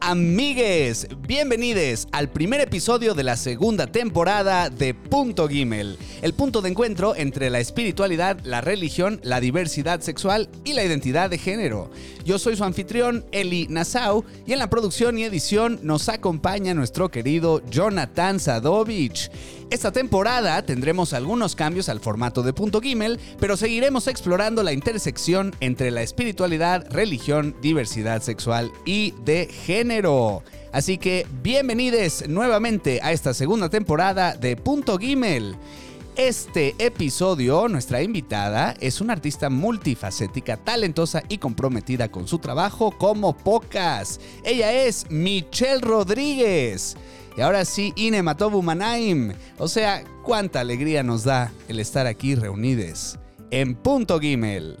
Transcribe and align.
Amigues, 0.00 1.06
bienvenidos 1.26 2.06
al 2.12 2.28
primer 2.28 2.60
episodio 2.60 3.12
de 3.14 3.24
la 3.24 3.36
segunda 3.36 3.88
temporada 3.88 4.70
de 4.70 4.94
Punto 4.94 5.48
Gimel, 5.48 5.98
el 6.22 6.34
punto 6.34 6.62
de 6.62 6.68
encuentro 6.68 7.16
entre 7.16 7.50
la 7.50 7.58
espiritualidad, 7.58 8.38
la 8.44 8.60
religión, 8.60 9.18
la 9.24 9.40
diversidad 9.40 10.00
sexual 10.02 10.48
y 10.64 10.74
la 10.74 10.84
identidad 10.84 11.28
de 11.28 11.38
género. 11.38 11.90
Yo 12.24 12.38
soy 12.38 12.56
su 12.56 12.62
anfitrión 12.62 13.24
Eli 13.32 13.66
Nassau 13.68 14.24
y 14.46 14.52
en 14.52 14.60
la 14.60 14.70
producción 14.70 15.18
y 15.18 15.24
edición 15.24 15.80
nos 15.82 16.08
acompaña 16.08 16.74
nuestro 16.74 17.10
querido 17.10 17.60
Jonathan 17.70 18.38
Sadovich. 18.38 19.28
Esta 19.68 19.90
temporada 19.90 20.62
tendremos 20.62 21.12
algunos 21.12 21.56
cambios 21.56 21.88
al 21.88 21.98
formato 21.98 22.44
de 22.44 22.52
Punto 22.52 22.80
Gimel, 22.80 23.18
pero 23.40 23.56
seguiremos 23.56 24.06
explorando 24.06 24.62
la 24.62 24.72
intersección 24.72 25.52
entre 25.58 25.90
la 25.90 26.02
espiritualidad, 26.02 26.86
religión, 26.90 27.56
diversidad 27.60 28.22
sexual 28.22 28.70
y 28.84 29.12
de 29.24 29.46
género. 29.46 30.44
Así 30.76 30.98
que 30.98 31.26
bienvenidos 31.42 32.28
nuevamente 32.28 33.00
a 33.02 33.10
esta 33.10 33.32
segunda 33.32 33.70
temporada 33.70 34.36
de 34.36 34.56
Punto 34.56 34.98
Gimel. 34.98 35.56
Este 36.16 36.74
episodio, 36.78 37.66
nuestra 37.66 38.02
invitada 38.02 38.74
es 38.78 39.00
una 39.00 39.14
artista 39.14 39.48
multifacética, 39.48 40.58
talentosa 40.58 41.22
y 41.30 41.38
comprometida 41.38 42.10
con 42.10 42.28
su 42.28 42.40
trabajo 42.40 42.90
como 42.90 43.34
pocas. 43.34 44.20
Ella 44.44 44.70
es 44.70 45.06
Michelle 45.08 45.80
Rodríguez. 45.80 46.94
Y 47.38 47.40
ahora 47.40 47.64
sí, 47.64 47.94
Ine 47.96 48.22
Matobu 48.22 48.60
Manaim. 48.62 49.32
O 49.56 49.68
sea, 49.68 50.04
cuánta 50.22 50.60
alegría 50.60 51.02
nos 51.02 51.24
da 51.24 51.54
el 51.68 51.80
estar 51.80 52.06
aquí 52.06 52.34
reunidos 52.34 53.18
en 53.50 53.76
Punto 53.76 54.20
Gimel. 54.20 54.76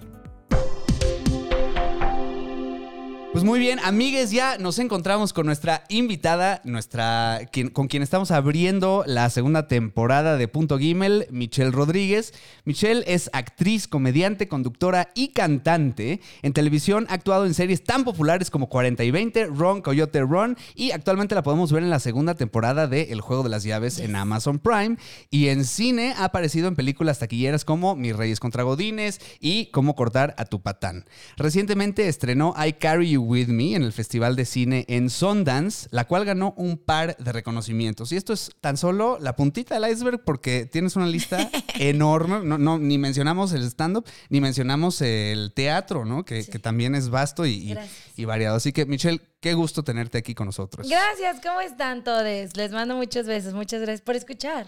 Pues 3.36 3.44
muy 3.44 3.60
bien, 3.60 3.78
amigues, 3.84 4.30
ya 4.30 4.56
nos 4.56 4.78
encontramos 4.78 5.34
con 5.34 5.44
nuestra 5.44 5.84
invitada, 5.90 6.62
nuestra, 6.64 7.42
con 7.74 7.86
quien 7.86 8.02
estamos 8.02 8.30
abriendo 8.30 9.04
la 9.06 9.28
segunda 9.28 9.68
temporada 9.68 10.38
de 10.38 10.48
Punto 10.48 10.78
Gimel, 10.78 11.26
Michelle 11.30 11.70
Rodríguez. 11.70 12.32
Michelle 12.64 13.04
es 13.06 13.28
actriz, 13.34 13.88
comediante, 13.88 14.48
conductora 14.48 15.10
y 15.14 15.28
cantante. 15.34 16.22
En 16.40 16.54
televisión 16.54 17.04
ha 17.10 17.12
actuado 17.12 17.44
en 17.44 17.52
series 17.52 17.84
tan 17.84 18.04
populares 18.04 18.50
como 18.50 18.70
40 18.70 19.04
y 19.04 19.10
20, 19.10 19.48
Ron, 19.48 19.82
Coyote 19.82 20.22
Run 20.22 20.56
y 20.74 20.92
actualmente 20.92 21.34
la 21.34 21.42
podemos 21.42 21.70
ver 21.70 21.82
en 21.82 21.90
la 21.90 22.00
segunda 22.00 22.36
temporada 22.36 22.86
de 22.86 23.12
El 23.12 23.20
Juego 23.20 23.42
de 23.42 23.50
las 23.50 23.64
Llaves 23.64 23.98
en 23.98 24.16
Amazon 24.16 24.58
Prime. 24.58 24.96
Y 25.28 25.48
en 25.48 25.66
cine 25.66 26.14
ha 26.16 26.24
aparecido 26.24 26.68
en 26.68 26.74
películas 26.74 27.18
taquilleras 27.18 27.66
como 27.66 27.96
Mis 27.96 28.16
Reyes 28.16 28.40
contra 28.40 28.62
Godines 28.62 29.20
y 29.40 29.66
Cómo 29.72 29.94
cortar 29.94 30.34
a 30.38 30.46
tu 30.46 30.62
patán. 30.62 31.04
Recientemente 31.36 32.08
estrenó 32.08 32.54
I 32.56 32.72
Carry 32.72 33.10
You 33.10 33.25
With 33.26 33.48
Me 33.48 33.74
en 33.74 33.82
el 33.82 33.92
Festival 33.92 34.36
de 34.36 34.44
Cine 34.44 34.84
en 34.88 35.10
Sundance, 35.10 35.88
la 35.90 36.06
cual 36.06 36.24
ganó 36.24 36.54
un 36.56 36.78
par 36.78 37.16
de 37.16 37.32
reconocimientos. 37.32 38.12
Y 38.12 38.16
esto 38.16 38.32
es 38.32 38.50
tan 38.60 38.76
solo 38.76 39.18
la 39.20 39.36
puntita 39.36 39.78
del 39.78 39.90
iceberg 39.90 40.22
porque 40.24 40.66
tienes 40.66 40.96
una 40.96 41.06
lista 41.06 41.50
enorme. 41.78 42.40
No, 42.44 42.56
no, 42.58 42.78
ni 42.78 42.98
mencionamos 42.98 43.52
el 43.52 43.62
stand-up, 43.64 44.06
ni 44.30 44.40
mencionamos 44.40 45.00
el 45.00 45.52
teatro, 45.54 46.04
¿no? 46.04 46.24
Que, 46.24 46.44
que 46.46 46.58
también 46.58 46.94
es 46.94 47.10
vasto 47.10 47.46
y, 47.46 47.76
y, 48.16 48.24
variado. 48.24 48.56
Así 48.56 48.72
que, 48.72 48.86
Michelle, 48.86 49.20
qué 49.40 49.54
gusto 49.54 49.82
tenerte 49.82 50.18
aquí 50.18 50.34
con 50.34 50.46
nosotros. 50.46 50.88
Gracias, 50.88 51.40
¿cómo 51.42 51.60
están 51.60 52.04
todos? 52.04 52.56
Les 52.56 52.72
mando 52.72 52.96
muchos 52.96 53.26
besos. 53.26 53.54
Muchas 53.54 53.80
gracias 53.80 54.02
por 54.02 54.16
escuchar. 54.16 54.66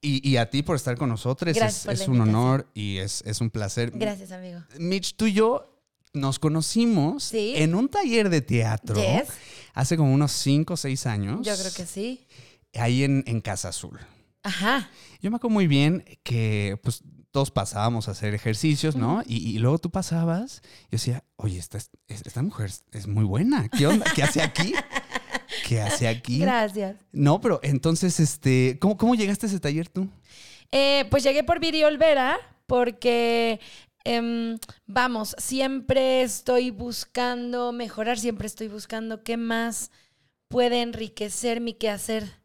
Y, 0.00 0.26
y, 0.28 0.36
a 0.36 0.48
ti 0.48 0.62
por 0.62 0.76
estar 0.76 0.96
con 0.96 1.08
nosotros. 1.08 1.56
es, 1.56 1.86
es 1.86 2.08
un 2.08 2.20
honor 2.20 2.68
y 2.72 2.98
es, 2.98 3.22
es, 3.26 3.40
un 3.40 3.50
placer. 3.50 3.90
Gracias, 3.92 4.30
amigo. 4.30 4.60
Mitch, 4.78 5.16
tú 5.16 5.26
y 5.26 5.32
yo 5.32 5.77
nos 6.12 6.38
conocimos 6.38 7.32
en 7.32 7.74
un 7.74 7.88
taller 7.88 8.30
de 8.30 8.40
teatro 8.40 9.00
hace 9.74 9.96
como 9.96 10.12
unos 10.12 10.32
5 10.32 10.74
o 10.74 10.76
6 10.76 11.06
años. 11.06 11.46
Yo 11.46 11.56
creo 11.56 11.72
que 11.72 11.86
sí. 11.86 12.26
Ahí 12.74 13.04
en, 13.04 13.24
en, 13.26 13.40
Casa 13.40 13.68
Azul. 13.68 13.98
Ajá. 14.42 14.90
Yo 15.20 15.30
me 15.30 15.36
acuerdo 15.36 15.54
muy 15.54 15.66
bien 15.66 16.04
que 16.22 16.78
pues 16.82 17.02
todos 17.30 17.50
pasábamos 17.50 18.08
a 18.08 18.12
hacer 18.12 18.34
ejercicios, 18.34 18.96
¿no? 18.96 19.22
y, 19.26 19.58
luego 19.58 19.78
tú 19.78 19.90
pasabas 19.90 20.62
y 20.88 20.92
decía, 20.92 21.24
oye, 21.36 21.58
esta, 21.58 21.78
esta 22.08 22.42
mujer 22.42 22.70
es 22.92 23.06
muy 23.06 23.24
buena. 23.24 23.68
¿Qué 23.68 23.86
onda? 23.86 24.06
¿Qué 24.14 24.22
hace 24.22 24.42
aquí? 24.42 24.74
¿Qué 25.66 25.80
hace 25.80 26.08
aquí? 26.08 26.38
Gracias. 26.38 26.96
No, 27.12 27.40
pero 27.40 27.60
entonces, 27.62 28.20
este, 28.20 28.78
¿cómo, 28.80 28.96
cómo 28.96 29.14
llegaste 29.14 29.46
a 29.46 29.48
ese 29.48 29.60
taller 29.60 29.88
tú? 29.88 30.08
Eh, 30.72 31.06
pues 31.10 31.22
llegué 31.22 31.44
por 31.44 31.60
Viri 31.60 31.84
Olvera 31.84 32.38
porque 32.66 33.60
Em, 34.04 34.58
vamos, 34.86 35.34
siempre 35.38 36.22
estoy 36.22 36.70
buscando 36.70 37.72
mejorar, 37.72 38.18
siempre 38.18 38.46
estoy 38.46 38.68
buscando 38.68 39.22
qué 39.22 39.36
más 39.36 39.90
puede 40.48 40.82
enriquecer 40.82 41.60
mi 41.60 41.74
quehacer, 41.74 42.40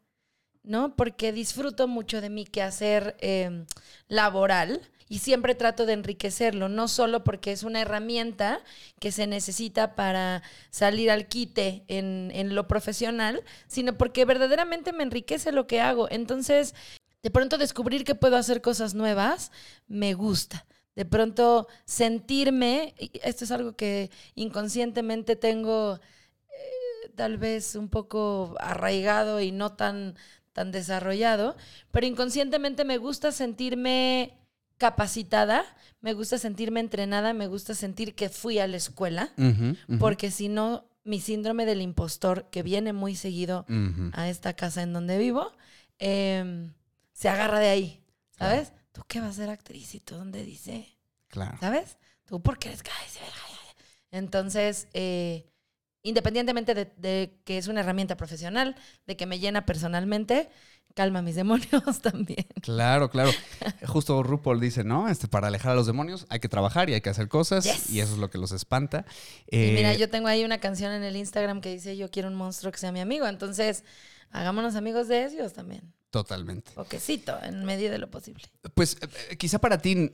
¿no? 0.62 0.96
Porque 0.96 1.32
disfruto 1.32 1.88
mucho 1.88 2.20
de 2.20 2.30
mi 2.30 2.44
quehacer 2.44 3.16
eh, 3.20 3.64
laboral 4.08 4.80
y 5.08 5.18
siempre 5.20 5.54
trato 5.54 5.86
de 5.86 5.92
enriquecerlo, 5.94 6.68
no 6.68 6.88
solo 6.88 7.24
porque 7.24 7.52
es 7.52 7.62
una 7.62 7.80
herramienta 7.80 8.60
que 8.98 9.12
se 9.12 9.26
necesita 9.26 9.94
para 9.94 10.42
salir 10.70 11.10
al 11.10 11.28
quite 11.28 11.84
en, 11.88 12.30
en 12.34 12.54
lo 12.54 12.66
profesional, 12.66 13.42
sino 13.68 13.96
porque 13.96 14.24
verdaderamente 14.24 14.92
me 14.92 15.04
enriquece 15.04 15.52
lo 15.52 15.66
que 15.66 15.80
hago. 15.80 16.08
Entonces, 16.10 16.74
de 17.22 17.30
pronto 17.30 17.58
descubrir 17.58 18.04
que 18.04 18.14
puedo 18.14 18.36
hacer 18.36 18.60
cosas 18.60 18.94
nuevas, 18.94 19.50
me 19.86 20.14
gusta 20.14 20.66
de 20.96 21.04
pronto 21.04 21.66
sentirme, 21.84 22.94
esto 23.22 23.44
es 23.44 23.50
algo 23.50 23.74
que 23.76 24.10
inconscientemente 24.34 25.36
tengo 25.36 25.98
eh, 26.48 27.10
tal 27.16 27.36
vez 27.36 27.74
un 27.74 27.88
poco 27.88 28.54
arraigado 28.60 29.40
y 29.40 29.50
no 29.50 29.72
tan, 29.72 30.16
tan 30.52 30.70
desarrollado, 30.70 31.56
pero 31.90 32.06
inconscientemente 32.06 32.84
me 32.84 32.98
gusta 32.98 33.32
sentirme 33.32 34.38
capacitada, 34.78 35.64
me 36.00 36.12
gusta 36.12 36.38
sentirme 36.38 36.80
entrenada, 36.80 37.32
me 37.32 37.46
gusta 37.46 37.74
sentir 37.74 38.14
que 38.14 38.28
fui 38.28 38.58
a 38.58 38.66
la 38.66 38.76
escuela, 38.76 39.32
porque 39.98 40.30
si 40.30 40.48
no, 40.48 40.84
mi 41.04 41.20
síndrome 41.20 41.66
del 41.66 41.80
impostor, 41.82 42.48
que 42.50 42.62
viene 42.62 42.92
muy 42.92 43.14
seguido 43.14 43.66
a 44.12 44.28
esta 44.28 44.54
casa 44.54 44.82
en 44.82 44.92
donde 44.92 45.18
vivo, 45.18 45.52
em, 45.98 46.72
se 47.12 47.28
agarra 47.28 47.58
de 47.60 47.68
ahí, 47.68 48.00
¿sabes? 48.36 48.72
¿Tú 48.94 49.02
qué 49.08 49.20
vas 49.20 49.30
a 49.30 49.32
ser 49.34 49.50
actriz? 49.50 49.94
¿Y 49.94 50.00
tú 50.00 50.14
dónde 50.14 50.44
dice? 50.44 50.96
Claro. 51.28 51.58
¿Sabes? 51.60 51.98
¿Tú 52.24 52.40
por 52.40 52.58
qué 52.58 52.68
eres 52.68 52.82
Entonces, 54.12 54.88
eh, 54.94 55.50
independientemente 56.02 56.74
de, 56.74 57.40
que 57.44 57.58
es 57.58 57.66
una 57.66 57.80
herramienta 57.80 58.16
profesional, 58.16 58.76
de 59.06 59.16
que 59.16 59.26
me 59.26 59.40
llena 59.40 59.66
personalmente, 59.66 60.48
calma 60.94 61.22
mis 61.22 61.34
demonios 61.34 62.00
también. 62.02 62.46
Claro, 62.62 63.10
claro. 63.10 63.32
Justo 63.86 64.22
RuPaul 64.22 64.60
dice, 64.60 64.84
¿no? 64.84 65.08
Este, 65.08 65.26
para 65.26 65.48
alejar 65.48 65.72
a 65.72 65.74
los 65.74 65.86
demonios 65.86 66.24
hay 66.28 66.38
que 66.38 66.48
trabajar 66.48 66.88
y 66.88 66.94
hay 66.94 67.00
que 67.00 67.10
hacer 67.10 67.28
cosas 67.28 67.90
y 67.90 67.98
eso 67.98 68.12
es 68.12 68.18
lo 68.18 68.30
que 68.30 68.38
los 68.38 68.52
espanta. 68.52 69.04
mira, 69.50 69.92
eh, 69.92 69.98
yo 69.98 70.08
tengo 70.08 70.28
ahí 70.28 70.44
una 70.44 70.58
canción 70.58 70.92
en 70.92 71.02
el 71.02 71.16
Instagram 71.16 71.60
que 71.60 71.72
dice, 71.72 71.96
yo 71.96 72.10
quiero 72.12 72.28
un 72.28 72.36
monstruo 72.36 72.70
que 72.70 72.78
sea 72.78 72.92
mi 72.92 73.00
amigo. 73.00 73.26
Entonces, 73.26 73.82
hagámonos 74.30 74.76
amigos 74.76 75.08
de 75.08 75.24
ellos 75.26 75.52
también. 75.52 75.92
Totalmente. 76.14 76.70
Poquecito, 76.76 77.36
en 77.42 77.64
medio 77.64 77.90
de 77.90 77.98
lo 77.98 78.08
posible. 78.08 78.44
Pues 78.74 78.96
eh, 79.30 79.36
quizá 79.36 79.58
para 79.58 79.78
ti 79.78 80.12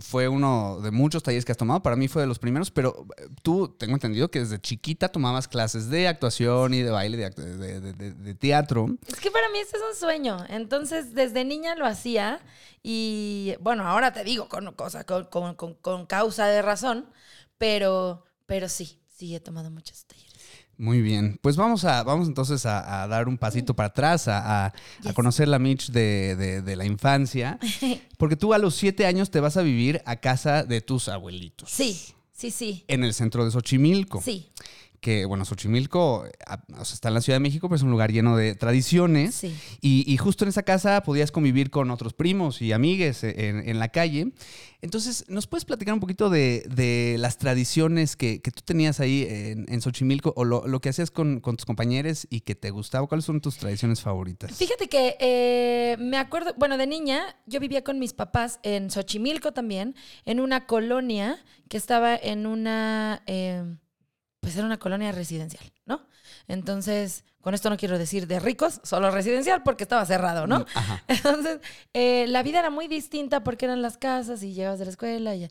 fue 0.00 0.26
uno 0.26 0.80
de 0.80 0.90
muchos 0.90 1.22
talleres 1.22 1.44
que 1.44 1.52
has 1.52 1.58
tomado, 1.58 1.82
para 1.82 1.94
mí 1.94 2.08
fue 2.08 2.22
de 2.22 2.26
los 2.26 2.38
primeros, 2.38 2.70
pero 2.70 3.06
eh, 3.18 3.26
tú 3.42 3.68
tengo 3.78 3.92
entendido 3.92 4.30
que 4.30 4.38
desde 4.38 4.58
chiquita 4.58 5.10
tomabas 5.10 5.48
clases 5.48 5.90
de 5.90 6.08
actuación 6.08 6.72
y 6.72 6.80
de 6.80 6.90
baile, 6.90 7.18
de, 7.18 8.34
teatro. 8.36 8.96
Es 9.06 9.20
que 9.20 9.30
para 9.30 9.50
mí 9.50 9.58
este 9.58 9.76
es 9.76 9.82
un 9.86 9.94
sueño, 9.94 10.38
entonces 10.48 11.12
desde 11.12 11.44
niña 11.44 11.74
lo 11.74 11.84
hacía 11.84 12.40
y 12.82 13.54
bueno, 13.60 13.86
ahora 13.86 14.14
te 14.14 14.24
digo 14.24 14.48
con, 14.48 14.72
cosa, 14.72 15.04
con, 15.04 15.26
con 15.54 16.06
causa 16.06 16.46
de 16.46 16.62
razón, 16.62 17.10
pero, 17.58 18.24
pero 18.46 18.70
sí, 18.70 19.02
sí 19.06 19.36
he 19.36 19.40
tomado 19.40 19.70
muchos 19.70 20.06
talleres. 20.06 20.31
Muy 20.78 21.00
bien, 21.00 21.38
pues 21.42 21.56
vamos 21.56 21.84
a, 21.84 22.02
vamos 22.02 22.28
entonces 22.28 22.66
a, 22.66 23.06
dar 23.06 23.28
un 23.28 23.38
pasito 23.38 23.74
para 23.74 23.88
atrás, 23.88 24.26
a, 24.26 24.72
conocer 25.14 25.48
la 25.48 25.58
Mitch 25.58 25.90
de, 25.90 26.74
la 26.76 26.84
infancia, 26.84 27.58
porque 28.18 28.36
tú 28.36 28.52
a 28.54 28.58
los 28.58 28.74
siete 28.74 29.06
años 29.06 29.30
te 29.30 29.40
vas 29.40 29.56
a 29.56 29.62
vivir 29.62 30.02
a 30.06 30.16
casa 30.16 30.64
de 30.64 30.80
tus 30.80 31.08
abuelitos. 31.08 31.70
Sí, 31.70 32.00
sí, 32.32 32.50
sí. 32.50 32.84
En 32.88 33.04
el 33.04 33.14
centro 33.14 33.44
de 33.44 33.50
Xochimilco. 33.50 34.20
Sí 34.22 34.48
que, 35.02 35.24
bueno, 35.24 35.44
Xochimilco 35.44 36.24
está 36.80 37.08
en 37.08 37.14
la 37.14 37.20
Ciudad 37.20 37.34
de 37.34 37.40
México, 37.40 37.68
pero 37.68 37.74
es 37.74 37.82
un 37.82 37.90
lugar 37.90 38.12
lleno 38.12 38.36
de 38.36 38.54
tradiciones. 38.54 39.34
Sí. 39.34 39.54
Y, 39.80 40.16
justo 40.16 40.44
en 40.44 40.50
esa 40.50 40.62
casa 40.62 41.02
podías 41.02 41.32
convivir 41.32 41.70
con 41.70 41.90
otros 41.90 42.14
primos 42.14 42.62
y 42.62 42.70
amigues 42.70 43.24
en, 43.24 43.78
la 43.80 43.88
calle. 43.88 44.32
Entonces, 44.80 45.24
¿nos 45.28 45.48
puedes 45.48 45.64
platicar 45.64 45.92
un 45.92 45.98
poquito 45.98 46.30
de, 46.30 47.16
las 47.18 47.36
tradiciones 47.36 48.14
que, 48.14 48.38
tú 48.38 48.62
tenías 48.64 49.00
ahí 49.00 49.26
en, 49.28 49.82
Xochimilco 49.82 50.34
o 50.36 50.44
lo, 50.44 50.80
que 50.80 50.90
hacías 50.90 51.10
con, 51.10 51.40
tus 51.42 51.66
compañeros 51.66 52.28
y 52.30 52.42
que 52.42 52.54
te 52.54 52.70
gustaba? 52.70 53.08
¿Cuáles 53.08 53.24
son 53.24 53.40
tus 53.40 53.56
tradiciones 53.56 54.00
favoritas? 54.00 54.56
Fíjate 54.56 54.88
que 54.88 55.16
eh, 55.18 55.96
me 55.98 56.16
acuerdo, 56.16 56.54
bueno, 56.56 56.78
de 56.78 56.86
niña 56.86 57.36
yo 57.46 57.58
vivía 57.58 57.82
con 57.82 57.98
mis 57.98 58.12
papás 58.12 58.60
en 58.62 58.88
Xochimilco 58.88 59.50
también, 59.50 59.96
en 60.26 60.38
una 60.38 60.66
colonia 60.66 61.44
que 61.68 61.76
estaba 61.76 62.14
en 62.14 62.46
una... 62.46 63.24
Eh, 63.26 63.64
pues 64.42 64.56
era 64.56 64.66
una 64.66 64.78
colonia 64.78 65.12
residencial, 65.12 65.64
¿no? 65.86 66.04
Entonces, 66.48 67.24
con 67.40 67.54
esto 67.54 67.70
no 67.70 67.76
quiero 67.76 67.96
decir 67.96 68.26
de 68.26 68.40
ricos, 68.40 68.80
solo 68.82 69.12
residencial 69.12 69.62
porque 69.62 69.84
estaba 69.84 70.04
cerrado, 70.04 70.48
¿no? 70.48 70.66
Ajá. 70.74 71.04
Entonces, 71.08 71.60
eh, 71.94 72.26
la 72.26 72.42
vida 72.42 72.58
era 72.58 72.68
muy 72.68 72.88
distinta 72.88 73.44
porque 73.44 73.66
eran 73.66 73.82
las 73.82 73.98
casas 73.98 74.42
y 74.42 74.52
llegabas 74.52 74.80
de 74.80 74.86
la 74.86 74.90
escuela. 74.90 75.36
Y, 75.36 75.48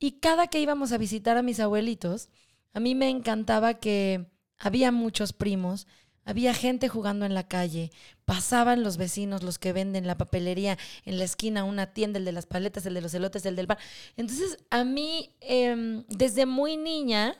y 0.00 0.18
cada 0.18 0.48
que 0.48 0.58
íbamos 0.58 0.90
a 0.90 0.98
visitar 0.98 1.36
a 1.36 1.42
mis 1.42 1.60
abuelitos, 1.60 2.28
a 2.72 2.80
mí 2.80 2.96
me 2.96 3.08
encantaba 3.08 3.74
que 3.74 4.26
había 4.58 4.90
muchos 4.90 5.32
primos, 5.32 5.86
había 6.24 6.54
gente 6.54 6.88
jugando 6.88 7.26
en 7.26 7.34
la 7.34 7.46
calle, 7.46 7.92
pasaban 8.24 8.82
los 8.82 8.96
vecinos, 8.96 9.44
los 9.44 9.60
que 9.60 9.72
venden 9.72 10.08
la 10.08 10.18
papelería 10.18 10.76
en 11.04 11.18
la 11.18 11.24
esquina, 11.24 11.62
una 11.62 11.92
tienda, 11.92 12.18
el 12.18 12.24
de 12.24 12.32
las 12.32 12.46
paletas, 12.46 12.84
el 12.86 12.94
de 12.94 13.00
los 13.00 13.14
elotes, 13.14 13.46
el 13.46 13.54
del 13.54 13.68
bar. 13.68 13.78
Entonces, 14.16 14.58
a 14.70 14.82
mí, 14.82 15.30
em, 15.40 16.04
desde 16.08 16.46
muy 16.46 16.76
niña, 16.76 17.36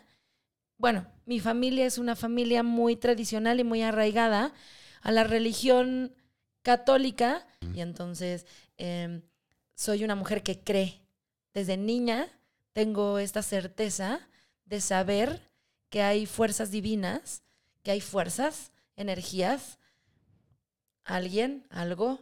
bueno, 0.79 1.07
mi 1.27 1.41
familia 1.41 1.87
es 1.87 1.99
una 1.99 2.17
familia 2.17 2.63
muy 2.63 2.97
tradicional 2.97 3.61
y 3.61 3.65
muy 3.65 3.83
arraigada 3.83 4.53
a 5.03 5.13
la 5.13 5.25
religión 5.25 6.15
católica 6.63 7.47
y 7.75 7.81
entonces 7.81 8.47
em, 8.77 9.23
soy 9.75 10.05
una 10.05 10.15
mujer 10.15 10.43
que 10.43 10.61
cree. 10.61 11.01
Desde 11.53 11.77
niña 11.77 12.29
tengo 12.73 13.19
esta 13.19 13.43
certeza 13.43 14.21
de 14.65 14.81
saber 14.81 15.51
que 15.91 16.03
hay 16.03 16.27
fuerzas 16.27 16.71
divinas, 16.71 17.43
que 17.83 17.93
hay 17.93 18.01
fuerzas, 18.01 18.73
energías, 18.97 19.79
alguien, 21.05 21.67
algo 21.71 22.21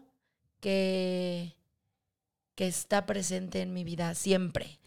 que, 0.60 1.56
que 2.54 2.66
está 2.66 3.06
presente 3.06 3.62
en 3.62 3.72
mi 3.72 3.84
vida 3.84 4.14
siempre. 4.14 4.78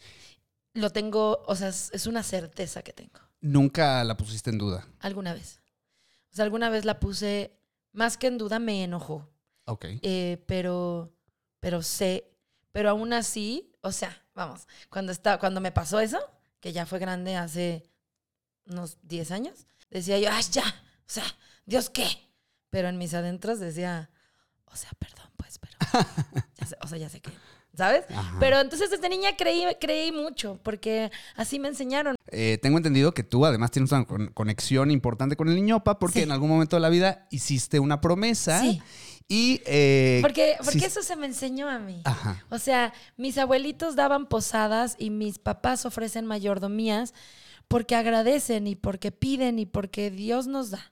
Lo 0.74 0.92
tengo, 0.92 1.44
o 1.48 1.56
sea, 1.56 1.70
es 1.70 1.90
es 1.94 2.06
una 2.06 2.22
certeza 2.22 2.84
que 2.84 2.94
tengo 2.94 3.25
Nunca 3.46 4.04
la 4.04 4.18
pusiste 4.18 4.50
en 4.50 4.58
duda. 4.58 4.88
alguna 5.00 5.34
vez. 5.34 5.62
O 6.32 6.36
sea, 6.36 6.44
alguna 6.46 6.70
vez 6.70 6.84
la 6.84 7.00
puse, 7.00 7.58
más 7.94 8.18
que 8.18 8.28
en 8.28 8.38
duda, 8.38 8.58
me 8.60 8.84
enojó. 8.84 9.30
Ok. 9.66 9.86
Eh, 10.02 10.44
pero, 10.48 11.14
pero 11.60 11.82
sé, 11.82 12.36
pero 12.72 12.90
aún 12.90 13.14
así, 13.14 13.72
o 13.82 13.92
sea, 13.92 14.26
vamos, 14.34 14.68
cuando, 14.90 15.12
está, 15.12 15.38
cuando 15.40 15.62
me 15.62 15.72
pasó 15.72 16.00
eso, 16.00 16.20
que 16.60 16.74
ya 16.74 16.86
fue 16.86 17.00
grande 17.00 17.36
hace 17.36 17.88
unos 18.66 18.98
10 19.04 19.30
años, 19.32 19.68
decía 19.92 20.18
yo, 20.20 20.30
¡ay, 20.32 20.44
ya! 20.52 20.64
O 20.64 21.04
sea, 21.06 21.24
¿Dios 21.66 21.90
qué? 21.92 22.08
Pero 22.72 22.90
en 22.90 22.98
mis 22.98 23.14
adentros 23.14 23.60
decía, 23.60 24.10
o 24.66 24.76
sea, 24.76 24.90
perdón, 25.00 25.30
pues, 25.38 25.60
pero, 25.60 25.74
ya 26.56 26.66
sé- 26.66 26.78
o 26.82 26.88
sea, 26.88 26.98
ya 26.98 27.10
sé 27.10 27.22
qué, 27.22 27.32
¿sabes? 27.78 28.06
Ajá. 28.10 28.38
Pero 28.40 28.60
entonces 28.60 28.90
desde 28.90 29.10
niña 29.10 29.36
creí, 29.38 29.64
creí 29.80 30.12
mucho, 30.12 30.60
porque 30.64 31.12
así 31.36 31.60
me 31.60 31.68
enseñaron. 31.68 32.16
Eh, 32.32 32.58
tengo 32.62 32.78
entendido 32.78 33.14
que 33.14 33.24
tú 33.24 33.46
además 33.46 33.72
tienes 33.72 33.92
una 33.92 34.06
con- 34.06 34.28
conexión 34.28 34.92
importante 34.92 35.36
con 35.36 35.48
el 35.50 35.56
niñopa 35.56 36.00
porque 36.00 36.20
Sí. 36.20 36.24
en 36.24 36.32
algún 36.32 36.50
momento 36.50 36.76
de 36.76 36.82
la 36.82 36.90
vida 36.90 37.28
hiciste 37.32 37.80
una 37.80 38.02
promesa 38.02 38.60
Sí. 38.62 38.82
y... 39.28 39.62
eh, 39.66 40.20
Porque, 40.22 40.56
porque 40.58 40.80
sí- 40.80 40.86
eso 40.86 41.02
se 41.04 41.16
me 41.16 41.26
enseñó 41.28 41.70
a 41.70 41.80
mí. 41.80 42.02
Ajá. 42.04 42.44
O 42.50 42.58
sea, 42.60 42.94
mis 43.18 43.38
abuelitos 43.38 43.96
daban 43.96 44.26
posadas 44.28 44.96
y 44.98 45.10
mis 45.12 45.38
papás 45.40 45.86
ofrecen 45.86 46.26
mayordomías 46.26 47.14
porque 47.68 47.96
agradecen 47.96 48.68
y 48.68 48.76
porque 48.76 49.12
piden 49.12 49.60
y 49.60 49.66
porque 49.66 50.12
Dios 50.12 50.48
nos 50.48 50.72
da. 50.72 50.92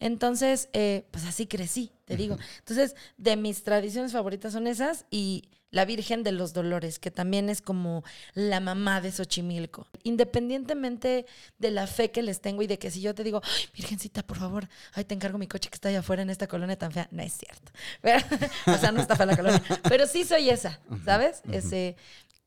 Entonces, 0.00 0.68
eh, 0.72 1.06
pues 1.10 1.24
así 1.26 1.46
crecí, 1.46 1.92
te 2.04 2.16
digo. 2.16 2.36
Entonces, 2.58 2.96
de 3.16 3.36
mis 3.36 3.62
tradiciones 3.62 4.12
favoritas 4.12 4.52
son 4.52 4.66
esas 4.66 5.06
y 5.10 5.44
la 5.70 5.84
Virgen 5.84 6.22
de 6.22 6.30
los 6.30 6.52
Dolores, 6.52 7.00
que 7.00 7.10
también 7.10 7.50
es 7.50 7.60
como 7.60 8.04
la 8.34 8.60
mamá 8.60 9.00
de 9.00 9.10
Xochimilco. 9.10 9.88
Independientemente 10.04 11.26
de 11.58 11.70
la 11.72 11.88
fe 11.88 12.12
que 12.12 12.22
les 12.22 12.40
tengo 12.40 12.62
y 12.62 12.68
de 12.68 12.78
que 12.78 12.92
si 12.92 13.00
yo 13.00 13.12
te 13.12 13.24
digo, 13.24 13.40
"Ay, 13.44 13.68
Virgencita, 13.74 14.22
por 14.22 14.38
favor, 14.38 14.68
ay, 14.92 15.04
te 15.04 15.14
encargo 15.14 15.36
mi 15.36 15.48
coche 15.48 15.68
que 15.70 15.74
está 15.74 15.88
allá 15.88 15.98
afuera 15.98 16.22
en 16.22 16.30
esta 16.30 16.46
colonia 16.46 16.78
tan 16.78 16.92
fea, 16.92 17.08
no 17.10 17.22
es 17.22 17.32
cierto. 17.32 17.72
o 18.66 18.78
sea, 18.78 18.92
no 18.92 19.00
está 19.00 19.16
fea 19.16 19.26
la 19.26 19.36
colonia. 19.36 19.62
Pero 19.82 20.06
sí 20.06 20.22
soy 20.24 20.48
esa, 20.48 20.80
¿sabes? 21.04 21.42
Ese, 21.50 21.96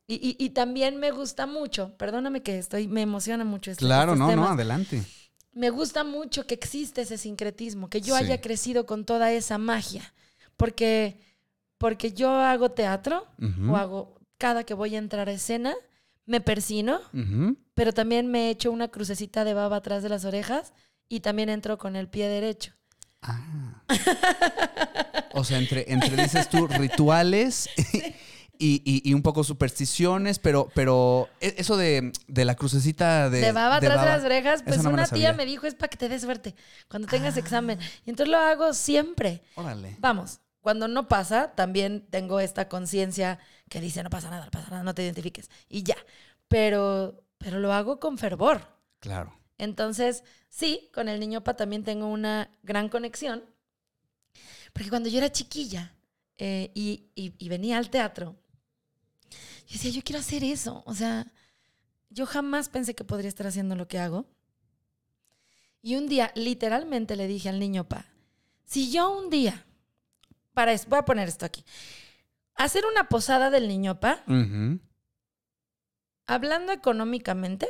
y, 0.07 0.15
y- 0.15 0.43
y 0.43 0.49
también 0.51 0.97
me 0.99 1.11
gusta 1.11 1.45
mucho, 1.45 1.95
perdóname 1.97 2.41
que 2.41 2.57
estoy, 2.57 2.87
me 2.87 3.01
emociona 3.01 3.43
mucho 3.43 3.71
este- 3.71 3.85
Claro, 3.85 4.13
estos 4.13 4.27
no, 4.27 4.35
no, 4.35 4.47
adelante. 4.47 5.03
me 5.53 5.69
gusta 5.69 6.03
mucho 6.03 6.47
que 6.47 6.53
existe 6.55 7.01
ese 7.01 7.17
sincretismo, 7.17 7.89
que 7.89 7.99
yo 8.01 8.15
Sí. 8.17 8.23
haya 8.23 8.39
crecido 8.41 8.85
con 8.85 9.05
toda 9.05 9.31
esa 9.31 9.57
magia, 9.57 10.13
porque, 10.55 11.19
porque 11.77 12.13
yo 12.13 12.29
hago 12.31 12.71
teatro 12.71 13.27
o 13.69 13.75
hago, 13.75 14.19
cada 14.37 14.63
que 14.63 14.73
voy 14.73 14.95
a 14.95 14.99
entrar 14.99 15.27
a 15.29 15.33
escena, 15.33 15.75
me 16.25 16.41
persino, 16.41 16.99
pero 17.73 17.93
también 17.93 18.27
me 18.27 18.49
echo 18.49 18.71
una 18.71 18.87
crucecita 18.89 19.43
de 19.43 19.53
baba 19.53 19.77
atrás 19.77 20.03
de 20.03 20.09
las 20.09 20.25
orejas 20.25 20.73
y 21.09 21.19
también 21.21 21.49
entro 21.49 21.77
con 21.77 21.95
el 21.95 22.07
pie 22.09 22.27
derecho. 22.27 22.73
Ah. 23.21 23.83
O 25.33 25.43
sea, 25.43 25.57
entre, 25.57 25.91
entre 25.91 26.15
dices 26.23 26.49
tú, 26.49 26.67
rituales 26.67 27.69
y, 28.59 28.81
y- 28.85 29.09
y 29.09 29.13
un 29.13 29.21
poco 29.21 29.43
supersticiones, 29.43 30.39
pero, 30.39 30.69
pero 30.73 31.29
e- 31.39 31.55
eso 31.57 31.77
de, 31.77 32.11
de 32.27 32.45
la 32.45 32.55
crucecita 32.55 33.29
de. 33.29 33.39
De, 33.41 33.51
baba 33.51 33.77
atrás 33.77 34.01
de 34.01 34.05
las 34.07 34.23
orejas, 34.23 34.63
pues 34.63 34.83
me 34.83 34.89
una 34.89 35.05
tía 35.07 35.33
me 35.33 35.45
dijo, 35.45 35.67
es 35.67 35.75
para 35.75 35.89
que 35.89 35.97
te 35.97 36.09
des 36.09 36.21
suerte 36.21 36.55
cuando 36.89 37.07
tengas 37.07 37.37
examen. 37.37 37.79
Y 38.05 38.09
entonces 38.09 38.31
lo 38.31 38.37
hago 38.37 38.73
siempre. 38.73 39.41
Órale. 39.55 39.95
Vamos, 39.99 40.39
cuando 40.61 40.87
no 40.87 41.07
pasa, 41.07 41.53
también 41.55 42.05
tengo 42.09 42.39
esta 42.39 42.67
conciencia 42.67 43.39
que 43.69 43.79
dice, 43.81 44.03
no 44.03 44.09
pasa 44.09 44.29
nada, 44.29 44.45
no 44.45 44.51
pasa 44.51 44.69
nada, 44.71 44.83
no 44.83 44.93
te 44.93 45.03
identifiques. 45.03 45.49
Y 45.69 45.83
ya. 45.83 45.95
Pero, 46.47 47.23
pero 47.37 47.59
lo 47.59 47.73
hago 47.73 47.99
con 47.99 48.17
fervor. 48.17 48.67
Claro. 48.99 49.33
Entonces, 49.57 50.23
sí, 50.49 50.89
con 50.93 51.09
el 51.09 51.19
niño 51.19 51.43
pa 51.43 51.55
también 51.55 51.83
tengo 51.83 52.07
una 52.07 52.49
gran 52.63 52.89
conexión. 52.89 53.43
Porque 54.73 54.89
cuando 54.89 55.09
yo 55.09 55.17
era 55.17 55.31
chiquilla 55.31 55.93
eh, 56.37 56.71
y- 56.75 57.09
y 57.15 57.49
venía 57.49 57.77
al 57.79 57.89
teatro, 57.89 58.35
yo 59.67 59.73
decía, 59.73 59.91
yo 59.91 60.01
quiero 60.01 60.19
hacer 60.19 60.43
eso. 60.43 60.81
O 60.85 60.93
sea, 60.93 61.31
yo 62.09 62.25
jamás 62.25 62.69
pensé 62.69 62.95
que 62.95 63.03
podría 63.03 63.27
estar 63.27 63.47
haciendo 63.47 63.75
lo 63.75 63.87
que 63.87 63.99
hago. 63.99 64.25
Y 65.81 65.95
un 65.95 66.07
día, 66.07 66.31
literalmente, 66.35 67.15
le 67.15 67.27
dije 67.27 67.49
al 67.49 67.59
niño 67.59 67.87
pa, 67.87 68.07
si 68.65 68.91
yo 68.91 69.11
un 69.17 69.29
día, 69.29 69.65
para 70.53 70.73
eso, 70.73 70.89
voy 70.89 70.99
a 70.99 71.05
poner 71.05 71.27
esto 71.27 71.45
aquí, 71.45 71.63
hacer 72.55 72.85
una 72.85 73.07
posada 73.07 73.49
del 73.49 73.67
niño 73.67 73.99
pa, 73.99 74.23
hablando 76.25 76.71
económicamente, 76.71 77.67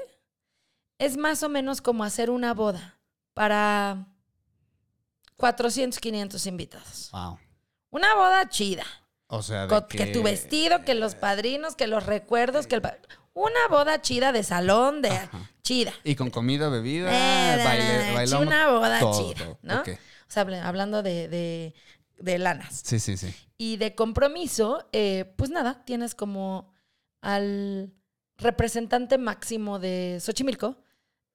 es 1.00 1.18
más 1.18 1.44
o 1.44 1.50
menos 1.50 1.82
como 1.82 2.04
hacer 2.04 2.30
una 2.30 2.54
boda 2.54 3.00
para 3.34 4.08
400, 5.36 6.00
500 6.00 6.46
invitados. 6.48 7.10
Wow. 7.12 7.38
Una 7.90 8.16
boda 8.16 8.50
chida. 8.50 8.86
O 9.28 9.42
sea, 9.42 9.68
de 9.68 9.84
que... 9.88 10.06
tu 10.08 10.24
vestido, 10.24 10.84
que 10.86 10.96
los 10.96 11.16
padrinos, 11.16 11.76
que 11.76 11.88
los 11.88 12.06
recuerdos, 12.06 12.66
que 12.68 12.76
el... 12.76 12.82
pa- 12.82 12.98
Una 13.34 13.68
boda 13.70 14.02
chida 14.02 14.32
de 14.32 14.44
salón, 14.44 15.02
de 15.02 15.10
Ajá. 15.10 15.52
chida. 15.62 15.94
Y 16.04 16.16
con 16.16 16.30
comida, 16.30 16.70
bebida, 16.70 17.10
Eh, 17.12 17.64
baile, 17.64 18.14
bailamos, 18.14 18.48
una 18.48 18.72
boda 18.72 19.00
todo, 19.00 19.34
chida, 19.34 19.46
todo. 19.46 19.60
¿no? 19.62 19.82
O 19.82 20.30
sea, 20.30 20.42
habla- 20.42 20.68
hablando 20.68 21.04
de, 21.04 21.28
de- 21.28 21.74
de 22.18 22.38
lanas. 22.40 22.82
Sí, 22.86 23.00
sí, 23.00 23.18
sí. 23.18 23.34
Y 23.58 23.78
de 23.78 23.94
compromiso, 23.96 24.88
eh, 24.92 25.34
pues 25.36 25.50
nada, 25.50 25.84
tienes 25.86 26.16
como 26.16 26.74
al 27.22 27.92
representante 28.38 29.18
máximo 29.18 29.80
de 29.80 30.20
Xochimilco 30.22 30.78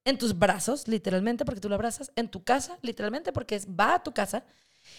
en 0.04 0.18
tus 0.18 0.38
brazos, 0.38 0.88
literalmente, 0.88 1.44
porque 1.44 1.60
tú 1.60 1.68
lo 1.68 1.74
abrazas, 1.76 2.10
en 2.16 2.28
tu 2.28 2.42
casa, 2.42 2.78
literalmente, 2.82 3.32
porque 3.32 3.54
es, 3.56 3.66
va 3.68 3.94
a 3.96 4.02
tu 4.02 4.12
casa 4.12 4.44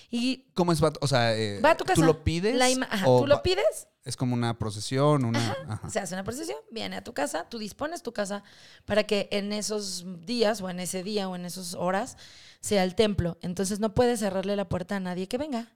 y 0.09 0.45
¿Cómo 0.53 0.71
es? 0.71 0.83
va- 0.83 0.93
O 1.01 1.07
sea, 1.07 1.35
eh, 1.37 1.59
va 1.61 1.71
a 1.71 1.77
tu 1.77 1.83
casa. 1.85 1.95
¿tú 2.01 2.05
lo 2.05 2.23
pides? 2.23 2.55
La 2.55 2.67
ajá, 2.89 3.07
o 3.09 3.21
tú 3.21 3.27
lo 3.27 3.41
pides, 3.43 3.87
Es 4.05 4.15
como 4.17 4.33
una 4.33 4.57
procesión, 4.59 5.25
una... 5.25 5.55
Ajá. 5.67 5.89
se 5.89 5.99
hace 5.99 6.13
una 6.13 6.23
procesión, 6.23 6.57
viene 6.71 6.97
a 6.97 7.03
tu 7.03 7.13
casa, 7.13 7.47
tú 7.49 7.57
dispones 7.57 8.03
tu 8.03 8.11
casa 8.13 8.43
para 8.85 9.03
que 9.03 9.27
en 9.31 9.53
esos 9.53 10.05
días 10.25 10.61
o 10.61 10.69
en 10.69 10.79
ese 10.79 11.03
día 11.03 11.29
o 11.29 11.35
en 11.35 11.45
esas 11.45 11.73
horas 11.73 12.17
sea 12.59 12.83
el 12.83 12.95
templo. 12.95 13.37
Entonces 13.41 13.79
no 13.79 13.93
puedes 13.93 14.19
cerrarle 14.19 14.55
la 14.55 14.67
puerta 14.69 14.95
a 14.97 14.99
nadie 14.99 15.27
que 15.27 15.37
venga. 15.37 15.67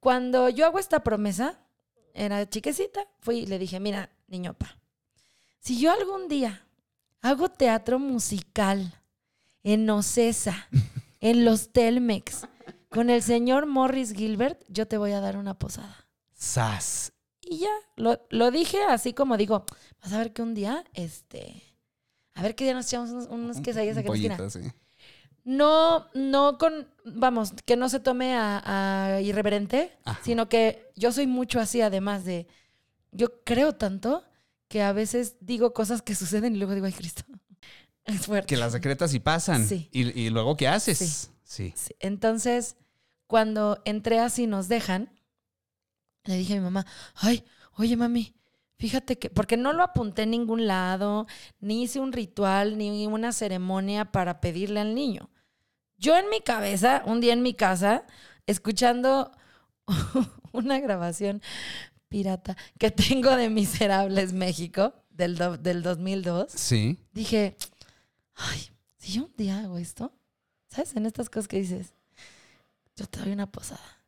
Cuando 0.00 0.48
yo 0.48 0.66
hago 0.66 0.78
esta 0.78 1.02
promesa, 1.04 1.58
era 2.14 2.48
chiquecita, 2.48 3.06
fui 3.20 3.38
y 3.40 3.46
le 3.46 3.58
dije, 3.58 3.78
mira, 3.80 4.10
niñopa, 4.26 4.78
si 5.60 5.78
yo 5.78 5.92
algún 5.92 6.28
día 6.28 6.66
hago 7.20 7.48
teatro 7.48 7.98
musical 7.98 9.00
en 9.62 9.88
Ocesa, 9.88 10.66
en 11.20 11.44
los 11.44 11.72
Telmex, 11.72 12.46
con 12.92 13.10
el 13.10 13.22
señor 13.22 13.66
Morris 13.66 14.12
Gilbert, 14.14 14.62
yo 14.68 14.86
te 14.86 14.98
voy 14.98 15.12
a 15.12 15.20
dar 15.20 15.36
una 15.36 15.54
posada. 15.58 16.06
Sas. 16.32 17.12
Y 17.40 17.58
ya, 17.58 17.70
lo, 17.96 18.20
lo 18.30 18.50
dije 18.50 18.78
así 18.88 19.12
como 19.12 19.36
digo, 19.36 19.64
vas 20.02 20.12
a 20.12 20.18
ver 20.18 20.32
que 20.32 20.42
un 20.42 20.54
día, 20.54 20.84
este, 20.94 21.62
a 22.34 22.42
ver 22.42 22.54
qué 22.54 22.64
día 22.64 22.74
nos 22.74 22.86
echamos 22.86 23.10
unos, 23.10 23.26
unos 23.28 23.60
quesadillas 23.60 23.96
a 23.96 24.00
Un 24.00 24.06
Cristina. 24.06 24.36
pollito, 24.36 24.50
sí. 24.60 24.70
No, 25.44 26.06
no 26.14 26.56
con, 26.56 26.86
vamos, 27.04 27.52
que 27.64 27.74
no 27.76 27.88
se 27.88 27.98
tome 27.98 28.34
a, 28.36 29.14
a 29.16 29.20
irreverente, 29.20 29.92
Ajá. 30.04 30.20
sino 30.22 30.48
que 30.48 30.92
yo 30.94 31.10
soy 31.10 31.26
mucho 31.26 31.58
así, 31.58 31.80
además 31.80 32.24
de, 32.24 32.46
yo 33.10 33.42
creo 33.42 33.74
tanto 33.74 34.22
que 34.68 34.82
a 34.82 34.92
veces 34.92 35.36
digo 35.40 35.74
cosas 35.74 36.00
que 36.00 36.14
suceden 36.14 36.54
y 36.54 36.58
luego 36.58 36.74
digo, 36.74 36.86
ay 36.86 36.92
Cristo. 36.92 37.24
Es 38.04 38.26
fuerte. 38.26 38.46
Que 38.46 38.56
las 38.56 38.72
decretas 38.72 39.14
y 39.14 39.20
pasan. 39.20 39.66
Sí. 39.66 39.88
¿Y, 39.92 40.18
y 40.18 40.30
luego 40.30 40.56
qué 40.56 40.68
haces? 40.68 40.98
Sí. 40.98 41.28
Sí. 41.44 41.72
Sí, 41.76 41.94
Entonces, 42.00 42.76
cuando 43.32 43.80
entré 43.86 44.18
así 44.18 44.46
nos 44.46 44.68
dejan, 44.68 45.08
le 46.24 46.36
dije 46.36 46.52
a 46.52 46.56
mi 46.56 46.62
mamá, 46.64 46.84
ay, 47.14 47.44
oye 47.78 47.96
mami, 47.96 48.34
fíjate 48.76 49.18
que, 49.18 49.30
porque 49.30 49.56
no 49.56 49.72
lo 49.72 49.82
apunté 49.82 50.24
en 50.24 50.32
ningún 50.32 50.66
lado, 50.66 51.26
ni 51.58 51.82
hice 51.82 51.98
un 51.98 52.12
ritual, 52.12 52.76
ni 52.76 53.06
una 53.06 53.32
ceremonia 53.32 54.12
para 54.12 54.38
pedirle 54.42 54.80
al 54.80 54.94
niño. 54.94 55.30
Yo 55.96 56.14
en 56.18 56.28
mi 56.28 56.42
cabeza, 56.42 57.02
un 57.06 57.22
día 57.22 57.32
en 57.32 57.40
mi 57.40 57.54
casa, 57.54 58.04
escuchando 58.46 59.32
una 60.52 60.78
grabación 60.78 61.40
pirata 62.10 62.54
que 62.78 62.90
tengo 62.90 63.34
de 63.34 63.48
Miserables 63.48 64.34
México 64.34 64.92
del, 65.08 65.36
do- 65.38 65.56
del 65.56 65.82
2002, 65.82 66.52
Sí. 66.52 66.98
dije, 67.14 67.56
ay, 68.34 68.68
si 68.98 69.12
yo 69.12 69.24
un 69.24 69.34
día 69.38 69.60
hago 69.60 69.78
esto, 69.78 70.12
¿sabes? 70.68 70.94
En 70.96 71.06
estas 71.06 71.30
cosas 71.30 71.48
que 71.48 71.56
dices, 71.60 71.94
yo 72.96 73.06
te 73.06 73.20
doy 73.20 73.32
una 73.32 73.50
posada. 73.50 74.04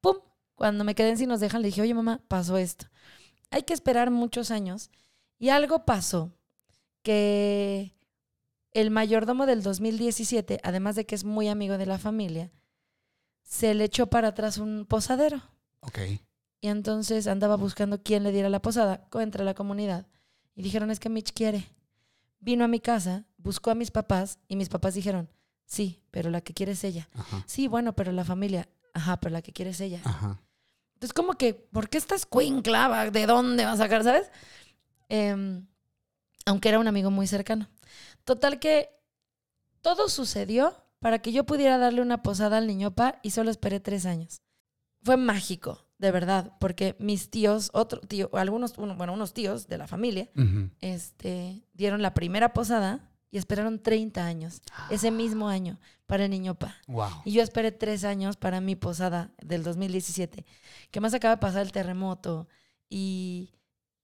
¡Pum! 0.00 0.16
Cuando 0.54 0.84
me 0.84 0.94
quedé 0.94 1.10
en 1.10 1.18
si 1.18 1.26
nos 1.26 1.40
dejan, 1.40 1.62
le 1.62 1.68
dije, 1.68 1.82
oye 1.82 1.94
mamá, 1.94 2.20
pasó 2.28 2.56
esto. 2.56 2.86
Hay 3.50 3.62
que 3.62 3.74
esperar 3.74 4.10
muchos 4.10 4.50
años. 4.50 4.90
Y 5.38 5.48
algo 5.50 5.84
pasó 5.84 6.32
que 7.02 7.94
el 8.72 8.90
mayordomo 8.90 9.46
del 9.46 9.62
2017, 9.62 10.60
además 10.62 10.96
de 10.96 11.06
que 11.06 11.14
es 11.14 11.24
muy 11.24 11.48
amigo 11.48 11.78
de 11.78 11.86
la 11.86 11.98
familia, 11.98 12.52
se 13.42 13.74
le 13.74 13.84
echó 13.84 14.08
para 14.08 14.28
atrás 14.28 14.58
un 14.58 14.86
posadero. 14.86 15.42
Ok. 15.80 15.98
Y 16.60 16.68
entonces 16.68 17.26
andaba 17.26 17.56
buscando 17.56 18.02
quién 18.02 18.22
le 18.22 18.32
diera 18.32 18.48
la 18.48 18.62
posada 18.62 19.06
entre 19.12 19.44
la 19.44 19.54
comunidad. 19.54 20.06
Y 20.54 20.62
dijeron, 20.62 20.90
es 20.90 20.98
que 20.98 21.10
Mitch 21.10 21.32
quiere. 21.32 21.68
Vino 22.40 22.64
a 22.64 22.68
mi 22.68 22.80
casa, 22.80 23.26
buscó 23.36 23.70
a 23.70 23.74
mis 23.74 23.90
papás 23.90 24.38
y 24.48 24.56
mis 24.56 24.68
papás 24.68 24.94
dijeron, 24.94 25.30
sí, 25.66 26.02
pero 26.10 26.30
la 26.30 26.40
que 26.40 26.54
quiere 26.54 26.72
es 26.72 26.84
ella. 26.84 27.08
Ajá. 27.14 27.42
Sí, 27.46 27.68
bueno, 27.68 27.94
pero 27.94 28.12
la 28.12 28.24
familia, 28.24 28.68
ajá, 28.92 29.18
pero 29.18 29.32
la 29.32 29.42
que 29.42 29.52
quiere 29.52 29.70
es 29.72 29.80
ella. 29.80 30.00
Ajá. 30.04 30.40
Entonces, 30.94 31.12
como 31.12 31.34
que, 31.34 31.54
¿por 31.54 31.88
qué 31.88 31.98
estás 31.98 32.24
cuinclava? 32.26 33.10
¿De 33.10 33.26
dónde 33.26 33.64
va 33.64 33.72
a 33.72 33.76
sacar, 33.76 34.04
sabes? 34.04 34.30
Em, 35.08 35.66
aunque 36.46 36.68
era 36.68 36.78
un 36.78 36.88
amigo 36.88 37.10
muy 37.10 37.26
cercano. 37.26 37.68
Total 38.24 38.58
que 38.58 38.88
todo 39.80 40.08
sucedió 40.08 40.74
para 40.98 41.18
que 41.20 41.32
yo 41.32 41.44
pudiera 41.44 41.76
darle 41.78 42.00
una 42.00 42.22
posada 42.22 42.56
al 42.58 42.66
niñopa 42.66 43.18
y 43.22 43.30
solo 43.30 43.50
esperé 43.50 43.80
tres 43.80 44.06
años. 44.06 44.40
Fue 45.02 45.18
mágico, 45.18 45.86
de 45.98 46.10
verdad, 46.10 46.52
porque 46.58 46.96
mis 46.98 47.28
tíos, 47.30 47.68
otro 47.74 48.00
tío, 48.00 48.30
algunos, 48.32 48.78
uno- 48.78 48.96
bueno, 48.96 49.12
unos 49.12 49.34
tíos 49.34 49.66
de 49.68 49.76
la 49.78 49.86
familia, 49.86 50.30
este, 50.80 51.66
dieron 51.74 52.00
la 52.00 52.14
primera 52.14 52.54
posada 52.54 53.10
y 53.34 53.38
esperaron 53.38 53.80
30 53.80 54.24
años, 54.24 54.62
ese 54.90 55.10
mismo 55.10 55.48
año, 55.48 55.80
para 56.06 56.26
el 56.26 56.30
niñopa. 56.30 56.76
Wow. 56.86 57.22
Y 57.24 57.32
yo 57.32 57.42
esperé 57.42 57.72
tres 57.72 58.04
años 58.04 58.36
para 58.36 58.60
mi 58.60 58.76
posada 58.76 59.32
del 59.42 59.64
2017, 59.64 60.46
que 60.92 61.00
más 61.00 61.14
acaba 61.14 61.34
de 61.34 61.40
pasar 61.40 61.62
el 61.62 61.72
terremoto 61.72 62.46
y, 62.88 63.50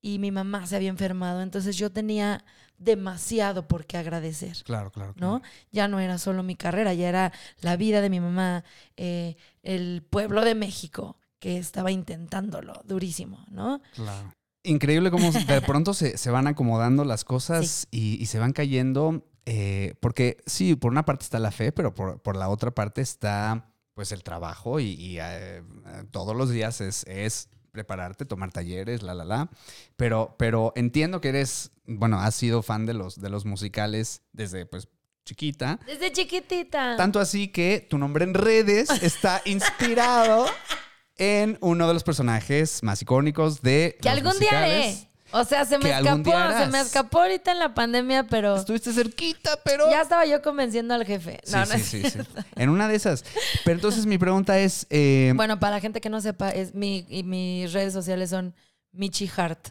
y 0.02 0.18
mi 0.18 0.32
mamá 0.32 0.66
se 0.66 0.74
había 0.74 0.88
enfermado, 0.88 1.42
entonces 1.42 1.76
yo 1.76 1.92
tenía 1.92 2.44
demasiado 2.76 3.68
por 3.68 3.86
qué 3.86 3.98
agradecer, 3.98 4.56
Claro, 4.64 4.90
claro. 4.90 5.14
¿no? 5.16 5.42
Ya 5.70 5.86
no 5.86 6.00
era 6.00 6.18
solo 6.18 6.42
mi 6.42 6.56
carrera, 6.56 6.92
ya 6.92 7.08
era 7.08 7.32
la 7.60 7.76
vida 7.76 8.00
de 8.00 8.10
mi 8.10 8.18
mamá, 8.18 8.64
eh, 8.96 9.36
el 9.62 10.02
pueblo 10.10 10.44
de 10.44 10.56
México, 10.56 11.18
que 11.38 11.56
estaba 11.56 11.92
intentándolo 11.92 12.82
durísimo, 12.84 13.46
¿no? 13.48 13.80
Claro. 13.94 14.34
Increíble 14.62 15.10
cómo 15.10 15.30
de 15.32 15.60
pronto 15.66 15.94
se, 15.94 16.18
se 16.18 16.30
van 16.30 16.46
acomodando 16.46 17.04
las 17.04 17.24
cosas 17.24 17.88
y, 17.90 18.20
y 18.22 18.26
se 18.26 18.38
van 18.38 18.52
cayendo. 18.52 19.26
eh, 19.46 19.94
porque 20.00 20.36
sí, 20.46 20.74
por 20.76 20.92
una 20.92 21.04
parte 21.04 21.24
está 21.24 21.38
la 21.38 21.50
fe, 21.50 21.72
pero 21.72 21.94
por, 21.94 22.20
por 22.20 22.36
la 22.36 22.48
otra 22.48 22.70
parte 22.72 23.00
está 23.00 23.66
pues 23.94 24.12
el 24.12 24.22
trabajo 24.22 24.80
y, 24.80 24.92
y, 24.92 25.18
eh, 25.20 25.62
todos 26.10 26.34
los 26.36 26.50
días 26.50 26.80
es, 26.80 27.04
es 27.06 27.48
prepararte, 27.72 28.24
tomar 28.24 28.50
talleres, 28.50 29.02
la, 29.02 29.14
la, 29.14 29.24
la. 29.24 29.50
Pero, 29.96 30.34
pero 30.38 30.72
entiendo 30.76 31.20
que 31.20 31.28
eres, 31.30 31.72
bueno, 31.86 32.18
has 32.20 32.34
sido 32.34 32.62
fan 32.62 32.86
de 32.86 32.94
los, 32.94 33.20
de 33.20 33.28
los 33.30 33.44
musicales 33.44 34.22
desde 34.32 34.66
pues 34.66 34.88
chiquita. 35.24 35.78
Desde 35.86 36.12
chiquitita. 36.12 36.96
Tanto 36.96 37.20
así 37.20 37.48
que 37.48 37.86
tu 37.88 37.98
nombre 37.98 38.24
en 38.24 38.34
redes 38.34 38.88
está 39.02 39.42
inspirado 39.44 40.46
en 41.20 41.58
uno 41.60 41.86
de 41.86 41.94
los 41.94 42.02
personajes 42.02 42.82
más 42.82 43.00
icónicos 43.02 43.62
de 43.62 43.96
que 44.02 44.08
los 44.08 44.18
algún 44.18 44.38
día 44.40 44.58
haré. 44.58 44.96
O 45.32 45.44
sea, 45.44 45.64
se 45.64 45.78
me 45.78 45.88
escapó, 45.90 46.32
se 46.58 46.66
me 46.72 46.80
escapó 46.80 47.20
ahorita 47.20 47.52
en 47.52 47.60
la 47.60 47.72
pandemia, 47.72 48.24
pero 48.24 48.56
Estuviste 48.56 48.92
cerquita, 48.92 49.60
pero... 49.64 49.88
ya 49.88 50.02
estaba 50.02 50.26
yo 50.26 50.42
convenciendo 50.42 50.92
al 50.92 51.04
jefe. 51.06 51.38
Sí, 51.44 51.52
No, 51.52 51.60
no 51.60 51.66
sí, 51.66 51.72
es 51.76 51.86
sí, 51.86 52.02
sí. 52.10 52.18
En 52.56 52.68
una 52.68 52.88
de 52.88 52.96
esas. 52.96 53.24
Pero 53.64 53.76
entonces 53.76 54.06
mi 54.06 54.18
pregunta 54.18 54.58
es... 54.58 54.88
eh, 54.90 55.32
Bueno, 55.36 55.60
para 55.60 55.76
la 55.76 55.80
gente 55.80 56.00
que 56.00 56.08
no 56.08 56.20
sepa, 56.20 56.50
es 56.50 56.74
mi, 56.74 57.06
y 57.08 57.22
mis 57.22 57.72
redes 57.72 57.92
sociales 57.92 58.30
son 58.30 58.56
Michi 58.90 59.30
Hart 59.36 59.68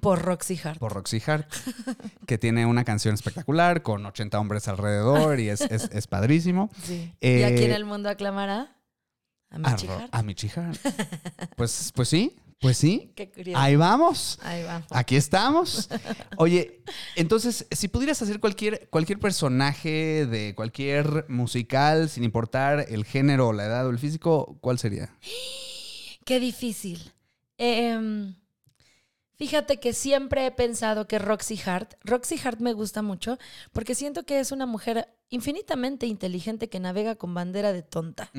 por 0.00 0.22
Roxy 0.22 0.58
Hart. 0.64 0.78
por 0.78 0.92
Roxy 0.94 1.20
Hart, 1.26 1.48
que 2.26 2.38
tiene 2.38 2.64
una 2.66 2.82
canción 2.84 3.14
espectacular 3.14 3.82
con 3.82 4.04
80 4.06 4.38
hombres 4.38 4.66
alrededor 4.68 5.38
y 5.40 5.48
es, 5.48 5.60
es, 5.60 5.90
es 5.92 6.06
padrísimo. 6.08 6.70
Sí. 6.84 7.12
Eh, 7.20 7.40
y 7.40 7.42
aquí 7.44 7.64
en 7.64 7.72
el 7.72 7.84
mundo 7.84 8.08
aclamará 8.08 8.72
a 9.50 9.58
Michi 9.58 9.86
Ro- 9.86 9.98
Hart. 9.98 10.08
a 10.14 10.22
Michi 10.22 10.48
Hart. 10.54 10.78
Pues, 11.56 11.92
pues 11.94 12.08
sí, 12.08 12.36
pues 12.60 12.76
sí. 12.78 13.12
Qué 13.16 13.30
curioso. 13.30 13.58
Ahí 13.60 13.74
vamos. 13.76 14.38
Ahí 14.42 14.62
va. 14.62 14.84
Aquí 14.90 15.16
estamos. 15.16 15.88
Oye, 16.36 16.82
entonces, 17.16 17.66
si 17.70 17.88
pudieras 17.88 18.20
hacer 18.22 18.38
cualquier, 18.40 18.88
cualquier 18.90 19.18
personaje 19.18 20.26
de 20.26 20.54
cualquier 20.54 21.24
musical, 21.28 22.08
sin 22.08 22.24
importar 22.24 22.86
el 22.88 23.04
género, 23.04 23.52
la 23.52 23.64
edad 23.66 23.86
o 23.86 23.90
el 23.90 23.98
físico, 23.98 24.58
¿cuál 24.60 24.78
sería? 24.78 25.12
Qué 26.24 26.38
difícil. 26.40 27.12
Em, 27.56 28.34
fíjate 29.36 29.80
que 29.80 29.92
siempre 29.92 30.46
he 30.46 30.50
pensado 30.50 31.08
que 31.08 31.18
Roxy 31.18 31.58
Hart, 31.64 31.94
Roxy 32.04 32.36
Hart 32.44 32.60
me 32.60 32.72
gusta 32.72 33.02
mucho 33.02 33.38
porque 33.72 33.94
siento 33.94 34.24
que 34.24 34.38
es 34.40 34.52
una 34.52 34.66
mujer 34.66 35.08
infinitamente 35.30 36.06
inteligente 36.06 36.68
que 36.68 36.80
navega 36.80 37.14
con 37.16 37.34
bandera 37.34 37.72
de 37.72 37.82
tonta. 37.82 38.30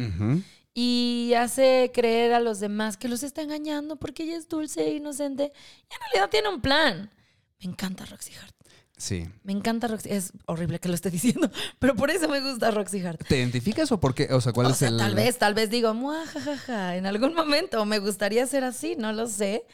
Y 0.82 1.34
hace 1.34 1.92
creer 1.94 2.32
a 2.32 2.40
los 2.40 2.62
demás 2.62 2.96
que 2.96 3.10
los 3.10 3.22
está 3.24 3.42
engañando 3.42 3.98
porque 3.98 4.24
ella 4.24 4.38
es 4.38 4.48
dulce 4.48 4.88
e 4.88 4.94
inocente 4.96 5.52
y 5.52 5.94
en 5.94 6.00
realidad 6.00 6.30
tiene 6.30 6.48
un 6.48 6.62
plan. 6.62 7.12
Me 7.60 7.70
encanta 7.70 8.06
Roxy 8.06 8.32
Hart. 8.36 8.56
Sí. 8.96 9.28
Me 9.44 9.52
encanta 9.52 9.90
Roxy. 9.90 10.08
Es 10.10 10.32
horrible 10.46 10.80
que 10.80 10.88
lo 10.88 10.96
esté 10.96 11.12
diciendo, 11.12 11.52
pero 11.80 11.98
por 11.98 12.10
eso 12.12 12.30
me 12.30 12.40
gusta 12.40 12.72
Roxy 12.72 13.06
Hart. 13.06 13.28
¿Te 13.28 13.40
identificas 13.40 13.92
o 13.92 14.00
por 14.00 14.16
qué? 14.16 14.34
O 14.34 14.40
sea, 14.40 14.54
¿cuál 14.54 14.68
O 14.68 14.70
es 14.70 14.78
sea, 14.78 14.88
el...? 14.88 14.96
tal 14.98 15.16
vez, 15.16 15.38
tal 15.38 15.54
vez 15.54 15.70
digo, 15.70 15.94
jajaja, 15.94 16.96
en 16.96 17.06
algún 17.06 17.34
momento 17.34 17.84
me 17.84 18.00
gustaría 18.00 18.48
ser 18.48 18.64
así, 18.64 18.96
no 18.96 19.12
lo 19.12 19.28
sé. 19.28 19.66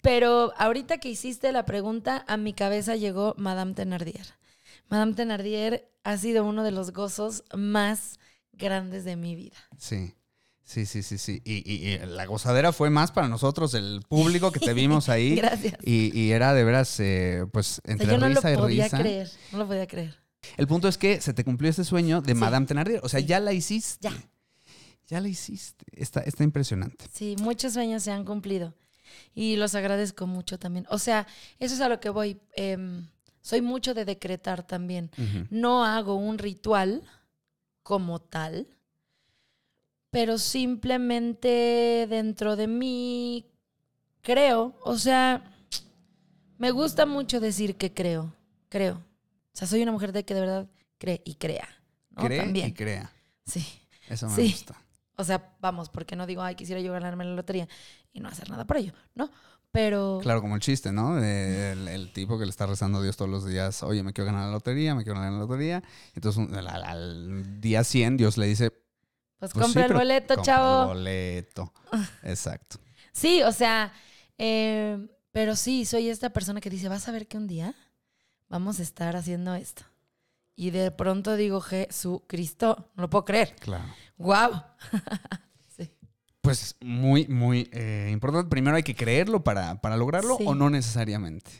Pero 0.00 0.52
ahorita 0.58 0.98
que 0.98 1.08
hiciste 1.08 1.50
la 1.50 1.64
pregunta, 1.64 2.24
a 2.28 2.36
mi 2.36 2.52
cabeza 2.52 2.94
llegó 2.94 3.34
Madame 3.36 3.74
Thenardier. 3.74 4.26
Madame 4.90 5.14
Thenardier 5.14 5.90
ha 6.04 6.16
sido 6.18 6.44
uno 6.44 6.62
de 6.62 6.70
los 6.70 6.92
gozos 6.92 7.42
más 7.52 8.20
grandes 8.52 9.04
de 9.04 9.16
mi 9.16 9.34
vida. 9.34 9.56
Sí. 9.76 10.14
Sí, 10.66 10.84
sí, 10.84 11.02
sí, 11.04 11.16
sí. 11.16 11.40
Y, 11.44 11.62
y- 11.64 11.92
y 11.94 11.98
la 12.06 12.26
gozadera 12.26 12.72
fue 12.72 12.90
más 12.90 13.12
para 13.12 13.28
nosotros, 13.28 13.72
el 13.74 14.00
público 14.08 14.50
que 14.50 14.58
te 14.58 14.74
vimos 14.74 15.08
ahí. 15.08 15.36
Gracias. 15.36 15.76
Y, 15.84 16.10
y 16.18 16.32
era 16.32 16.52
de 16.54 16.64
veras, 16.64 16.98
eh, 16.98 17.46
pues, 17.52 17.78
O 17.78 17.82
sea, 17.84 17.92
entre 17.92 18.06
yo 18.08 18.18
no 18.18 18.28
lo 18.28 18.34
risa 18.34 18.52
y 18.52 18.56
podía 18.56 18.84
risa. 18.84 18.98
creer, 18.98 19.30
no 19.52 19.58
lo 19.58 19.66
podía 19.68 19.86
creer. 19.86 20.16
El 20.56 20.66
punto 20.66 20.88
es 20.88 20.98
que 20.98 21.20
se 21.20 21.32
te 21.32 21.44
cumplió 21.44 21.70
este 21.70 21.84
sueño 21.84 22.20
de 22.20 22.34
Sí. 22.34 22.38
Madame 22.38 22.66
Thenardier. 22.66 23.00
O 23.04 23.08
sea, 23.08 23.20
Sí. 23.20 23.26
ya 23.26 23.38
la 23.40 23.52
hiciste. 23.52 24.08
Ya. 24.08 24.14
Ya 25.08 25.20
la 25.20 25.28
hiciste. 25.28 25.84
Está, 25.92 26.20
está 26.22 26.42
impresionante. 26.42 27.04
Sí, 27.12 27.36
muchos 27.40 27.74
sueños 27.74 28.02
se 28.02 28.10
han 28.10 28.24
cumplido 28.24 28.74
y 29.36 29.54
los 29.54 29.76
agradezco 29.76 30.26
mucho 30.26 30.58
también. 30.58 30.84
O 30.90 30.98
sea, 30.98 31.28
eso 31.60 31.74
es 31.76 31.80
a 31.80 31.88
lo 31.88 32.00
que 32.00 32.10
voy. 32.10 32.40
Em, 32.56 33.06
soy 33.40 33.60
mucho 33.62 33.94
de 33.94 34.04
decretar 34.04 34.66
también. 34.66 35.12
No 35.48 35.84
hago 35.84 36.16
un 36.16 36.38
ritual 36.38 37.04
como 37.84 38.18
tal, 38.20 38.66
pero 40.16 40.38
simplemente 40.38 42.06
dentro 42.08 42.56
de 42.56 42.66
mí 42.68 43.44
creo, 44.22 44.74
o 44.82 44.96
sea, 44.96 45.44
me 46.56 46.70
gusta 46.70 47.04
mucho 47.04 47.38
decir 47.38 47.76
que 47.76 47.92
creo, 47.92 48.32
creo. 48.70 48.94
O 48.94 49.52
sea, 49.52 49.68
soy 49.68 49.82
una 49.82 49.92
mujer 49.92 50.12
de 50.12 50.24
que 50.24 50.32
de 50.32 50.40
verdad 50.40 50.70
cree 50.96 51.20
y 51.26 51.34
crea. 51.34 51.68
¿no? 52.12 52.22
Cree 52.24 52.38
También. 52.40 52.68
y 52.68 52.72
crea. 52.72 53.12
Sí. 53.44 53.62
Eso 54.08 54.26
me 54.30 54.36
Sí. 54.36 54.52
gusta. 54.52 54.74
O 55.18 55.24
sea, 55.24 55.54
vamos, 55.60 55.90
porque 55.90 56.16
no 56.16 56.26
digo, 56.26 56.40
ay, 56.40 56.54
quisiera 56.54 56.80
yo 56.80 56.92
ganarme 56.92 57.24
la 57.26 57.34
lotería 57.34 57.68
y 58.14 58.20
no 58.20 58.30
hacer 58.30 58.48
nada 58.48 58.64
por 58.66 58.78
ello, 58.78 58.94
¿no? 59.14 59.30
Pero 59.70 60.20
Claro, 60.22 60.40
como 60.40 60.54
el 60.54 60.62
chiste, 60.62 60.92
¿no? 60.92 61.18
El, 61.18 61.88
el 61.88 62.10
tipo 62.14 62.38
que 62.38 62.46
le 62.46 62.50
está 62.50 62.64
rezando 62.64 63.00
a 63.00 63.02
Dios 63.02 63.18
todos 63.18 63.30
los 63.30 63.44
días, 63.46 63.82
oye, 63.82 64.02
me 64.02 64.14
quiero 64.14 64.26
ganar 64.32 64.46
la 64.46 64.52
lotería, 64.52 64.94
me 64.94 65.04
quiero 65.04 65.18
ganar 65.20 65.34
la 65.34 65.40
lotería. 65.40 65.82
Entonces, 66.14 66.48
al, 66.56 66.66
al 66.84 67.60
día 67.60 67.84
100, 67.84 68.16
Dios 68.16 68.38
le 68.38 68.46
dice, 68.46 68.72
pues, 69.38 69.52
pues 69.52 69.54
sí, 69.54 69.60
compra 69.74 69.86
el 69.86 69.92
boleto, 69.92 70.34
compra 70.36 70.54
chavo. 70.54 70.82
El 70.92 70.98
boleto. 70.98 71.72
Exacto. 72.22 72.78
Sí, 73.12 73.42
o 73.42 73.52
sea, 73.52 73.92
eh, 74.38 74.98
pero 75.32 75.56
sí, 75.56 75.84
soy 75.84 76.08
esta 76.08 76.30
persona 76.30 76.60
que 76.60 76.70
dice, 76.70 76.88
vas 76.88 77.08
a 77.08 77.12
ver 77.12 77.26
que 77.26 77.36
un 77.36 77.46
día 77.46 77.74
vamos 78.48 78.78
a 78.80 78.82
estar 78.82 79.16
haciendo 79.16 79.54
esto. 79.54 79.82
y 80.58 80.70
de 80.70 80.90
pronto 80.90 81.36
digo, 81.36 81.60
Jesucristo, 81.60 82.90
no 82.94 83.02
lo 83.02 83.10
puedo 83.10 83.24
creer. 83.26 83.54
Claro. 83.60 83.84
¡Wow! 84.16 84.62
Pues 86.40 86.76
muy, 86.80 87.26
muy 87.26 87.68
eh, 87.72 88.08
importante. 88.12 88.48
Primero 88.48 88.76
hay 88.76 88.84
que 88.84 88.94
creerlo 88.94 89.42
para, 89.42 89.80
para 89.80 89.96
lograrlo 89.96 90.36
Sí. 90.36 90.44
o 90.46 90.54
no 90.54 90.70
necesariamente. 90.70 91.50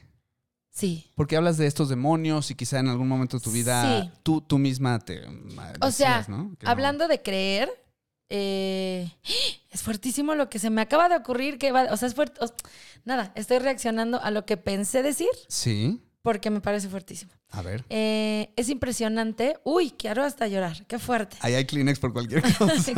Sí. 0.76 1.10
Porque 1.14 1.36
hablas 1.36 1.56
de 1.56 1.66
estos 1.66 1.88
demonios 1.88 2.50
y 2.50 2.54
quizá 2.54 2.78
en 2.80 2.88
algún 2.88 3.08
momento 3.08 3.38
de 3.38 3.42
tu 3.42 3.50
vida 3.50 4.02
Sí. 4.02 4.10
tú, 4.22 4.42
tú 4.42 4.58
misma 4.58 4.98
te... 4.98 5.22
O 5.80 5.90
sea, 5.90 6.18
decías, 6.18 6.28
¿no? 6.28 6.54
Que 6.58 6.66
no. 6.66 6.70
Hablando 6.70 7.08
de 7.08 7.22
creer, 7.22 7.70
eh, 8.28 9.10
es 9.70 9.82
fuertísimo 9.82 10.34
lo 10.34 10.50
que 10.50 10.58
se 10.58 10.68
me 10.68 10.82
acaba 10.82 11.08
de 11.08 11.16
ocurrir 11.16 11.56
que 11.58 11.72
va, 11.72 11.84
o 11.90 11.96
sea, 11.96 12.08
es 12.08 12.14
fuerte. 12.14 12.44
o- 12.44 12.52
nada, 13.06 13.32
estoy 13.36 13.58
reaccionando 13.58 14.20
a 14.20 14.30
lo 14.30 14.44
que 14.44 14.58
pensé 14.58 15.02
decir 15.02 15.30
Sí. 15.48 16.02
porque 16.20 16.50
me 16.50 16.60
parece 16.60 16.90
fuertísimo. 16.90 17.32
A 17.50 17.62
ver. 17.62 17.82
Eh, 17.88 18.52
es 18.56 18.68
impresionante. 18.68 19.56
Uy, 19.64 19.92
quiero 19.92 20.24
hasta 20.24 20.46
llorar. 20.46 20.84
Qué 20.86 20.98
fuerte. 20.98 21.38
Ahí 21.40 21.54
hay 21.54 21.64
Kleenex 21.64 21.98
por 22.00 22.12
cualquier 22.12 22.42
cosa. 22.58 22.92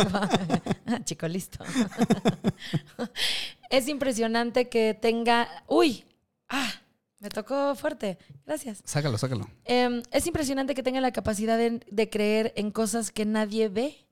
Chico, 1.04 1.28
listo. 1.28 1.64
es 3.70 3.86
impresionante 3.88 4.68
que 4.68 4.98
tenga. 5.00 5.48
Uy, 5.68 6.04
ah, 6.48 6.72
me 7.20 7.28
tocó 7.30 7.74
fuerte. 7.74 8.18
Gracias. 8.46 8.80
sácalo, 8.84 9.18
sácalo. 9.18 9.48
Em, 9.64 10.02
es 10.10 10.26
impresionante 10.26 10.74
que 10.74 10.82
tenga 10.82 11.00
la 11.00 11.12
capacidad 11.12 11.56
de, 11.58 11.80
de 11.90 12.10
creer 12.10 12.52
en 12.56 12.70
cosas 12.70 13.10
que 13.10 13.24
nadie 13.26 13.68
ve, 13.68 14.06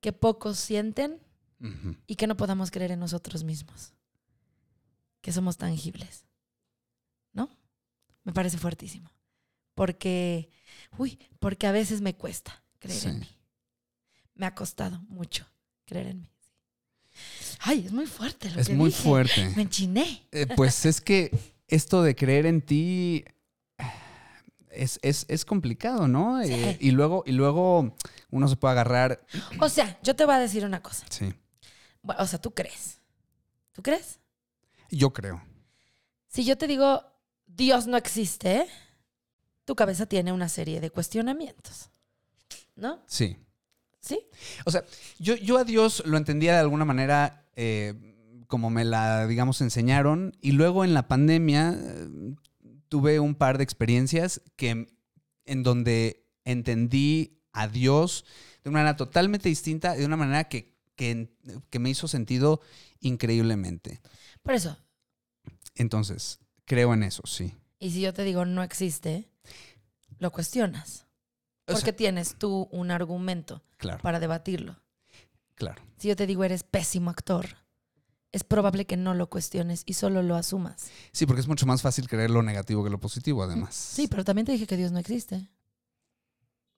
que 0.00 0.12
pocos 0.12 0.58
sienten 0.58 1.20
y 2.06 2.14
que 2.14 2.26
no 2.28 2.36
podamos 2.36 2.70
creer 2.70 2.92
en 2.92 3.00
nosotros 3.00 3.42
mismos. 3.42 3.92
Que 5.20 5.32
somos 5.32 5.56
tangibles. 5.56 6.24
¿No? 7.32 7.50
Me 8.22 8.32
parece 8.32 8.58
fuertísimo. 8.58 9.10
Porque, 9.74 10.50
uy, 10.98 11.18
porque 11.40 11.66
a 11.66 11.72
veces 11.72 12.00
me 12.00 12.14
cuesta 12.14 12.62
creer 12.78 13.06
en 13.08 13.20
mí. 13.20 13.28
Me 14.34 14.46
ha 14.46 14.54
costado 14.54 15.00
mucho 15.08 15.46
creer 15.84 16.08
en 16.08 16.20
mí. 16.20 16.30
Ay, 17.60 17.84
es 17.86 17.92
muy 17.92 18.06
fuerte 18.06 18.50
lo 18.50 18.60
Es 18.60 18.68
que 18.68 18.74
muy 18.74 18.90
dije. 18.90 19.02
fuerte. 19.02 19.52
Me 19.56 19.62
enchiné. 19.62 20.28
Eh, 20.30 20.46
pues 20.54 20.86
es 20.86 21.00
que 21.00 21.30
esto 21.68 22.02
de 22.02 22.14
creer 22.16 22.46
en 22.46 22.60
ti 22.62 23.24
es, 24.70 24.98
es- 25.02 25.24
es 25.28 25.44
complicado, 25.44 26.08
¿no? 26.08 26.42
Sí. 26.44 26.52
Eh, 26.52 26.76
y, 26.80 26.90
luego, 26.90 27.22
y 27.26 27.32
luego 27.32 27.94
uno 28.30 28.48
se 28.48 28.56
puede 28.56 28.72
agarrar. 28.72 29.24
O 29.60 29.68
sea, 29.68 29.98
yo 30.02 30.14
te 30.14 30.24
voy 30.24 30.34
a 30.34 30.38
decir 30.38 30.64
una 30.64 30.82
cosa. 30.82 31.04
Sí, 31.10 31.32
Bueno, 32.02 32.22
o 32.22 32.26
sea, 32.26 32.40
tú 32.40 32.52
crees. 32.52 33.00
¿Tú 33.72 33.82
crees? 33.82 34.18
yo 34.90 35.12
creo. 35.12 35.42
Si 36.28 36.44
yo 36.44 36.56
te 36.56 36.66
digo, 36.66 37.02
Dios 37.46 37.86
no 37.86 37.96
existe, 37.96 38.66
tu 39.64 39.74
cabeza 39.76 40.06
tiene 40.06 40.32
una 40.32 40.48
serie 40.48 40.80
de 40.80 40.90
cuestionamientos. 40.90 41.90
¿No? 42.76 43.02
Sí. 43.06 43.36
¿Sí? 44.00 44.20
O 44.64 44.70
sea, 44.70 44.84
yo, 45.18 45.34
yo 45.36 45.58
a 45.58 45.64
Dios 45.64 46.02
lo 46.06 46.16
entendía 46.16 46.52
de 46.54 46.60
alguna 46.60 46.84
manera 46.84 47.44
eh, 47.56 47.94
como 48.48 48.70
me 48.70 48.84
la, 48.84 49.26
digamos, 49.26 49.60
enseñaron. 49.60 50.36
Y 50.40 50.52
luego 50.52 50.84
en 50.84 50.94
la 50.94 51.06
pandemia 51.06 51.76
eh, 51.78 52.08
tuve 52.88 53.20
un 53.20 53.34
par 53.36 53.58
de 53.58 53.64
experiencias 53.64 54.40
que, 54.56 54.88
en 55.44 55.62
donde 55.62 56.26
entendí 56.44 57.38
a 57.52 57.68
Dios 57.68 58.24
de 58.64 58.70
una 58.70 58.80
manera 58.80 58.96
totalmente 58.96 59.48
distinta, 59.48 59.94
de 59.94 60.04
una 60.04 60.16
manera 60.16 60.44
que, 60.48 60.74
que, 60.96 61.30
que 61.70 61.78
me 61.78 61.90
hizo 61.90 62.08
sentido 62.08 62.60
increíblemente. 63.00 64.00
Por 64.42 64.54
eso. 64.54 64.78
Entonces, 65.74 66.40
creo 66.64 66.94
en 66.94 67.04
eso, 67.04 67.22
sí. 67.26 67.54
Y 67.78 67.92
si 67.92 68.00
yo 68.00 68.12
te 68.12 68.24
digo 68.24 68.44
no 68.44 68.62
existe, 68.62 69.28
lo 70.18 70.32
cuestionas. 70.32 71.06
O 71.66 71.72
Porque 71.72 71.84
sea, 71.90 71.96
tienes 71.96 72.34
tú 72.36 72.68
un 72.72 72.90
argumento 72.90 73.62
claro, 73.76 74.02
para 74.02 74.18
debatirlo. 74.20 74.80
claro. 75.54 75.82
Si 75.98 76.08
yo 76.08 76.16
te 76.16 76.26
digo 76.26 76.42
eres 76.44 76.62
pésimo 76.62 77.10
actor, 77.10 77.46
es 78.32 78.44
probable 78.44 78.84
que 78.86 78.96
no 78.96 79.14
lo 79.14 79.30
cuestiones 79.30 79.82
y 79.86 79.94
solo 79.94 80.22
lo 80.22 80.36
asumas. 80.36 80.88
Sí, 81.12 81.24
porque 81.26 81.40
es 81.40 81.48
mucho 81.48 81.66
más 81.66 81.80
fácil 81.82 82.08
creer 82.08 82.30
lo 82.30 82.42
negativo 82.42 82.84
que 82.84 82.90
lo 82.90 83.00
positivo, 83.00 83.42
además. 83.42 83.74
Sí, 83.74 84.06
pero 84.08 84.24
también 84.24 84.44
te 84.46 84.52
dije 84.52 84.66
que 84.66 84.76
Dios 84.76 84.92
no 84.92 84.98
existe. 84.98 85.48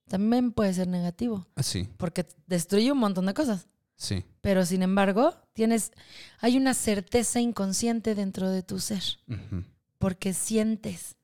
También 0.09 0.51
puede 0.53 0.75
ser 0.75 0.89
negativo, 0.89 1.47
Sí, 1.63 1.89
porque 1.97 2.27
destruye 2.47 2.91
un 2.91 2.99
montón 2.99 3.27
de 3.27 3.35
cosas. 3.35 3.67
sí. 3.97 4.25
Pero 4.41 4.65
sin 4.65 4.83
embargo, 4.83 5.35
tienes, 5.53 5.93
hay 6.41 6.57
una 6.57 6.73
certeza 6.75 7.41
inconsciente 7.41 8.15
dentro 8.15 8.49
de 8.51 8.63
tu 8.63 8.81
ser, 8.81 9.03
porque 9.99 10.33
sientes. 10.33 11.17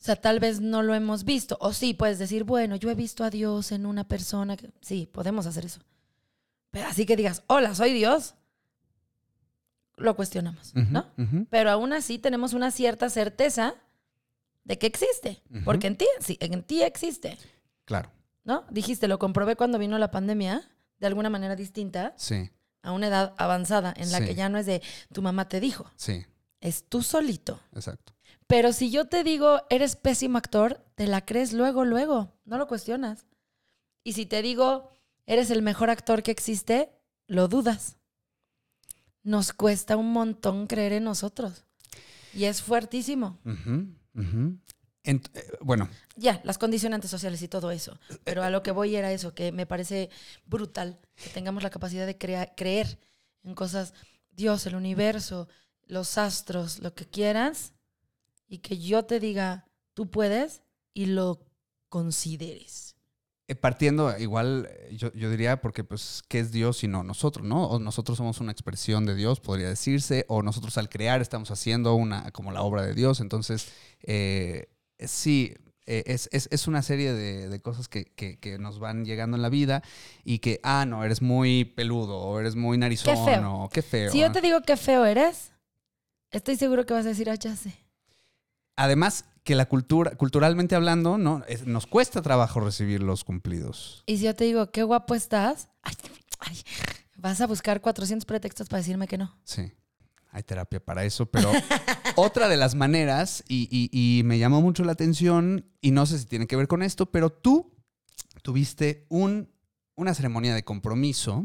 O 0.00 0.04
sea, 0.04 0.16
tal 0.16 0.40
vez 0.40 0.60
no 0.60 0.82
lo 0.82 0.94
hemos 0.94 1.24
visto. 1.24 1.56
O 1.60 1.72
sí, 1.72 1.94
puedes 1.94 2.18
decir, 2.18 2.44
bueno, 2.44 2.76
yo 2.76 2.90
he 2.90 2.94
visto 2.94 3.24
a 3.24 3.30
Dios 3.30 3.72
en 3.72 3.86
una 3.86 4.04
persona. 4.08 4.56
que-". 4.56 4.70
Sí, 4.80 5.08
podemos 5.10 5.46
hacer 5.46 5.64
eso. 5.66 5.80
Pero 6.70 6.88
así 6.88 7.06
que 7.06 7.16
digas, 7.16 7.42
hola, 7.46 7.74
soy 7.74 7.92
Dios, 7.92 8.34
lo 9.96 10.16
cuestionamos, 10.16 10.74
¿no? 10.74 11.06
Pero 11.50 11.70
aún 11.70 11.92
así 11.92 12.18
tenemos 12.18 12.52
una 12.52 12.70
cierta 12.70 13.08
certeza 13.10 13.74
de 14.64 14.78
que 14.78 14.86
existe, 14.86 15.42
porque 15.64 15.86
en 15.88 15.96
ti, 15.96 16.06
sí, 16.20 16.36
en 16.40 16.62
ti 16.62 16.82
existe, 16.82 17.36
Claro, 17.84 18.10
¿no? 18.44 18.64
Dijiste, 18.70 19.08
lo 19.08 19.18
comprobé 19.18 19.56
cuando 19.56 19.78
vino 19.78 19.98
la 19.98 20.10
pandemia, 20.10 20.68
de 20.98 21.06
alguna 21.06 21.28
manera 21.30 21.54
distinta, 21.54 22.14
sí, 22.16 22.50
a 22.82 22.92
una 22.92 23.08
edad 23.08 23.34
avanzada, 23.36 23.92
en 23.96 24.10
la 24.12 24.18
Sí. 24.18 24.24
que 24.26 24.34
ya 24.34 24.48
no 24.48 24.58
es 24.58 24.66
de 24.66 24.82
tu 25.12 25.20
mamá 25.22 25.48
te 25.48 25.60
dijo, 25.60 25.90
sí, 25.96 26.24
es 26.60 26.84
tú 26.88 27.02
solito. 27.02 27.60
exacto. 27.74 28.12
Pero 28.46 28.72
si 28.72 28.90
yo 28.90 29.06
te 29.06 29.22
digo, 29.24 29.62
eres 29.70 29.96
pésimo 29.96 30.36
actor, 30.38 30.84
te 30.94 31.06
la 31.06 31.24
crees 31.24 31.52
luego, 31.54 31.84
luego, 31.84 32.32
no 32.44 32.58
lo 32.58 32.66
cuestionas. 32.68 33.26
Y 34.02 34.12
si 34.12 34.26
te 34.26 34.42
digo, 34.42 34.90
eres 35.24 35.50
el 35.50 35.62
mejor 35.62 35.88
actor 35.88 36.22
que 36.22 36.30
existe, 36.30 36.90
lo 37.26 37.48
dudas. 37.48 37.96
Nos 39.24 39.52
cuesta 39.52 39.96
un 39.96 40.12
montón 40.12 40.66
creer 40.68 40.92
en 40.92 41.04
nosotros. 41.04 41.64
Y 42.32 42.44
es 42.44 42.62
fuertísimo. 42.62 43.40
Ent- 45.04 45.30
eh, 45.34 45.50
bueno, 45.60 45.88
Ya, 46.16 46.40
las 46.44 46.56
condicionantes 46.58 47.10
sociales 47.10 47.42
y 47.42 47.48
todo 47.48 47.70
eso. 47.70 47.98
Pero 48.24 48.42
a 48.42 48.50
lo 48.50 48.62
que 48.62 48.70
voy 48.70 48.94
era 48.96 49.12
eso, 49.12 49.34
que 49.34 49.50
me 49.52 49.66
parece 49.66 50.08
brutal 50.46 50.98
que 51.16 51.28
tengamos 51.30 51.62
la 51.62 51.70
capacidad 51.70 52.06
de 52.06 52.16
creer 52.16 52.98
en 53.42 53.54
cosas, 53.54 53.92
Dios, 54.30 54.66
el 54.66 54.76
universo, 54.76 55.48
los 55.86 56.16
astros, 56.16 56.78
lo 56.78 56.94
que 56.94 57.04
quieras, 57.06 57.72
y 58.46 58.58
que 58.58 58.78
yo 58.78 59.04
te 59.04 59.20
diga, 59.20 59.66
tú 59.94 60.10
puedes 60.10 60.62
y 60.94 61.06
lo 61.06 61.44
consideres. 61.88 62.93
Eh, 63.48 63.54
partiendo 63.54 64.16
igual, 64.18 64.68
eh, 64.70 64.96
yo, 64.96 65.12
yo 65.12 65.30
diría, 65.30 65.60
porque 65.60 65.84
pues, 65.84 66.22
¿qué 66.28 66.38
es 66.40 66.50
Dios 66.52 66.78
sino 66.78 67.02
nosotros, 67.02 67.46
no? 67.46 67.66
O 67.66 67.78
nosotros 67.78 68.16
somos 68.18 68.40
una 68.40 68.52
expresión 68.52 69.04
de 69.06 69.14
Dios, 69.14 69.40
podría 69.40 69.68
decirse, 69.68 70.24
o 70.28 70.42
nosotros 70.42 70.78
al 70.78 70.88
crear 70.88 71.20
estamos 71.20 71.50
haciendo 71.50 71.94
una, 71.94 72.30
como 72.30 72.52
la 72.52 72.62
obra 72.62 72.82
de 72.82 72.94
Dios. 72.94 73.20
Entonces, 73.20 73.68
eh, 74.02 74.68
sí, 74.98 75.54
eh, 75.86 76.02
es, 76.06 76.30
es- 76.32 76.48
es 76.50 76.66
una 76.66 76.80
serie 76.80 77.12
de, 77.12 77.50
de 77.50 77.60
cosas 77.60 77.88
que, 77.88 78.06
que- 78.06 78.38
que 78.38 78.58
nos 78.58 78.78
van 78.78 79.04
llegando 79.04 79.36
en 79.36 79.42
la 79.42 79.50
vida 79.50 79.82
y 80.24 80.38
que, 80.38 80.58
ah, 80.62 80.86
no, 80.86 81.04
eres 81.04 81.20
muy 81.20 81.66
peludo, 81.66 82.16
o 82.18 82.40
eres 82.40 82.56
muy 82.56 82.78
narizón, 82.78 83.14
feo. 83.26 83.64
o 83.64 83.68
qué 83.68 83.82
feo. 83.82 84.10
Si 84.10 84.20
yo 84.20 84.32
te 84.32 84.40
digo 84.40 84.62
qué 84.62 84.78
feo 84.78 85.04
eres, 85.04 85.52
estoy 86.30 86.56
seguro 86.56 86.86
que 86.86 86.94
vas 86.94 87.04
a 87.04 87.10
decir, 87.10 87.28
ah, 87.28 87.34
ya 87.34 87.54
sé. 87.54 87.74
Además, 88.76 89.26
que 89.44 89.54
la 89.54 89.66
cultura, 89.68 90.12
culturalmente 90.16 90.74
hablando, 90.74 91.18
¿no? 91.18 91.42
Es- 91.46 91.66
nos 91.66 91.86
cuesta 91.86 92.22
trabajo 92.22 92.60
recibir 92.60 93.02
los 93.02 93.24
cumplidos. 93.24 94.02
Y 94.06 94.16
si 94.18 94.24
yo 94.24 94.34
te 94.34 94.44
digo, 94.44 94.70
qué 94.70 94.82
guapo 94.82 95.14
estás, 95.14 95.68
ay, 95.82 95.94
ay, 96.40 96.56
vas 97.16 97.40
a 97.40 97.46
buscar 97.46 97.80
400 97.80 98.24
pretextos 98.24 98.68
para 98.68 98.78
decirme 98.80 99.06
que 99.06 99.18
no. 99.18 99.36
Sí, 99.44 99.70
hay 100.30 100.42
terapia 100.42 100.80
para 100.84 101.04
eso, 101.04 101.26
pero 101.26 101.50
otra 102.16 102.48
de 102.48 102.56
las 102.56 102.74
maneras, 102.74 103.44
y, 103.46 103.68
y- 103.70 103.90
y 104.18 104.22
me 104.24 104.38
llamó 104.38 104.62
mucho 104.62 104.82
la 104.82 104.92
atención, 104.92 105.66
y 105.82 105.90
no 105.90 106.06
sé 106.06 106.18
si 106.18 106.24
tiene 106.24 106.46
que 106.46 106.56
ver 106.56 106.66
con 106.66 106.82
esto, 106.82 107.06
pero 107.12 107.30
tú 107.30 107.70
tuviste 108.42 109.06
un, 109.10 109.50
una 109.94 110.14
ceremonia 110.14 110.54
de 110.54 110.64
compromiso 110.64 111.44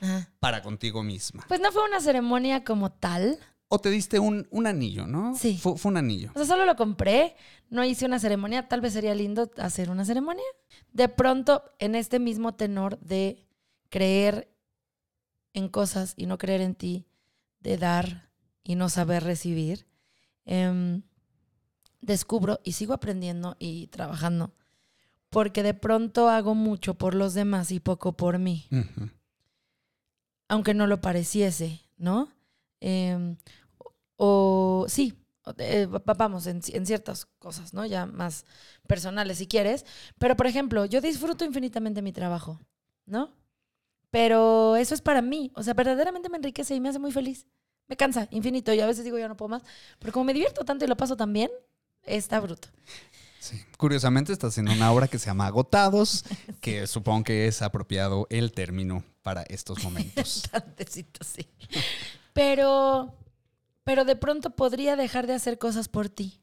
Ajá. 0.00 0.30
para 0.40 0.62
contigo 0.62 1.02
misma. 1.02 1.44
Pues 1.48 1.60
no 1.60 1.72
fue 1.72 1.84
una 1.84 2.00
ceremonia 2.00 2.64
como 2.64 2.92
tal. 2.92 3.38
O 3.72 3.78
te 3.78 3.88
diste 3.88 4.18
un, 4.18 4.46
un 4.50 4.66
anillo, 4.66 5.06
¿no? 5.06 5.34
Sí. 5.34 5.56
Fue, 5.56 5.78
fue 5.78 5.90
un 5.90 5.96
anillo. 5.96 6.30
O 6.34 6.38
sea, 6.38 6.44
solo 6.44 6.64
lo 6.64 6.76
compré, 6.76 7.36
no 7.70 7.84
hice 7.84 8.04
una 8.04 8.18
ceremonia, 8.18 8.68
tal 8.68 8.80
vez 8.80 8.92
sería 8.92 9.14
lindo 9.14 9.50
hacer 9.58 9.90
una 9.90 10.04
ceremonia. 10.04 10.44
De 10.92 11.08
pronto, 11.08 11.62
en 11.78 11.94
este 11.94 12.18
mismo 12.18 12.54
tenor 12.54 12.98
de 12.98 13.46
creer 13.88 14.52
en 15.54 15.68
cosas 15.68 16.14
y 16.16 16.26
no 16.26 16.36
creer 16.36 16.60
en 16.60 16.74
ti, 16.74 17.06
de 17.60 17.76
dar 17.76 18.30
y 18.64 18.74
no 18.74 18.88
saber 18.88 19.24
recibir, 19.24 19.86
em, 20.44 21.02
descubro 22.00 22.60
y 22.64 22.72
sigo 22.72 22.92
aprendiendo 22.92 23.56
y 23.58 23.86
trabajando, 23.86 24.52
porque 25.28 25.62
de 25.62 25.74
pronto 25.74 26.28
hago 26.28 26.54
mucho 26.54 26.94
por 26.94 27.14
los 27.14 27.34
demás 27.34 27.70
y 27.70 27.80
poco 27.80 28.16
por 28.16 28.38
mí 28.38 28.68
aunque 30.50 30.74
no 30.74 30.88
lo 30.88 31.00
pareciese, 31.00 31.80
¿no? 31.96 32.28
Em, 32.80 33.36
o 34.22 34.84
sí, 34.88 35.14
Eh, 35.56 35.86
va- 35.86 36.14
vamos, 36.14 36.46
en, 36.46 36.60
en 36.68 36.84
ciertas 36.86 37.24
cosas, 37.38 37.72
¿no? 37.72 37.86
Ya 37.86 38.04
más 38.06 38.44
personales 38.86 39.38
si 39.38 39.46
quieres. 39.46 39.86
Pero, 40.18 40.36
por 40.36 40.46
ejemplo, 40.46 40.84
yo 40.84 41.00
disfruto 41.00 41.44
infinitamente 41.46 42.02
mi 42.02 42.12
trabajo, 42.12 42.60
¿no? 43.06 43.32
Pero 44.10 44.76
eso 44.76 44.94
es 44.94 45.00
para 45.00 45.22
mí. 45.22 45.50
O 45.54 45.62
sea, 45.62 45.72
verdaderamente 45.74 46.28
me 46.28 46.36
enriquece 46.36 46.74
y 46.74 46.80
me 46.80 46.90
hace 46.90 46.98
muy 46.98 47.10
feliz. 47.10 47.46
Me 47.88 47.96
cansa, 47.96 48.28
infinito. 48.30 48.72
Y 48.74 48.80
a 48.80 48.86
veces 48.86 49.02
digo, 49.04 49.18
ya 49.18 49.28
no 49.28 49.36
puedo 49.36 49.48
más. 49.48 49.62
Pero 49.98 50.12
como 50.12 50.24
me 50.24 50.34
divierto 50.34 50.64
tanto 50.64 50.84
y 50.84 50.88
lo 50.88 50.96
paso 50.96 51.16
tan 51.16 51.32
bien, 51.32 51.50
está 52.04 52.38
bruto. 52.38 52.68
Sí. 53.40 53.56
Curiosamente 53.78 54.32
estás 54.34 54.50
haciendo 54.52 54.72
una 54.72 54.92
obra 54.92 55.08
que 55.08 55.18
se 55.18 55.26
llama 55.26 55.46
Agotados, 55.46 56.24
que 56.60 56.86
supongo 56.86 57.24
que 57.24 57.46
es 57.48 57.62
apropiado 57.62 58.26
el 58.28 58.52
término 58.52 59.02
para 59.22 59.42
estos 59.44 59.82
momentos. 59.84 60.42
Tantecito, 60.52 61.24
sí. 61.24 61.46
Pero, 62.34 63.14
pero 63.84 64.04
de 64.04 64.16
pronto 64.16 64.50
podría 64.50 64.96
dejar 64.96 65.26
de 65.26 65.34
hacer 65.34 65.58
cosas 65.58 65.88
por 65.88 66.08
ti, 66.08 66.40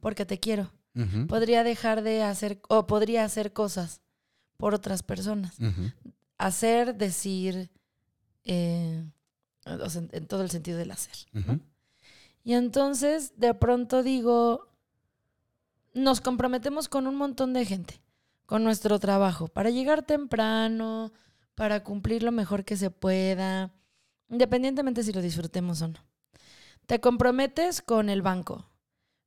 porque 0.00 0.26
te 0.26 0.38
quiero. 0.38 0.72
Podría 1.28 1.62
dejar 1.62 2.02
de 2.02 2.22
hacer, 2.22 2.60
o 2.68 2.86
podría 2.86 3.24
hacer 3.24 3.52
cosas 3.52 4.00
por 4.56 4.74
otras 4.74 5.02
personas. 5.02 5.56
Hacer, 6.36 6.94
decir, 6.96 7.70
eh, 8.44 9.04
o 9.64 9.88
sea, 9.88 10.02
en, 10.12 10.26
todo 10.26 10.42
el 10.42 10.50
sentido 10.50 10.78
del 10.78 10.90
hacer. 10.90 11.14
Y 12.42 12.54
entonces 12.54 13.38
de 13.38 13.54
pronto 13.54 14.02
digo, 14.02 14.68
nos 15.94 16.20
comprometemos 16.20 16.88
con 16.88 17.06
un 17.06 17.16
montón 17.16 17.52
de 17.52 17.64
gente, 17.64 18.00
con 18.46 18.64
nuestro 18.64 18.98
trabajo, 18.98 19.48
para 19.48 19.70
llegar 19.70 20.02
temprano, 20.02 21.12
para 21.54 21.84
cumplir 21.84 22.22
lo 22.22 22.32
mejor 22.32 22.64
que 22.64 22.76
se 22.76 22.90
pueda, 22.90 23.72
independientemente 24.28 25.02
si 25.02 25.12
lo 25.12 25.20
disfrutemos 25.20 25.82
o 25.82 25.88
no. 25.88 26.09
Te 26.90 27.00
comprometes 27.00 27.82
con 27.82 28.08
el 28.08 28.20
banco, 28.20 28.66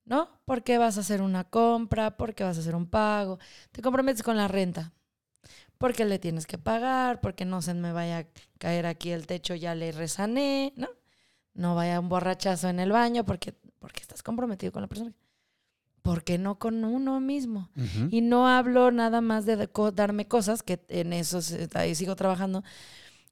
¿no? 0.04 0.28
Porque 0.43 0.78
vas 0.78 0.97
a 0.97 0.99
hacer 0.99 1.21
una 1.21 1.45
compra, 1.45 2.17
porque 2.17 2.43
vas 2.43 2.58
a 2.58 2.60
hacer 2.60 2.76
un 2.76 2.88
pago, 2.88 3.39
te 3.71 3.82
comprometes 3.82 4.21
con 4.21 4.36
la 4.36 4.49
renta, 4.49 4.91
porque 5.78 6.04
le 6.04 6.19
tienes 6.19 6.45
que 6.45 6.58
pagar, 6.58 7.21
porque 7.21 7.45
no 7.45 7.62
se 7.62 7.73
me 7.73 7.93
vaya 7.93 8.17
a 8.17 8.26
caer 8.58 8.86
aquí 8.86 9.12
el 9.12 9.28
techo, 9.28 9.56
ya 9.56 9.76
le 9.76 9.93
resané, 9.93 10.73
¿no? 10.76 10.89
No 11.54 11.73
vaya 11.73 12.02
un 12.02 12.10
borrachazo 12.10 12.67
en 12.67 12.82
el 12.82 12.91
baño 12.91 13.23
porque, 13.23 13.54
porque 13.80 14.02
estás 14.02 14.23
comprometido 14.23 14.73
con 14.73 14.82
la 14.82 14.89
persona. 14.89 15.13
¿Por 16.02 16.26
qué 16.26 16.38
no 16.38 16.60
con 16.60 16.84
uno 16.84 17.21
mismo? 17.21 17.69
Y 18.10 18.19
no 18.19 18.49
hablo 18.49 18.91
nada 18.91 19.21
más 19.21 19.45
de 19.45 19.69
darme 19.93 20.28
cosas, 20.28 20.63
que 20.63 20.84
en 20.89 21.13
eso 21.13 21.39
ahí 21.76 21.95
sigo 21.95 22.17
trabajando, 22.17 22.62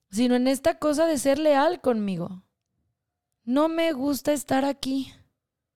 sino 0.09 0.35
en 0.35 0.47
esta 0.47 0.79
cosa 0.79 1.05
de 1.05 1.17
ser 1.17 1.37
leal 1.37 1.81
conmigo. 1.81 2.43
No 3.43 3.69
me 3.69 3.91
gusta 3.93 4.33
estar 4.33 4.65
aquí. 4.65 5.11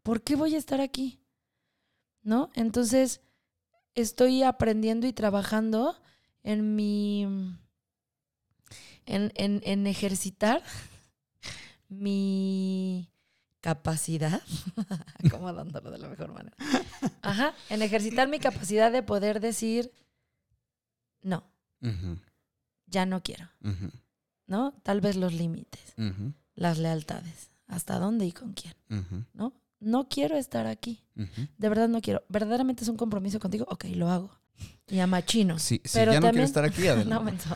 ¿Por 0.04 0.22
qué 0.22 0.36
voy 0.36 0.56
a 0.56 0.58
estar 0.58 0.82
aquí? 0.82 1.20
¿No? 2.22 2.50
Entonces, 2.56 3.22
estoy 3.96 4.44
aprendiendo 4.44 5.08
y 5.08 5.14
trabajando 5.14 5.96
en 6.44 6.76
mi. 6.76 7.24
en, 9.06 9.32
en- 9.36 9.62
en 9.64 9.88
ejercitar 9.88 10.64
mi 11.90 13.10
capacidad, 13.62 14.42
acomodándolo 15.26 15.90
de 15.92 15.98
la 15.98 16.08
mejor 16.08 16.32
manera. 16.34 16.56
Ajá, 17.22 17.54
en 17.70 17.82
ejercitar 17.82 18.28
mi 18.28 18.40
capacidad 18.40 18.92
de 18.92 19.02
poder 19.02 19.40
decir, 19.40 19.92
no, 21.22 21.44
ya 22.86 23.06
no 23.08 23.22
quiero, 23.24 23.50
¿no? 24.46 24.74
Tal 24.84 25.02
vez 25.02 25.16
los 25.16 25.34
límites, 25.34 25.94
las 26.54 26.78
lealtades, 26.78 27.50
hasta 27.68 28.00
dónde 28.00 28.26
y 28.26 28.32
con 28.32 28.54
quién, 28.54 28.74
¿no? 29.34 29.54
No 29.80 30.08
quiero 30.08 30.38
estar 30.38 30.68
aquí, 30.68 31.04
de 31.16 31.70
verdad 31.70 31.88
no 31.90 32.02
quiero. 32.02 32.24
¿Verdaderamente 32.30 32.84
es 32.84 32.90
un 32.90 32.98
compromiso 32.98 33.40
contigo? 33.40 33.66
Ok, 33.70 33.86
lo 33.96 34.10
hago. 34.10 34.32
Y 34.88 35.00
a 35.00 35.08
machino. 35.08 35.60
Si, 35.60 35.82
si 35.84 36.00
Pero 36.00 36.14
ya 36.14 36.20
no 36.20 36.30
quieres 36.32 36.50
estar 36.50 36.64
aquí, 36.64 36.82
adelante. 36.88 37.14
No, 37.14 37.22
menso, 37.22 37.56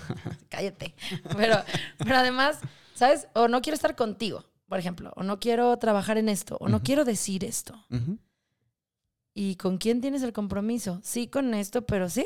cállate. 0.49 0.95
Pero, 1.37 1.55
pero 1.97 2.17
además, 2.17 2.59
¿sabes? 2.93 3.27
O 3.33 3.47
no 3.47 3.61
quiero 3.61 3.75
estar 3.75 3.95
contigo, 3.95 4.45
por 4.67 4.79
ejemplo, 4.79 5.13
o 5.15 5.23
no 5.23 5.39
quiero 5.39 5.77
trabajar 5.77 6.17
en 6.17 6.29
esto, 6.29 6.57
o 6.59 6.67
no 6.67 6.83
quiero 6.83 7.05
decir 7.05 7.45
esto. 7.45 7.85
¿Y 9.33 9.55
con 9.55 9.77
quién 9.77 10.01
tienes 10.01 10.23
el 10.23 10.33
compromiso? 10.33 10.99
Sí, 11.03 11.27
con 11.27 11.53
esto, 11.53 11.85
pero 11.85 12.09
sí, 12.09 12.25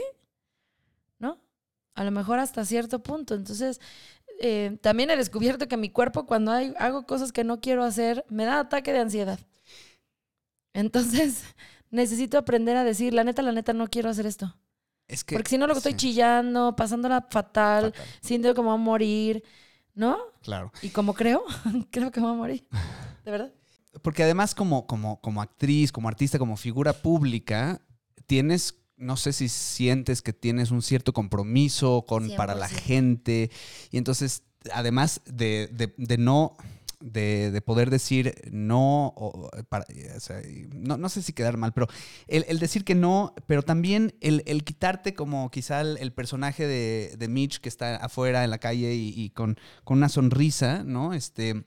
¿no? 1.19 1.39
A 1.93 2.03
lo 2.03 2.11
mejor 2.11 2.39
hasta 2.39 2.65
cierto 2.65 3.03
punto. 3.03 3.35
Entonces, 3.35 3.79
eh, 4.45 4.77
también 4.81 5.09
he 5.09 5.15
descubierto 5.15 5.67
que 5.67 5.77
mi 5.77 5.89
cuerpo, 5.89 6.25
cuando 6.25 6.51
hay- 6.51 6.73
hago 6.77 7.05
cosas 7.05 7.31
que 7.31 7.43
no 7.45 7.61
quiero 7.61 7.83
hacer, 7.83 8.25
me 8.29 8.43
da 8.45 8.59
ataque 8.59 8.91
de 8.93 8.99
ansiedad. 8.99 9.39
Entonces, 10.73 11.43
necesito 11.91 12.37
aprender 12.37 12.75
a 12.77 12.83
decir, 12.83 13.13
la 13.13 13.23
neta, 13.23 13.41
la 13.41 13.51
neta, 13.51 13.73
no 13.73 13.87
quiero 13.87 14.09
hacer 14.09 14.25
esto. 14.25 14.55
Es 15.07 15.23
que, 15.23 15.35
Porque 15.35 15.49
si 15.49 15.57
no, 15.57 15.65
luego 15.65 15.77
estoy 15.77 15.93
sí, 15.93 15.97
chillando, 15.97 16.75
pasándola 16.75 17.21
fatal, 17.29 17.93
fatal, 17.93 18.07
siento 18.21 18.53
como 18.55 18.69
va 18.69 18.75
a 18.75 18.77
morir, 18.77 19.43
¿no? 19.93 20.17
Claro. 20.41 20.71
Y 20.81 20.89
como 20.89 21.13
creo, 21.13 21.43
creo 21.91 22.11
que 22.11 22.21
va 22.21 22.31
a 22.31 22.33
morir. 22.33 22.65
¿De 23.25 23.31
verdad? 23.31 23.53
Porque 24.01 24.23
además 24.23 24.55
como, 24.55 24.87
como, 24.87 25.21
como 25.21 25.41
actriz, 25.41 25.91
como 25.91 26.07
artista, 26.07 26.39
como 26.39 26.57
figura 26.57 26.93
pública, 26.93 27.79
tienes, 28.25 28.75
no 28.97 29.17
sé 29.17 29.33
si 29.33 29.49
sientes 29.49 30.21
que 30.21 30.33
tienes 30.33 30.71
un 30.71 30.81
cierto 30.81 31.13
compromiso 31.13 32.03
con, 32.07 32.29
para 32.35 32.55
la 32.55 32.67
100%. 32.69 32.71
gente. 32.81 33.51
Y 33.91 33.97
entonces, 33.97 34.43
además 34.73 35.21
de, 35.25 35.67
de- 35.71 35.93
de 35.97 36.17
no, 36.17 36.55
de, 37.01 37.51
de 37.51 37.61
poder 37.61 37.89
decir 37.89 38.33
no, 38.49 39.07
o, 39.17 39.49
para- 39.67 39.85
o 40.15 40.19
sea, 40.21 40.39
y 40.41 40.69
no, 40.73 40.95
no 40.97 41.09
sé 41.09 41.21
si 41.21 41.33
quedar 41.33 41.57
mal, 41.57 41.73
pero 41.73 41.87
el, 42.27 42.45
el 42.47 42.59
decir 42.59 42.85
que 42.85 42.95
no, 42.95 43.33
pero 43.45 43.61
también 43.61 44.15
el, 44.21 44.41
el 44.45 44.63
quitarte 44.63 45.13
como 45.13 45.51
quizá 45.51 45.81
el, 45.81 45.97
el 45.97 46.13
personaje 46.13 46.65
de, 46.65 47.15
de 47.17 47.27
Mitch 47.27 47.59
que 47.59 47.67
está 47.67 47.97
afuera 47.97 48.45
en 48.45 48.51
la 48.51 48.57
calle 48.59 48.93
y, 48.95 49.09
y 49.17 49.31
con, 49.31 49.57
con 49.83 49.97
una 49.97 50.07
sonrisa, 50.07 50.83
¿no? 50.85 51.13
Este, 51.13 51.65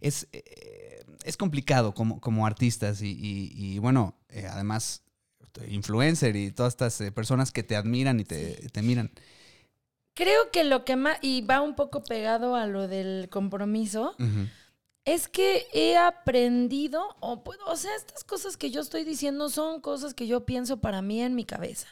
es, 0.00 0.28
eh, 0.32 1.04
es 1.24 1.36
complicado 1.36 1.92
como, 1.94 2.20
como 2.20 2.46
artistas 2.46 3.02
y, 3.02 3.08
y- 3.10 3.50
y, 3.52 3.78
bueno, 3.78 4.16
eh, 4.28 4.46
además 4.48 5.02
influencer 5.68 6.36
y 6.36 6.50
todas 6.52 6.74
estas 6.74 7.00
eh, 7.00 7.12
personas 7.12 7.52
que 7.52 7.62
te 7.62 7.76
admiran 7.76 8.20
y 8.20 8.24
te, 8.24 8.68
te 8.70 8.82
miran. 8.82 9.10
Creo 10.14 10.50
que 10.50 10.64
lo 10.64 10.84
que 10.84 10.96
más, 10.96 11.18
y 11.22 11.42
va 11.42 11.60
un 11.60 11.74
poco 11.74 12.02
pegado 12.02 12.54
a 12.54 12.66
lo 12.66 12.88
del 12.88 13.28
compromiso, 13.30 14.16
es 15.06 15.28
que 15.28 15.66
he 15.72 15.96
aprendido, 15.96 17.16
o, 17.20 17.42
o 17.66 17.76
sea, 17.76 17.90
estas 17.96 18.24
cosas 18.24 18.56
que 18.56 18.70
yo 18.70 18.80
estoy 18.80 19.04
diciendo 19.04 19.48
son 19.48 19.80
cosas 19.80 20.12
que 20.12 20.26
yo 20.26 20.44
pienso 20.44 20.80
para 20.80 21.00
mí 21.00 21.22
en 21.22 21.34
mi 21.34 21.44
cabeza. 21.44 21.88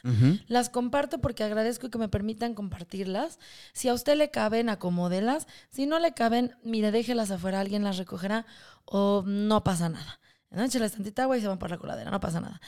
Las 0.47 0.69
comparto 0.69 1.19
porque 1.19 1.43
agradezco 1.43 1.89
que 1.89 1.97
me 1.97 2.07
permitan 2.07 2.53
compartirlas. 2.53 3.39
Si 3.73 3.87
a 3.87 3.93
usted 3.93 4.15
le 4.15 4.29
caben, 4.29 4.69
acomódelas. 4.69 5.47
Si 5.71 5.85
no 5.85 5.97
le 5.97 6.13
caben, 6.13 6.55
mire, 6.63 6.91
déjelas 6.91 7.31
afuera, 7.31 7.59
alguien 7.59 7.83
las 7.83 7.97
recogerá 7.97 8.45
o 8.85 9.23
no 9.25 9.63
pasa 9.63 9.89
nada. 9.89 10.19
¿No? 10.51 10.63
Écheles 10.63 10.91
tantita 10.91 11.23
agua 11.23 11.37
y 11.37 11.41
se 11.41 11.47
van 11.47 11.59
por 11.59 11.69
la 11.69 11.77
coladera, 11.77 12.11
no 12.11 12.19
pasa 12.19 12.41
nada. 12.41 12.61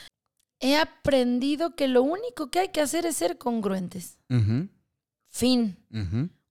He 0.61 0.77
aprendido 0.77 1.75
que 1.75 1.87
lo 1.87 2.03
único 2.03 2.51
que 2.51 2.59
hay 2.59 2.69
que 2.69 2.81
hacer 2.81 3.07
es 3.07 3.17
ser 3.17 3.39
congruentes. 3.39 4.19
Fin. 5.27 5.77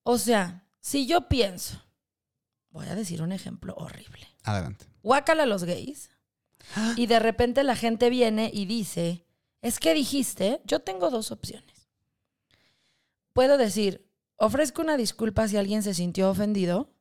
O 0.03 0.19
sea, 0.19 0.67
si 0.81 1.07
yo 1.07 1.29
pienso, 1.29 1.81
voy 2.71 2.89
a 2.89 2.97
decir 2.97 3.23
un 3.23 3.31
ejemplo 3.31 3.73
horrible. 3.77 4.27
Adelante. 4.43 4.87
Guácala 5.03 5.45
a 5.45 5.47
los 5.47 5.63
gays. 5.63 6.11
Y 6.97 7.07
de 7.07 7.21
repente 7.21 7.63
la 7.63 7.77
gente 7.77 8.11
viene 8.11 8.51
y 8.53 8.67
dice, 8.67 9.25
es 9.63 9.79
que 9.79 9.95
dijiste, 9.95 10.61
yo 10.65 10.81
tengo 10.81 11.11
dos 11.11 11.31
opciones. 11.31 11.89
Puedo 13.33 13.59
decir, 13.59 14.11
ofrezco 14.37 14.83
una 14.83 14.97
disculpa 14.97 15.47
si 15.47 15.57
alguien 15.57 15.85
se 15.85 15.95
sintió 15.95 16.31
ofendido, 16.31 16.93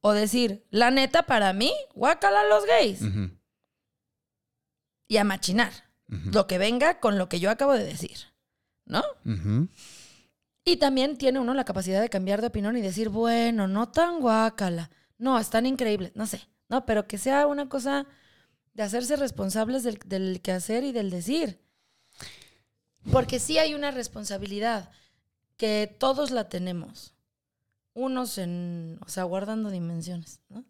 o 0.00 0.12
decir, 0.12 0.66
la 0.70 0.90
neta 0.90 1.24
para 1.24 1.52
mí, 1.52 1.72
guácala 1.94 2.40
a 2.40 2.48
los 2.48 2.64
gays. 2.66 3.02
Y 5.06 5.16
a 5.16 5.24
machinar 5.24 5.89
lo 6.10 6.46
que 6.46 6.58
venga 6.58 6.98
con 6.98 7.18
lo 7.18 7.28
que 7.28 7.40
yo 7.40 7.50
acabo 7.50 7.72
de 7.72 7.84
decir. 7.84 8.16
¿No? 8.84 9.02
Y 10.64 10.76
también 10.76 11.16
tiene 11.16 11.38
uno 11.38 11.54
la 11.54 11.64
capacidad 11.64 12.00
de 12.00 12.10
cambiar 12.10 12.40
de 12.40 12.48
opinión 12.48 12.76
y 12.76 12.82
decir, 12.82 13.08
bueno, 13.08 13.68
no 13.68 13.90
tan 13.90 14.20
guácala. 14.20 14.90
No, 15.18 15.38
están 15.38 15.66
increíbles. 15.66 16.12
No 16.14 16.26
sé. 16.26 16.48
No, 16.68 16.84
pero 16.86 17.06
que 17.06 17.18
sea 17.18 17.46
una 17.46 17.68
cosa 17.68 18.06
de 18.74 18.82
hacerse 18.82 19.16
responsables 19.16 19.82
del, 19.82 19.98
del 20.06 20.40
quehacer 20.42 20.84
y 20.84 20.92
del 20.92 21.10
decir. 21.10 21.60
Porque 23.12 23.38
sí 23.38 23.58
hay 23.58 23.74
una 23.74 23.90
responsabilidad 23.90 24.90
que 25.56 25.94
todos 25.98 26.30
la 26.30 26.48
tenemos. 26.48 27.14
Unos 27.94 28.38
en, 28.38 28.98
o 29.04 29.08
sea, 29.08 29.24
guardando 29.24 29.70
dimensiones, 29.70 30.40
¿no? 30.48 30.64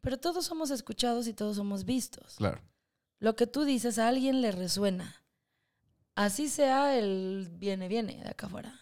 Pero 0.00 0.18
todos 0.18 0.44
somos 0.44 0.70
escuchados 0.70 1.26
y 1.28 1.32
todos 1.32 1.56
somos 1.56 1.84
vistos. 1.84 2.34
Claro. 2.36 2.60
Lo 3.24 3.36
que 3.36 3.46
tú 3.46 3.64
dices 3.64 3.98
a 3.98 4.08
alguien 4.08 4.42
le 4.42 4.52
resuena. 4.52 5.22
Así 6.14 6.50
sea 6.50 6.98
el 6.98 7.48
viene, 7.54 7.88
viene 7.88 8.22
de 8.22 8.28
acá 8.28 8.48
afuera, 8.48 8.78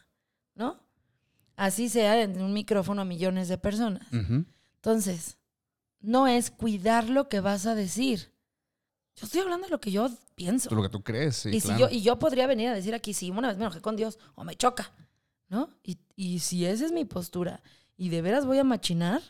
¿no? 0.57 0.81
Así 1.55 1.88
sea 1.88 2.20
en 2.20 2.42
un 2.42 2.52
micrófono 2.52 3.02
a 3.02 3.05
millones 3.05 3.46
de 3.46 3.57
personas. 3.57 4.05
Entonces, 4.11 5.38
no 6.00 6.26
es 6.26 6.50
cuidar 6.50 7.09
lo 7.09 7.28
que 7.28 7.38
vas 7.38 7.66
a 7.66 7.76
decir, 7.76 8.33
Yo 9.14 9.26
estoy 9.26 9.42
hablando 9.42 9.66
de 9.66 9.70
lo 9.70 9.81
que 9.81 9.92
yo 9.92 10.11
pienso. 10.35 10.74
Lo 10.74 10.83
que 10.83 10.88
tú 10.88 11.05
crees, 11.05 11.37
sí. 11.37 11.50
y, 11.50 11.61
si 11.61 11.68
claro. 11.68 11.88
yo, 11.88 11.96
y 11.96 12.02
yo 12.02 12.18
podría 12.18 12.48
venir 12.48 12.70
a 12.70 12.74
decir 12.74 12.96
aquí, 12.96 13.14
sí, 13.14 13.31
una 13.31 13.46
vez 13.46 13.59
me 13.59 13.62
enojé 13.62 13.81
con 13.81 13.94
Dios 13.94 14.18
o 14.35 14.42
me 14.42 14.57
choca, 14.57 14.90
¿no? 15.50 15.70
Y, 15.85 15.98
y 16.16 16.40
si 16.40 16.66
esa 16.66 16.85
es 16.85 16.90
mi 16.90 17.05
postura 17.05 17.62
y 17.96 18.09
de 18.09 18.20
veras 18.22 18.44
voy 18.44 18.59
a 18.59 18.64
machinar, 18.64 19.22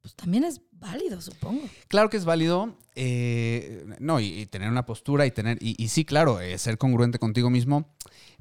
pues 0.00 0.14
también 0.14 0.44
es 0.44 0.60
válido, 0.72 1.20
supongo. 1.20 1.62
Claro 1.88 2.08
que 2.10 2.16
es 2.16 2.24
válido, 2.24 2.76
eh, 2.94 3.84
no, 3.98 4.18
y, 4.20 4.40
y 4.40 4.46
tener 4.46 4.68
una 4.70 4.86
postura 4.86 5.26
y 5.26 5.30
tener, 5.30 5.58
y, 5.60 5.82
y 5.82 5.88
sí, 5.88 6.04
claro, 6.04 6.40
eh, 6.40 6.56
ser 6.58 6.78
congruente 6.78 7.18
contigo 7.18 7.50
mismo, 7.50 7.94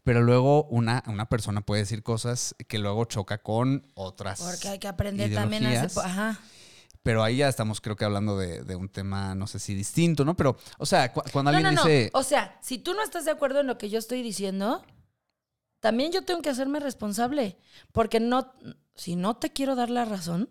pero 0.04 0.22
luego 0.22 0.63
una, 0.65 1.04
una 1.08 1.28
persona 1.28 1.62
puede 1.62 1.82
decir 1.82 2.02
cosas 2.04 2.56
que 2.67 2.80
luego 2.80 3.06
choca 3.06 3.39
con 3.39 3.86
otras. 3.95 4.39
Porque 4.41 4.69
hay 4.69 4.80
que 4.80 4.88
aprender 4.88 5.34
también 5.34 5.65
a 5.65 5.82
hacer... 5.82 6.04
Ajá. 6.04 6.39
Pero 7.02 7.24
ahí 7.24 7.38
ya 7.38 7.48
estamos, 7.48 7.80
creo 7.80 7.95
que 7.95 8.04
hablando 8.04 8.38
de, 8.38 8.62
de 8.63 8.76
un 8.76 8.89
tema, 8.89 9.34
no 9.34 9.48
sé 9.48 9.58
si 9.60 9.74
distinto, 9.74 10.26
¿no? 10.26 10.36
Pero, 10.36 10.58
o 10.78 10.86
sea, 10.86 11.13
cu- 11.13 11.22
cuando 11.32 11.50
No, 11.52 11.58
alguien 11.58 11.76
no, 11.76 11.84
dice, 11.84 12.12
no. 12.13 12.19
O 12.19 12.24
sea, 12.24 12.60
si 12.62 12.78
tú 12.78 12.93
no 12.93 13.02
estás 13.02 13.24
de 13.24 13.32
acuerdo 13.32 13.62
en 13.62 13.67
lo 13.67 13.78
que 13.78 13.89
yo 13.89 13.98
estoy 14.00 14.22
diciendo, 14.22 14.84
también 15.80 16.12
yo 16.12 16.24
tengo 16.26 16.41
que 16.41 16.50
hacerme 16.50 16.80
responsable. 16.82 17.58
Porque 17.93 18.19
no, 18.19 18.52
si 18.95 19.15
no 19.15 19.38
te 19.38 19.52
quiero 19.52 19.76
dar 19.76 19.89
la 19.89 20.04
razón, 20.04 20.50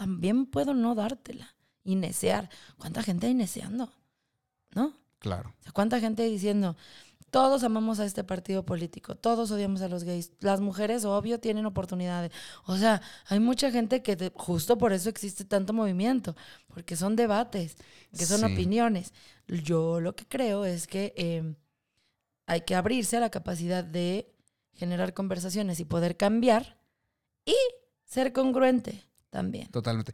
también 0.00 0.46
puedo 0.46 0.72
no 0.72 0.94
dártela. 0.94 1.54
Y 1.84 1.94
necear. 1.94 2.48
¿Cuánta 2.78 3.02
gente 3.02 3.26
hay 3.26 3.34
neceando? 3.34 3.92
¿No? 4.74 4.94
claro, 5.18 5.54
O 5.60 5.62
sea, 5.62 5.72
¿cuánta 5.72 6.00
gente 6.00 6.22
hay 6.22 6.30
diciendo, 6.30 6.74
todos 7.30 7.64
amamos 7.64 8.00
a 8.00 8.06
este 8.06 8.24
partido 8.24 8.64
político, 8.64 9.14
todos 9.14 9.50
odiamos 9.50 9.82
a 9.82 9.88
los 9.88 10.04
gays, 10.04 10.32
las 10.40 10.62
mujeres, 10.62 11.04
obvio, 11.04 11.38
tienen 11.38 11.66
oportunidades. 11.66 12.32
O 12.64 12.78
sea, 12.78 13.02
hay 13.26 13.40
mucha 13.40 13.70
gente 13.70 14.02
que 14.02 14.32
justo 14.34 14.78
por 14.78 14.94
eso 14.94 15.10
existe 15.10 15.44
tanto 15.44 15.74
movimiento, 15.74 16.34
porque 16.68 16.96
son 16.96 17.14
debates, 17.16 17.76
que 18.16 18.24
son 18.24 18.40
Sí. 18.40 18.46
opiniones. 18.46 19.12
Yo 19.48 20.00
lo 20.00 20.16
que 20.16 20.26
creo 20.26 20.64
es 20.64 20.86
que 20.86 21.12
eh, 21.18 21.54
hay 22.46 22.62
que 22.62 22.74
abrirse 22.74 23.18
a 23.18 23.20
la 23.20 23.30
capacidad 23.30 23.84
de 23.84 24.32
generar 24.72 25.12
conversaciones 25.12 25.78
y 25.80 25.84
poder 25.84 26.16
cambiar 26.16 26.78
y 27.44 27.54
ser 28.06 28.32
congruente 28.32 29.09
también. 29.30 29.68
totalmente. 29.68 30.12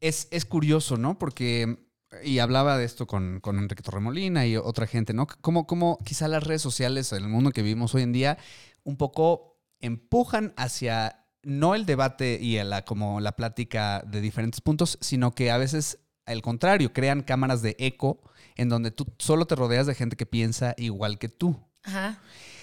Es, 0.00 0.28
es 0.30 0.44
curioso, 0.44 0.96
¿no? 0.96 1.18
Porque, 1.18 1.78
y 2.24 2.38
hablaba 2.38 2.78
de 2.78 2.84
esto 2.84 3.06
con, 3.06 3.40
con 3.40 3.58
Enrique 3.58 3.82
Torremolina 3.82 4.46
y 4.46 4.56
otra 4.56 4.86
gente, 4.86 5.12
¿no? 5.12 5.26
Como, 5.26 5.66
como 5.66 5.98
quizá 6.04 6.26
las 6.26 6.44
redes 6.44 6.62
sociales, 6.62 7.12
el 7.12 7.28
mundo 7.28 7.50
que 7.50 7.62
vivimos 7.62 7.94
hoy 7.94 8.02
en 8.02 8.12
día, 8.12 8.38
un 8.82 8.96
poco 8.96 9.58
empujan 9.80 10.54
hacia 10.56 11.26
no 11.42 11.74
el 11.74 11.86
debate 11.86 12.38
y 12.40 12.62
la, 12.62 12.84
como 12.84 13.20
la 13.20 13.32
plática 13.32 14.02
de 14.06 14.20
diferentes 14.20 14.60
puntos, 14.60 14.98
sino 15.00 15.34
que 15.34 15.50
a 15.50 15.58
veces, 15.58 15.98
al 16.26 16.42
contrario, 16.42 16.92
crean 16.92 17.22
cámaras 17.22 17.62
de 17.62 17.76
eco 17.78 18.20
en 18.56 18.68
donde 18.68 18.90
tú 18.90 19.06
solo 19.18 19.46
te 19.46 19.54
rodeas 19.54 19.86
de 19.86 19.94
gente 19.94 20.16
que 20.16 20.26
piensa 20.26 20.74
igual 20.76 21.18
que 21.18 21.28
tú. 21.28 21.58
Ajá. 21.82 22.20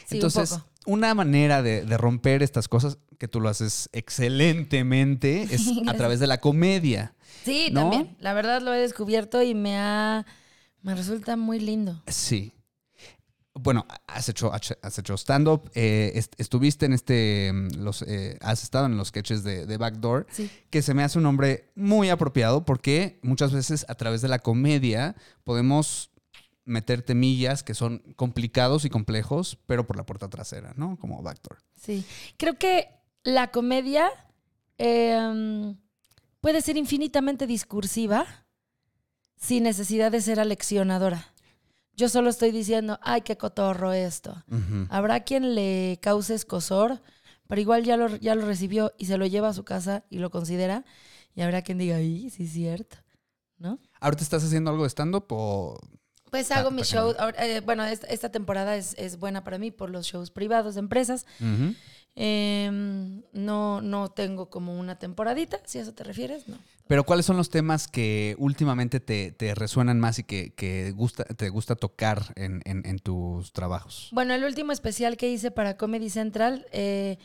Sí, 0.07 0.15
Entonces, 0.15 0.51
un 0.53 0.59
poco. 0.59 0.71
una 0.87 1.13
manera 1.13 1.61
de, 1.61 1.83
de 1.85 1.97
romper 1.97 2.41
estas 2.41 2.67
cosas, 2.67 2.97
que 3.19 3.27
tú 3.27 3.41
lo 3.41 3.49
haces 3.49 3.89
excelentemente, 3.93 5.43
es 5.51 5.67
a 5.87 5.93
través 5.93 6.19
de 6.19 6.27
la 6.27 6.39
comedia. 6.39 7.13
Sí, 7.43 7.69
¿no? 7.71 7.81
también. 7.81 8.15
La 8.19 8.33
verdad 8.33 8.61
lo 8.61 8.73
he 8.73 8.79
descubierto 8.79 9.41
y 9.43 9.53
me 9.55 9.77
ha. 9.77 10.25
Me 10.81 10.95
resulta 10.95 11.35
muy 11.35 11.59
lindo. 11.59 12.01
Sí. 12.07 12.53
Bueno, 13.59 13.87
has 14.05 14.29
hecho, 14.29 14.51
has 14.53 14.99
hecho 14.99 15.17
stand-up, 15.17 15.71
eh, 15.73 16.11
est- 16.13 16.35
estuviste 16.39 16.85
en 16.85 16.93
este, 16.93 17.51
mm, 17.51 17.67
los, 17.83 18.03
eh, 18.03 18.37
has 18.39 18.61
estado 18.61 18.85
en 18.85 18.97
los 18.97 19.07
sketches 19.07 19.43
de, 19.43 19.65
de 19.65 19.77
Backdoor, 19.77 20.27
Sí. 20.29 20.47
que 20.69 20.83
se 20.83 20.93
me 20.93 21.03
hace 21.03 21.17
un 21.17 21.23
nombre 21.23 21.71
muy 21.75 22.09
apropiado 22.09 22.65
porque 22.65 23.19
muchas 23.23 23.51
veces 23.53 23.83
a 23.89 23.95
través 23.95 24.21
de 24.21 24.27
la 24.27 24.37
comedia 24.39 25.15
podemos 25.43 26.11
meter 26.67 27.01
temillas 27.01 27.63
que 27.63 27.73
son 27.73 27.99
complicados 28.15 28.85
y 28.85 28.89
complejos, 28.89 29.57
pero 29.65 29.87
por 29.87 29.95
la 29.95 30.05
puerta 30.05 30.29
trasera, 30.29 30.73
¿no? 30.75 30.97
Como 30.99 31.23
Backdoor. 31.23 31.59
Sí. 31.75 32.05
Creo 32.37 32.59
que 32.59 32.89
la 33.23 33.51
comedia 33.51 34.09
eh, 34.77 35.73
puede 36.41 36.61
ser 36.61 36.77
infinitamente 36.77 37.47
discursiva 37.47 38.25
sin 39.37 39.63
necesidad 39.63 40.11
de 40.11 40.21
ser 40.21 40.39
aleccionadora. 40.39 41.33
Yo 41.95 42.09
solo 42.09 42.29
estoy 42.29 42.51
diciendo, 42.51 42.99
ay, 43.01 43.21
qué 43.21 43.37
cotorro 43.37 43.91
esto. 43.91 44.43
Habrá 44.89 45.21
quien 45.21 45.55
le 45.55 45.97
cause 46.01 46.35
escosor, 46.35 47.01
pero 47.47 47.59
igual 47.59 47.83
ya 47.85 47.97
lo, 47.97 48.15
ya 48.17 48.35
lo 48.35 48.45
recibió 48.45 48.93
y 48.99 49.05
se 49.05 49.17
lo 49.17 49.25
lleva 49.25 49.49
a 49.49 49.53
su 49.53 49.63
casa 49.63 50.03
y 50.09 50.19
lo 50.19 50.29
considera. 50.29 50.85
Y 51.33 51.41
habrá 51.41 51.63
quien 51.63 51.79
diga, 51.79 51.95
ay, 51.95 52.29
sí 52.29 52.43
es 52.43 52.51
cierto. 52.51 52.97
¿No? 53.57 53.79
¿Ahorita 53.99 54.21
estás 54.21 54.43
haciendo 54.43 54.69
algo 54.69 54.83
de 54.83 54.89
stand-up 54.89 55.25
o...? 55.29 55.79
Pues 56.31 56.51
hago 56.51 56.71
mi 56.71 56.83
show. 56.83 57.13
ahora, 57.17 57.45
eh, 57.45 57.61
bueno, 57.61 57.85
esta, 57.85 58.29
temporada 58.29 58.75
es, 58.75 58.95
es 58.97 59.17
buena 59.19 59.43
para 59.43 59.57
mí 59.57 59.71
por 59.71 59.89
los 59.89 60.05
shows 60.07 60.29
privados 60.31 60.75
de 60.75 60.79
empresas. 60.79 61.25
Em, 62.19 63.21
no, 63.31 63.79
no 63.81 64.09
tengo 64.09 64.49
como 64.49 64.77
una 64.79 64.97
temporadita, 64.97 65.59
si 65.65 65.77
a 65.77 65.83
eso 65.83 65.93
te 65.93 66.03
refieres, 66.03 66.47
no. 66.47 66.57
Pero 66.87 67.03
¿cuáles 67.03 67.25
son 67.27 67.37
los 67.37 67.49
temas 67.51 67.87
que 67.87 68.35
últimamente 68.39 68.99
te, 68.99 69.31
te 69.33 69.53
resuenan 69.53 69.99
más 69.99 70.17
y 70.19 70.23
que, 70.23 70.51
que 70.55 70.91
gusta, 70.91 71.25
te 71.25 71.49
gusta 71.49 71.75
tocar 71.75 72.33
en, 72.35 72.61
en- 72.65 72.85
en 72.87 72.97
tus 72.99 73.51
trabajos? 73.53 74.09
Bueno, 74.13 74.33
el 74.33 74.43
último 74.45 74.71
especial 74.71 75.15
que 75.15 75.29
hice 75.29 75.51
para 75.51 75.77
Comedy 75.77 76.09
Central 76.09 76.65
eh, 76.71 77.19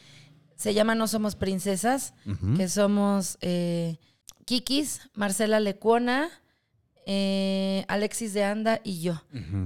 se 0.56 0.74
llama 0.74 0.94
No 0.94 1.06
Somos 1.08 1.36
Princesas, 1.36 2.12
que 2.56 2.68
somos 2.68 3.38
eh, 3.40 3.96
Kikis, 4.44 5.08
Marcela 5.14 5.58
Lecuona, 5.58 6.28
eh, 7.06 7.84
Alexis 7.88 8.32
de 8.34 8.44
Anda 8.44 8.80
y 8.84 9.00
yo. 9.02 9.22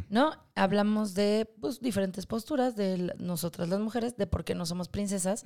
¿no? 0.08 0.32
Hablamos 0.54 1.14
de 1.14 1.48
pues, 1.60 1.80
diferentes 1.80 2.26
posturas 2.26 2.76
de 2.76 3.14
nosotras 3.18 3.68
las 3.68 3.80
mujeres, 3.80 4.16
de 4.16 4.26
por 4.26 4.44
qué 4.44 4.54
no 4.54 4.66
somos 4.66 4.88
princesas. 4.88 5.42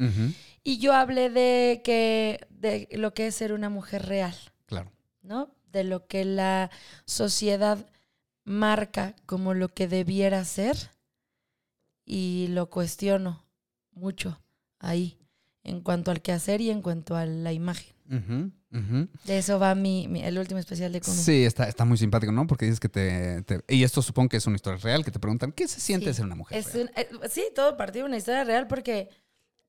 Y 0.62 0.79
yo 0.79 0.92
hablé 0.92 1.31
de 1.31 1.83
que 1.85 2.46
de 2.50 2.88
lo 2.92 3.12
que 3.14 3.26
es 3.29 3.35
ser 3.35 3.53
una 3.53 3.68
mujer 3.70 4.07
real, 4.07 4.35
Claro. 4.66 4.90
¿no? 5.22 5.55
De 5.72 5.85
lo 5.85 6.07
que 6.07 6.24
la 6.24 6.70
sociedad 7.05 7.87
marca 8.44 9.14
como 9.26 9.55
lo 9.55 9.68
que 9.68 9.87
debiera 9.87 10.44
ser 10.44 10.76
y 12.05 12.48
lo 12.50 12.70
cuestiono 12.70 13.44
mucho 13.92 14.40
ahí 14.79 15.19
en 15.70 15.80
cuanto 15.80 16.11
al 16.11 16.20
quehacer 16.20 16.61
y 16.61 16.70
en 16.70 16.83
cuanto 16.83 17.16
a 17.16 17.24
la 17.26 17.52
imagen. 17.52 17.94
De 19.24 19.38
eso 19.38 19.59
va 19.59 19.74
mi, 19.74 20.09
mi- 20.09 20.22
el 20.22 20.37
último 20.38 20.59
especial 20.59 20.92
de 20.92 21.00
Comedy. 21.00 21.22
Sí, 21.22 21.44
está, 21.44 21.68
está 21.68 21.85
muy 21.85 21.96
simpático, 21.96 22.33
¿no? 22.33 22.46
Porque 22.46 22.64
dices 22.64 22.80
que 22.80 22.88
te, 22.88 23.42
te- 23.42 23.62
Y 23.68 23.85
esto 23.85 24.02
supongo 24.02 24.28
que 24.30 24.37
es 24.37 24.46
una 24.46 24.56
historia 24.56 24.78
real, 24.80 25.04
que 25.04 25.11
te 25.12 25.18
preguntan, 25.20 25.52
¿qué 25.52 25.66
se 25.68 25.80
siente 25.80 26.06
Sí. 26.11 26.14
ser 26.16 26.24
una 26.26 26.35
mujer 26.35 26.59
Es 26.59 26.72
real? 26.74 26.90
un- 26.94 27.00
eh, 27.24 27.28
sí, 27.30 27.44
todo 27.54 27.76
partido 27.76 28.04
de 28.04 28.09
una 28.11 28.16
historia 28.16 28.42
real 28.44 28.66
porque, 28.66 29.09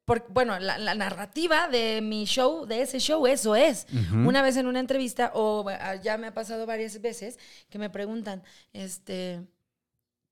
por- 0.05 0.25
bueno, 0.31 0.57
la, 0.59 0.77
la 0.79 0.95
narrativa 0.95 1.67
de 1.67 2.01
mi 2.01 2.25
show, 2.25 2.65
de 2.65 2.81
ese 2.81 2.99
show, 2.99 3.25
eso 3.27 3.55
es. 3.55 3.85
Una 4.11 4.41
vez 4.41 4.57
en 4.57 4.65
una 4.67 4.79
entrevista, 4.79 5.31
o 5.35 5.63
ah, 5.69 5.95
ya 5.95 6.17
me 6.17 6.27
ha 6.27 6.33
pasado 6.33 6.65
varias 6.65 6.99
veces, 7.01 7.37
que 7.69 7.77
me 7.79 7.89
preguntan, 7.91 8.41
este, 8.73 9.45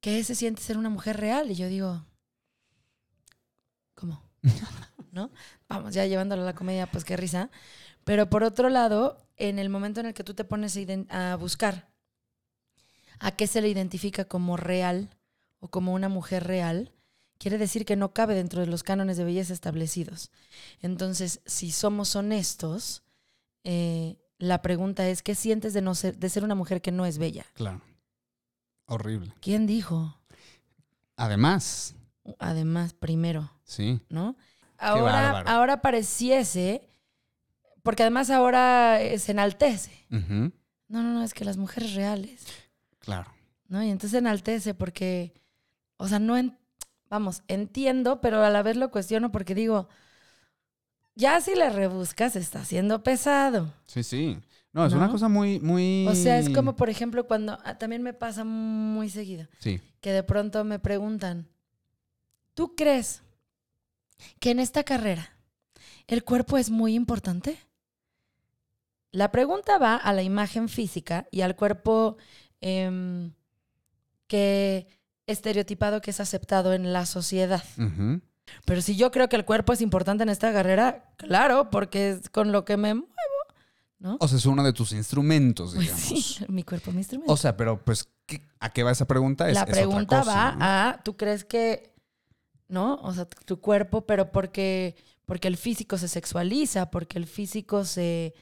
¿qué 0.02 0.24
se 0.24 0.34
siente 0.36 0.62
ser 0.64 0.78
una 0.78 0.90
mujer 0.90 1.18
real? 1.18 1.52
Y 1.52 1.56
yo 1.56 1.68
digo, 1.68 2.06
¿cómo? 3.94 4.24
¿No? 5.20 5.32
Vamos, 5.68 5.94
ya 5.94 6.06
llevándolo 6.06 6.44
a 6.44 6.46
la 6.46 6.56
comedia, 6.56 6.90
pues 6.90 7.04
qué 7.04 7.18
risa. 7.18 7.50
Pero 8.06 8.30
por 8.30 8.44
otro 8.44 8.70
lado, 8.70 9.18
en 9.36 9.60
el 9.60 9.70
momento 9.70 10.00
en 10.00 10.06
el 10.06 10.14
que 10.14 10.24
tú 10.24 10.34
te 10.34 10.46
pones 10.46 10.78
a 11.10 11.36
buscar 11.36 11.90
a 13.20 13.32
qué 13.32 13.48
se 13.48 13.62
le 13.62 13.68
identifica 13.68 14.24
como 14.24 14.56
real 14.56 15.10
o 15.60 15.68
como 15.68 15.94
una 15.94 16.08
mujer 16.08 16.46
real, 16.48 16.94
quiere 17.38 17.58
decir 17.58 17.84
que 17.84 17.98
no 17.98 18.14
cabe 18.14 18.34
dentro 18.34 18.62
de 18.62 18.68
los 18.68 18.84
cánones 18.84 19.18
de 19.18 19.26
belleza 19.26 19.52
establecidos. 19.52 20.32
Entonces, 20.82 21.42
si 21.46 21.72
somos 21.72 22.16
honestos, 22.16 23.04
eh, 23.66 24.16
la 24.38 24.62
pregunta 24.62 25.10
es, 25.10 25.22
¿qué 25.22 25.36
sientes 25.36 25.74
de, 25.74 25.82
no 25.82 25.96
ser, 25.96 26.18
de 26.18 26.30
ser 26.30 26.46
una 26.46 26.56
mujer 26.56 26.82
que 26.82 26.94
no 26.94 27.06
es 27.06 27.18
bella? 27.18 27.46
Claro. 27.56 27.82
Horrible. 28.86 29.34
¿Quién 29.42 29.68
dijo? 29.68 30.16
Además, 31.18 31.94
Además, 32.38 32.94
primero, 32.94 33.52
sí. 33.64 34.02
¿no? 34.10 34.36
Ahora, 34.80 35.42
ahora 35.42 35.82
pareciese, 35.82 36.88
porque 37.84 38.04
además 38.04 38.30
ahora 38.30 39.02
eh, 39.02 39.20
se 39.20 39.32
enaltece. 39.32 40.06
No, 40.10 40.52
no, 40.88 41.04
no, 41.04 41.24
es 41.24 41.34
que 41.34 41.46
las 41.46 41.58
mujeres 41.58 41.94
reales, 41.96 42.46
Claro. 43.00 43.32
¿no? 43.68 43.84
Y 43.84 43.90
entonces 43.90 44.18
enaltece 44.20 44.74
porque, 44.74 45.34
o 45.98 46.08
sea, 46.08 46.20
no, 46.20 46.38
en- 46.38 46.58
vamos, 47.10 47.44
entiendo, 47.48 48.22
pero 48.22 48.44
a 48.44 48.50
la 48.50 48.62
vez 48.64 48.76
lo 48.78 48.90
cuestiono 48.92 49.32
porque 49.32 49.54
digo, 49.56 49.88
ya 51.16 51.42
si 51.42 51.56
le 51.56 51.70
rebuscas 51.70 52.36
está 52.36 52.64
siendo 52.66 53.04
pesado. 53.04 53.74
Sí, 53.86 54.04
sí. 54.04 54.40
No, 54.72 54.86
es 54.86 54.94
una 54.94 55.10
cosa 55.10 55.28
muy, 55.28 55.60
muy... 55.60 56.06
O 56.08 56.14
sea, 56.16 56.38
es 56.38 56.50
como, 56.52 56.76
por 56.76 56.90
ejemplo, 56.92 57.26
cuando 57.28 57.58
ah, 57.64 57.78
también 57.80 58.04
me 58.04 58.14
pasa 58.14 58.44
muy 58.44 59.10
seguido, 59.10 59.48
Sí. 59.60 59.82
que 60.00 60.12
de 60.12 60.22
pronto 60.24 60.64
me 60.64 60.78
preguntan, 60.80 61.48
¿tú 62.54 62.76
crees 62.76 63.24
que 64.40 64.52
en 64.52 64.60
esta 64.60 64.84
carrera 64.84 65.30
el 66.08 66.24
cuerpo 66.24 66.58
es 66.58 66.70
muy 66.70 66.94
importante? 66.96 67.58
La 69.12 69.32
pregunta 69.32 69.78
va 69.78 69.96
a 69.96 70.14
la 70.14 70.22
imagen 70.22 70.70
física 70.70 71.28
y 71.32 71.42
al 71.42 71.56
cuerpo 71.56 72.18
em, 72.62 73.34
que 74.28 74.88
estereotipado 75.26 76.02
que 76.02 76.12
es 76.12 76.20
aceptado 76.20 76.74
en 76.74 76.94
la 76.94 77.06
sociedad. 77.06 77.64
Pero 78.66 78.82
si 78.82 78.96
yo 78.96 79.12
creo 79.12 79.30
que 79.30 79.36
el 79.36 79.46
cuerpo 79.46 79.74
es 79.74 79.82
importante 79.82 80.24
en 80.24 80.30
esta 80.30 80.52
carrera, 80.54 81.12
claro, 81.18 81.70
porque 81.70 82.12
es 82.12 82.30
con 82.30 82.52
lo 82.52 82.66
que 82.66 82.78
me 82.78 82.94
muevo, 82.96 83.10
¿no? 84.00 84.18
O 84.20 84.28
sea, 84.28 84.38
es 84.38 84.46
uno 84.46 84.64
de 84.64 84.74
tus 84.74 84.92
instrumentos, 84.92 85.74
Pues 85.76 85.86
digamos. 85.88 86.04
sí, 86.04 86.46
mi 86.50 86.64
cuerpo, 86.64 86.92
mi 86.92 87.00
instrumento. 87.00 87.32
O 87.34 87.38
sea, 87.38 87.56
pero 87.58 87.84
pues, 87.84 88.08
¿qué- 88.26 88.42
¿a 88.60 88.72
qué 88.72 88.84
va 88.84 88.92
esa 88.92 89.06
pregunta? 89.06 89.48
Es- 89.50 89.56
la 89.56 89.62
es 89.62 89.64
otra 89.70 89.74
pregunta 89.76 90.20
cosa, 90.20 90.32
va 90.34 90.52
¿no? 90.56 90.58
a, 90.66 91.02
¿tú 91.04 91.16
crees 91.18 91.46
que, 91.46 91.89
no? 92.70 92.96
O 93.02 93.14
sea, 93.14 93.26
tu 93.26 93.60
cuerpo, 93.60 94.06
pero 94.06 94.32
porque, 94.32 94.96
porque 95.26 95.48
el 95.48 95.58
físico 95.58 95.98
se 95.98 96.08
sexualiza, 96.08 96.90
porque 96.90 97.18
el 97.18 97.26
físico 97.26 97.84
se 97.84 98.34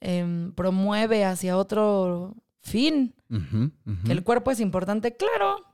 em, 0.00 0.52
promueve 0.52 1.24
hacia 1.24 1.56
otro 1.56 2.36
fin. 2.60 3.14
Que 4.04 4.12
el 4.12 4.22
cuerpo 4.22 4.50
es 4.50 4.60
importante, 4.60 5.16
claro. 5.16 5.64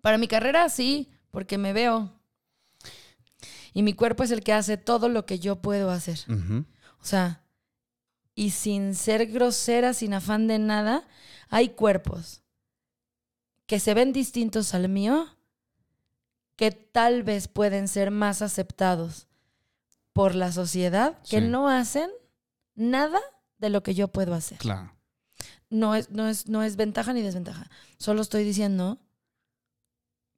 Para 0.00 0.18
mi 0.18 0.26
carrera 0.26 0.68
sí, 0.68 1.10
porque 1.30 1.58
me 1.58 1.72
veo. 1.72 2.12
Y 3.72 3.82
mi 3.82 3.92
cuerpo 3.92 4.24
es 4.24 4.30
el 4.30 4.42
que 4.42 4.52
hace 4.52 4.76
todo 4.76 5.08
lo 5.08 5.26
que 5.26 5.38
yo 5.38 5.62
puedo 5.62 5.90
hacer. 5.90 6.18
O 7.00 7.04
sea, 7.04 7.44
y 8.34 8.50
sin 8.50 8.94
ser 8.94 9.26
grosera, 9.26 9.94
sin 9.94 10.14
afán 10.14 10.46
de 10.46 10.58
nada, 10.58 11.06
hay 11.48 11.70
cuerpos 11.70 12.42
que 13.66 13.78
se 13.78 13.94
ven 13.94 14.12
distintos 14.12 14.74
al 14.74 14.88
mío, 14.88 15.28
que 16.60 16.72
tal 16.72 17.22
vez 17.22 17.48
pueden 17.48 17.88
ser 17.88 18.10
más 18.10 18.42
aceptados 18.42 19.26
por 20.12 20.34
la 20.34 20.52
sociedad, 20.52 21.16
que 21.22 21.40
Sí. 21.40 21.46
no 21.48 21.70
hacen 21.70 22.10
nada 22.74 23.18
de 23.56 23.70
lo 23.70 23.82
que 23.82 23.94
yo 23.94 24.08
puedo 24.08 24.34
hacer. 24.34 24.58
Claro. 24.58 24.92
No 25.70 25.94
es, 25.94 26.10
no 26.10 26.28
es, 26.28 26.48
no 26.48 26.62
es 26.62 26.76
ventaja 26.76 27.14
ni 27.14 27.22
desventaja. 27.22 27.70
Solo 27.96 28.20
estoy 28.20 28.44
diciendo, 28.44 28.98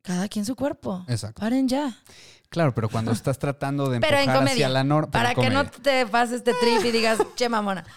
cada 0.03 0.29
quien 0.29 0.45
su 0.45 0.55
cuerpo. 0.55 1.05
Exacto. 1.09 1.41
Paren 1.41 1.67
ya. 1.67 1.99
Claro, 2.53 2.73
pero 2.75 2.89
cuando 2.89 3.11
estás 3.13 3.39
tratando 3.41 3.89
de 3.91 3.99
Pero 3.99 4.15
en 4.19 4.21
empujar 4.21 4.39
comedia, 4.39 4.67
hacia 4.67 4.69
la 4.69 4.85
norma. 4.85 5.11
Para 5.11 5.35
que 5.35 5.51
no 5.51 5.65
te 5.69 6.07
pases 6.07 6.37
este 6.37 6.53
trip 6.61 6.85
y 6.85 6.93
digas, 6.93 7.19
che 7.35 7.49
mamona. 7.49 7.85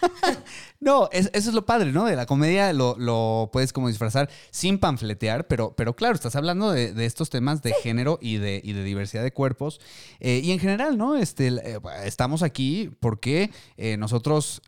No, 0.78 1.08
es- 1.10 1.30
eso 1.32 1.48
es 1.48 1.54
lo 1.54 1.64
padre, 1.64 1.90
¿no? 1.90 2.04
De 2.04 2.14
la 2.16 2.26
comedia 2.26 2.70
lo, 2.74 2.96
lo 2.98 3.48
puedes 3.50 3.72
como 3.72 3.88
disfrazar 3.88 4.28
sin 4.50 4.78
panfletear, 4.78 5.46
pero, 5.46 5.74
pero 5.74 5.96
claro, 5.96 6.14
estás 6.14 6.36
hablando 6.36 6.70
de, 6.70 6.92
de 6.92 7.06
estos 7.06 7.30
temas 7.30 7.62
de 7.62 7.72
género 7.82 8.18
y 8.20 8.36
de, 8.36 8.60
y 8.62 8.74
de 8.74 8.84
diversidad 8.84 9.22
de 9.22 9.32
cuerpos. 9.32 9.80
Eh, 10.20 10.42
y 10.44 10.52
en 10.52 10.58
general, 10.58 10.98
¿no? 10.98 11.16
Este, 11.16 11.48
eh, 11.48 11.80
estamos 12.04 12.42
aquí 12.42 12.90
porque 13.00 13.50
eh, 13.78 13.96
nosotros, 13.96 14.60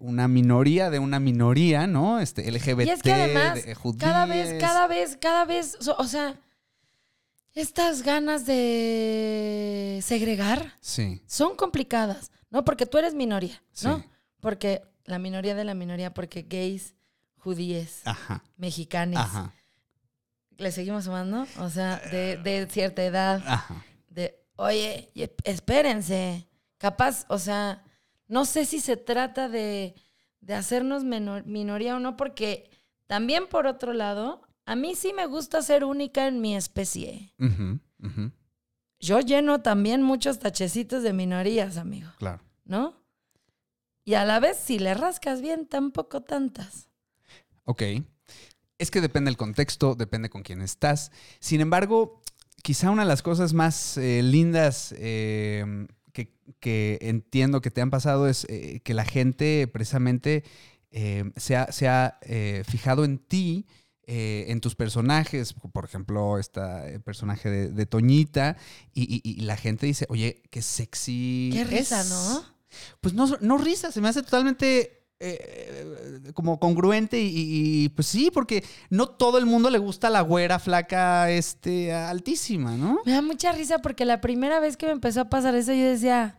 una 0.00 0.26
minoría 0.26 0.90
de 0.90 0.98
una 0.98 1.20
minoría, 1.20 1.86
¿no? 1.86 2.18
Este, 2.18 2.50
LGBT, 2.50 2.86
Y 2.86 2.90
es 2.90 3.02
que 3.02 3.12
además, 3.12 3.64
de- 3.64 3.74
judíes. 3.76 4.02
cada 4.02 4.26
vez, 4.26 4.54
cada 4.60 4.86
vez, 4.88 5.16
cada 5.20 5.44
vez, 5.44 5.78
o 5.96 6.04
sea, 6.04 6.34
estas 7.54 8.02
ganas 8.02 8.46
de 8.46 10.00
segregar 10.02 10.74
Sí, 10.80 11.22
son 11.26 11.56
complicadas, 11.56 12.30
¿no? 12.50 12.64
Porque 12.64 12.86
tú 12.86 12.98
eres 12.98 13.14
minoría, 13.14 13.62
¿no? 13.82 13.98
Sí. 13.98 14.04
Porque 14.40 14.82
la 15.04 15.18
minoría 15.18 15.54
de 15.54 15.64
la 15.64 15.74
minoría, 15.74 16.12
porque 16.14 16.42
gays, 16.42 16.94
judíes, 17.38 18.00
ajá, 18.04 18.42
mexicanos, 18.56 19.20
ajá, 19.22 19.52
le 20.56 20.70
seguimos 20.72 21.04
sumando, 21.04 21.46
o 21.58 21.68
sea, 21.70 21.98
de, 22.10 22.36
de 22.38 22.66
cierta 22.70 23.04
edad, 23.04 23.42
ajá. 23.46 23.84
de, 24.08 24.40
oye, 24.56 25.10
y- 25.14 25.28
espérense, 25.44 26.46
capaz, 26.78 27.24
o 27.28 27.38
sea, 27.38 27.82
no 28.28 28.44
sé 28.44 28.64
si 28.66 28.80
se 28.80 28.96
trata 28.96 29.48
de, 29.48 29.94
de 30.40 30.54
hacernos 30.54 31.04
menor- 31.04 31.44
minoría 31.44 31.96
o 31.96 32.00
no, 32.00 32.16
porque 32.16 32.70
también 33.06 33.46
por 33.48 33.66
otro 33.66 33.92
lado, 33.92 34.43
a 34.66 34.76
mí 34.76 34.94
sí 34.94 35.12
me 35.14 35.26
gusta 35.26 35.62
ser 35.62 35.84
única 35.84 36.26
en 36.26 36.40
mi 36.40 36.56
especie. 36.56 37.32
Yo 39.00 39.20
lleno 39.20 39.60
también 39.60 40.02
muchos 40.02 40.38
tachecitos 40.38 41.02
de 41.02 41.12
minorías, 41.12 41.76
amigo, 41.76 42.10
claro. 42.18 42.42
¿no? 42.64 43.04
Y 44.04 44.14
a 44.14 44.24
la 44.24 44.40
vez, 44.40 44.58
si 44.58 44.78
le 44.78 44.94
rascas 44.94 45.40
bien, 45.40 45.66
tampoco 45.66 46.22
tantas. 46.22 46.88
Ok. 47.64 47.82
Es 48.78 48.90
que 48.90 49.00
depende 49.00 49.30
del 49.30 49.36
contexto, 49.36 49.94
depende 49.94 50.28
con 50.28 50.42
quién 50.42 50.60
estás. 50.60 51.10
Sin 51.40 51.60
embargo, 51.60 52.20
quizá 52.62 52.90
una 52.90 53.02
de 53.02 53.08
las 53.08 53.22
cosas 53.22 53.54
más 53.54 53.96
eh, 53.96 54.22
lindas 54.22 54.94
eh, 54.98 55.86
que, 56.12 56.34
que 56.60 56.98
entiendo 57.02 57.60
que 57.60 57.70
te 57.70 57.80
han 57.80 57.90
pasado 57.90 58.28
es 58.28 58.46
eh, 58.50 58.80
que 58.84 58.94
la 58.94 59.04
gente 59.04 59.68
precisamente 59.68 60.44
se 61.36 61.56
ha, 61.56 61.72
se 61.72 61.88
ha, 61.88 62.20
fijado 62.64 63.04
en 63.04 63.18
ti. 63.18 63.66
Eh, 64.06 64.46
en 64.48 64.60
tus 64.60 64.74
personajes, 64.74 65.52
por 65.54 65.84
ejemplo, 65.84 66.38
este 66.38 67.00
personaje 67.00 67.48
de, 67.50 67.68
de 67.70 67.86
Toñita, 67.86 68.56
y, 68.92 69.02
y- 69.02 69.22
y 69.30 69.40
la 69.42 69.56
gente 69.56 69.86
dice, 69.86 70.06
oye, 70.08 70.42
qué 70.50 70.60
sexy. 70.62 71.50
Qué 71.52 71.64
risa, 71.64 72.00
es". 72.02 72.10
¿no? 72.10 72.44
Pues 73.00 73.14
no, 73.14 73.26
no 73.40 73.56
risa, 73.58 73.92
se 73.92 74.00
me 74.00 74.08
hace 74.08 74.22
totalmente 74.22 75.00
eh, 75.20 76.20
como 76.34 76.58
congruente 76.58 77.20
y, 77.20 77.30
y, 77.84 77.88
pues 77.90 78.08
sí, 78.08 78.30
porque 78.34 78.64
no 78.90 79.06
todo 79.08 79.38
el 79.38 79.46
mundo 79.46 79.70
le 79.70 79.78
gusta 79.78 80.10
la 80.10 80.20
güera 80.22 80.58
flaca 80.58 81.30
este, 81.30 81.92
altísima, 81.94 82.76
¿no? 82.76 82.98
Me 83.06 83.12
da 83.12 83.22
mucha 83.22 83.52
risa 83.52 83.78
porque 83.78 84.04
la 84.04 84.20
primera 84.20 84.58
vez 84.60 84.76
que 84.76 84.86
me 84.86 84.92
empezó 84.92 85.20
a 85.22 85.30
pasar 85.30 85.54
eso, 85.54 85.72
yo 85.72 85.84
decía, 85.84 86.36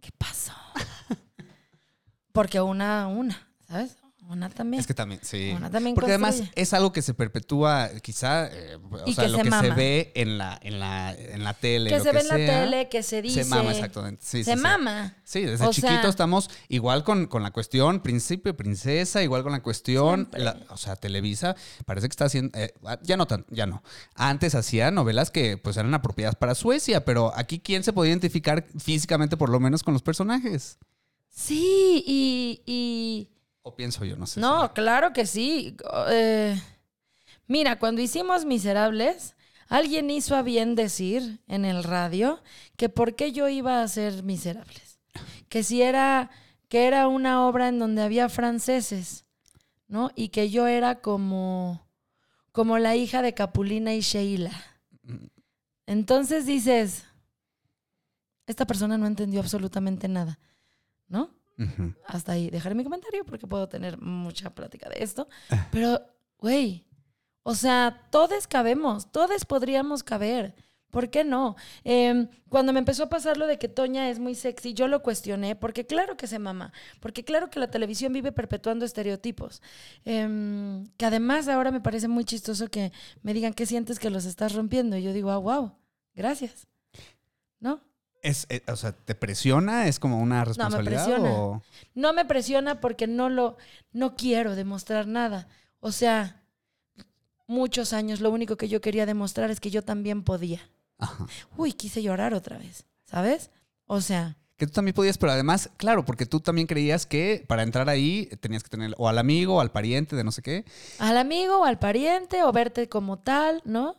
¿qué 0.00 0.10
pasó? 0.16 0.52
Porque 2.32 2.60
una, 2.60 3.08
una, 3.08 3.48
¿sabes? 3.66 3.96
Una 4.30 4.48
también. 4.48 4.80
Es 4.80 4.86
que 4.86 4.94
también, 4.94 5.20
sí. 5.24 5.52
Una 5.56 5.70
también 5.70 5.96
Porque 5.96 6.12
además 6.12 6.42
es 6.54 6.72
algo 6.72 6.92
que 6.92 7.02
se 7.02 7.14
perpetúa, 7.14 7.90
quizá, 8.00 8.46
eh, 8.46 8.76
o 8.76 9.12
sea, 9.12 9.26
lo 9.26 9.38
se 9.38 9.42
que 9.42 9.50
se 9.50 9.70
ve 9.70 10.12
en 10.14 10.38
la, 10.38 10.56
en 10.62 10.78
la, 10.78 11.12
en 11.12 11.42
la 11.42 11.52
tele. 11.54 11.90
que 11.90 11.98
lo 11.98 12.04
se 12.04 12.12
ve 12.12 12.20
en 12.20 12.28
la 12.28 12.36
tele, 12.36 12.88
que 12.88 13.02
se 13.02 13.22
dice. 13.22 13.42
Se 13.42 13.50
mama, 13.50 13.72
exactamente. 13.72 14.24
Sí, 14.24 14.44
se 14.44 14.54
sí, 14.54 14.60
mama. 14.60 15.16
Sí, 15.24 15.40
desde 15.42 15.66
O 15.66 15.72
chiquito 15.72 16.00
sea- 16.02 16.10
estamos 16.10 16.48
igual 16.68 17.02
con, 17.02 17.26
con 17.26 17.42
la 17.42 17.50
cuestión 17.50 18.00
príncipe, 18.02 18.54
princesa, 18.54 19.20
igual 19.22 19.42
con 19.42 19.50
la 19.50 19.62
cuestión, 19.64 20.28
la- 20.32 20.56
o 20.68 20.76
sea, 20.76 20.94
Televisa 20.94 21.56
parece 21.84 22.06
que 22.06 22.12
está 22.12 22.26
haciendo, 22.26 22.56
eh, 22.56 22.72
ya 23.02 23.16
no 23.16 23.26
tan, 23.26 23.44
ya 23.50 23.66
no. 23.66 23.82
Antes 24.14 24.54
hacía 24.54 24.92
novelas 24.92 25.32
que 25.32 25.56
pues 25.56 25.76
eran 25.76 25.92
apropiadas 25.92 26.36
para 26.36 26.54
Suecia, 26.54 27.04
pero 27.04 27.32
aquí 27.36 27.58
quién 27.58 27.82
se 27.82 27.92
podía 27.92 28.10
identificar 28.12 28.64
físicamente 28.78 29.36
por 29.36 29.48
lo 29.50 29.58
menos 29.58 29.82
con 29.82 29.92
los 29.92 30.02
personajes. 30.02 30.78
Sí, 31.28 32.04
y, 32.06 32.62
y- 32.66 33.28
O 33.62 33.74
pienso 33.74 34.04
yo, 34.04 34.16
no 34.16 34.26
sé. 34.26 34.40
No, 34.40 34.72
claro 34.72 35.12
que 35.12 35.26
sí. 35.26 35.76
Eh, 36.08 36.60
mira, 37.46 37.78
cuando 37.78 38.00
hicimos 38.00 38.44
Miserables, 38.44 39.36
alguien 39.68 40.10
hizo 40.10 40.34
a 40.34 40.42
bien 40.42 40.74
decir 40.74 41.40
en 41.46 41.64
el 41.64 41.84
radio 41.84 42.42
que 42.76 42.88
por 42.88 43.14
qué 43.16 43.32
yo 43.32 43.48
iba 43.48 43.80
a 43.80 43.82
hacer 43.82 44.22
Miserables. 44.22 44.98
Que 45.48 45.62
si 45.62 45.82
era, 45.82 46.30
que 46.68 46.86
era 46.86 47.08
una 47.08 47.46
obra 47.46 47.68
en 47.68 47.78
donde 47.78 48.02
había 48.02 48.28
franceses, 48.28 49.26
¿no? 49.88 50.10
Y 50.14 50.28
que 50.28 50.50
yo 50.50 50.66
era 50.66 51.00
como, 51.00 51.86
como 52.52 52.78
la 52.78 52.96
hija 52.96 53.22
de 53.22 53.34
Capulina 53.34 53.94
y 53.94 54.00
Sheila. 54.00 54.52
Entonces 55.86 56.46
dices, 56.46 57.04
esta 58.46 58.66
persona 58.66 58.96
no 58.96 59.06
entendió 59.06 59.40
absolutamente 59.40 60.08
nada, 60.08 60.38
¿no? 61.08 61.30
Hasta 62.06 62.32
ahí 62.32 62.50
dejaré 62.50 62.74
mi 62.74 62.84
comentario 62.84 63.24
porque 63.24 63.46
puedo 63.46 63.68
tener 63.68 64.00
mucha 64.00 64.54
plática 64.54 64.88
de 64.88 65.02
esto. 65.02 65.28
Pero, 65.70 66.00
güey, 66.38 66.86
o 67.42 67.54
sea, 67.54 68.06
todos 68.10 68.46
cabemos, 68.46 69.10
todos 69.12 69.44
podríamos 69.44 70.02
caber. 70.02 70.54
¿Por 70.90 71.08
qué 71.08 71.22
no? 71.22 71.56
Em, 71.84 72.28
cuando 72.48 72.72
me 72.72 72.80
empezó 72.80 73.04
a 73.04 73.08
pasar 73.08 73.36
lo 73.36 73.46
de 73.46 73.58
que 73.58 73.68
Toña 73.68 74.10
es 74.10 74.18
muy 74.18 74.34
sexy, 74.34 74.74
yo 74.74 74.88
lo 74.88 75.02
cuestioné, 75.02 75.54
porque 75.54 75.86
claro 75.86 76.16
que 76.16 76.26
se 76.26 76.40
mama, 76.40 76.72
porque 76.98 77.24
claro 77.24 77.48
que 77.48 77.60
la 77.60 77.70
televisión 77.70 78.12
vive 78.12 78.32
perpetuando 78.32 78.84
estereotipos. 78.84 79.62
Em, 80.04 80.88
que 80.96 81.06
además 81.06 81.46
ahora 81.48 81.70
me 81.70 81.80
parece 81.80 82.08
muy 82.08 82.24
chistoso 82.24 82.68
que 82.68 82.92
me 83.22 83.34
digan 83.34 83.54
que 83.54 83.66
sientes 83.66 83.98
que 84.00 84.10
los 84.10 84.24
estás 84.24 84.54
rompiendo. 84.54 84.96
Y 84.96 85.02
yo 85.04 85.12
digo, 85.12 85.30
ah, 85.30 85.38
wow, 85.38 85.72
gracias. 86.14 86.66
¿No? 87.60 87.80
Es, 88.22 88.46
eh, 88.50 88.62
o 88.68 88.76
sea, 88.76 88.92
¿te 88.92 89.14
presiona? 89.14 89.86
¿Es 89.88 89.98
como 89.98 90.18
una 90.18 90.44
responsabilidad? 90.44 91.04
presiona. 91.06 91.30
o- 91.32 91.62
No 91.94 92.12
me 92.12 92.24
presiona 92.24 92.80
porque 92.80 93.06
no 93.06 93.28
lo, 93.30 93.56
no 93.92 94.14
quiero 94.16 94.54
demostrar 94.56 95.06
nada. 95.06 95.48
O 95.80 95.90
sea, 95.92 96.42
muchos 97.46 97.92
años 97.92 98.20
lo 98.20 98.30
único 98.30 98.56
que 98.56 98.68
yo 98.68 98.80
quería 98.80 99.06
demostrar 99.06 99.50
es 99.50 99.60
que 99.60 99.70
yo 99.70 99.82
también 99.82 100.22
podía. 100.22 100.60
Ajá. 100.98 101.26
Uy, 101.56 101.72
quise 101.72 102.02
llorar 102.02 102.34
otra 102.34 102.58
vez, 102.58 102.84
¿sabes? 103.04 103.50
O 103.86 104.00
sea, 104.00 104.36
Que 104.56 104.66
tú 104.66 104.72
también 104.74 104.94
podías, 104.94 105.16
pero 105.16 105.32
además, 105.32 105.70
claro, 105.78 106.04
porque 106.04 106.26
tú 106.26 106.40
también 106.40 106.66
creías 106.66 107.06
que 107.06 107.42
para 107.48 107.62
entrar 107.62 107.88
ahí 107.88 108.26
tenías 108.40 108.62
que 108.62 108.68
tener 108.68 108.94
o 108.98 109.08
al 109.08 109.16
amigo 109.18 109.56
o 109.56 109.60
al 109.62 109.72
pariente 109.72 110.14
de 110.14 110.22
no 110.24 110.30
sé 110.32 110.42
qué. 110.42 110.66
al 110.98 111.16
amigo 111.16 111.60
o 111.60 111.64
al 111.64 111.78
pariente 111.78 112.44
o 112.44 112.52
verte 112.52 112.88
como 112.90 113.18
tal, 113.18 113.62
¿no? 113.64 113.96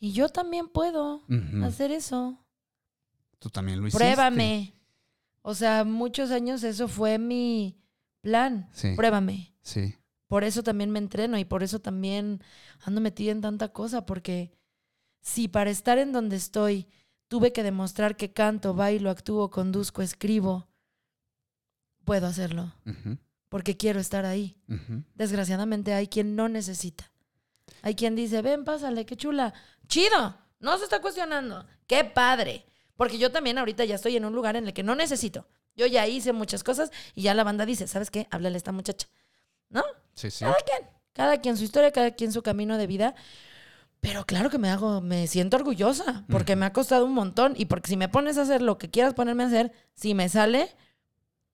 Y 0.00 0.12
yo 0.12 0.28
también 0.28 0.66
puedo 0.68 1.22
hacer 1.64 1.92
eso. 1.92 2.43
Tú 3.44 3.50
también 3.50 3.78
lo 3.78 3.86
hiciste. 3.86 4.02
Pruébame. 4.02 4.72
O 5.42 5.54
sea, 5.54 5.84
muchos 5.84 6.30
años 6.30 6.64
eso 6.64 6.88
fue 6.88 7.18
mi 7.18 7.76
plan. 8.22 8.70
Sí. 8.72 8.94
Pruébame. 8.96 9.54
Sí. 9.60 9.94
por 10.28 10.44
eso 10.44 10.62
también 10.62 10.90
me 10.90 10.98
entreno 10.98 11.36
y 11.38 11.44
por 11.44 11.62
eso 11.62 11.78
también 11.78 12.42
ando 12.86 13.02
metida 13.02 13.32
en 13.32 13.42
tanta 13.42 13.68
cosa, 13.68 14.06
porque 14.06 14.50
si 15.20 15.46
para 15.46 15.68
estar 15.68 15.98
en 15.98 16.10
donde 16.12 16.36
estoy 16.36 16.88
tuve 17.28 17.52
que 17.52 17.62
demostrar 17.62 18.16
que 18.16 18.32
canto, 18.32 18.72
bailo, 18.72 19.10
actúo, 19.10 19.50
conduzco, 19.50 20.00
escribo, 20.00 20.66
puedo 22.04 22.26
hacerlo, 22.26 22.72
porque 23.50 23.76
quiero 23.76 24.00
estar 24.00 24.24
ahí. 24.24 24.56
Desgraciadamente 25.14 25.92
hay 25.92 26.08
quien 26.08 26.34
no 26.34 26.48
necesita. 26.48 27.12
Hay 27.82 27.94
quien 27.94 28.16
dice, 28.16 28.40
ven, 28.40 28.64
pásale, 28.64 29.04
qué 29.04 29.16
chula. 29.16 29.52
Chido, 29.86 30.38
no 30.60 30.78
se 30.78 30.84
está 30.84 31.02
cuestionando. 31.02 31.66
Qué 31.86 32.04
padre. 32.04 32.64
Porque 32.96 33.18
yo 33.18 33.30
también 33.32 33.58
ahorita 33.58 33.84
ya 33.84 33.96
estoy 33.96 34.16
en 34.16 34.24
un 34.24 34.34
lugar 34.34 34.56
en 34.56 34.66
el 34.66 34.72
que 34.72 34.82
no 34.82 34.94
necesito. 34.94 35.46
Yo 35.76 35.86
ya 35.86 36.06
hice 36.06 36.32
muchas 36.32 36.62
cosas 36.62 36.90
y 37.14 37.22
ya 37.22 37.34
la 37.34 37.44
banda 37.44 37.66
dice, 37.66 37.88
¿sabes 37.88 38.10
qué? 38.10 38.28
Háblale 38.30 38.56
a 38.56 38.58
esta 38.58 38.72
muchacha. 38.72 39.08
¿No? 39.70 39.82
Sí, 40.14 40.30
sí. 40.30 40.44
Cada 40.44 40.56
quien. 40.58 40.90
Cada 41.12 41.40
quien 41.40 41.56
su 41.56 41.64
historia, 41.64 41.92
cada 41.92 42.12
quien 42.12 42.32
su 42.32 42.42
camino 42.42 42.76
de 42.78 42.86
vida. 42.86 43.14
Pero 44.00 44.26
claro 44.26 44.50
que 44.50 44.58
me 44.58 44.68
hago, 44.68 45.00
me 45.00 45.26
siento 45.26 45.56
orgullosa 45.56 46.24
porque 46.28 46.56
me 46.56 46.66
ha 46.66 46.72
costado 46.72 47.06
un 47.06 47.14
montón 47.14 47.54
y 47.56 47.64
porque 47.64 47.88
si 47.88 47.96
me 47.96 48.08
pones 48.08 48.36
a 48.36 48.42
hacer 48.42 48.60
lo 48.60 48.76
que 48.76 48.90
quieras 48.90 49.14
ponerme 49.14 49.44
a 49.44 49.46
hacer, 49.46 49.72
si 49.94 50.14
me 50.14 50.28
sale, 50.28 50.76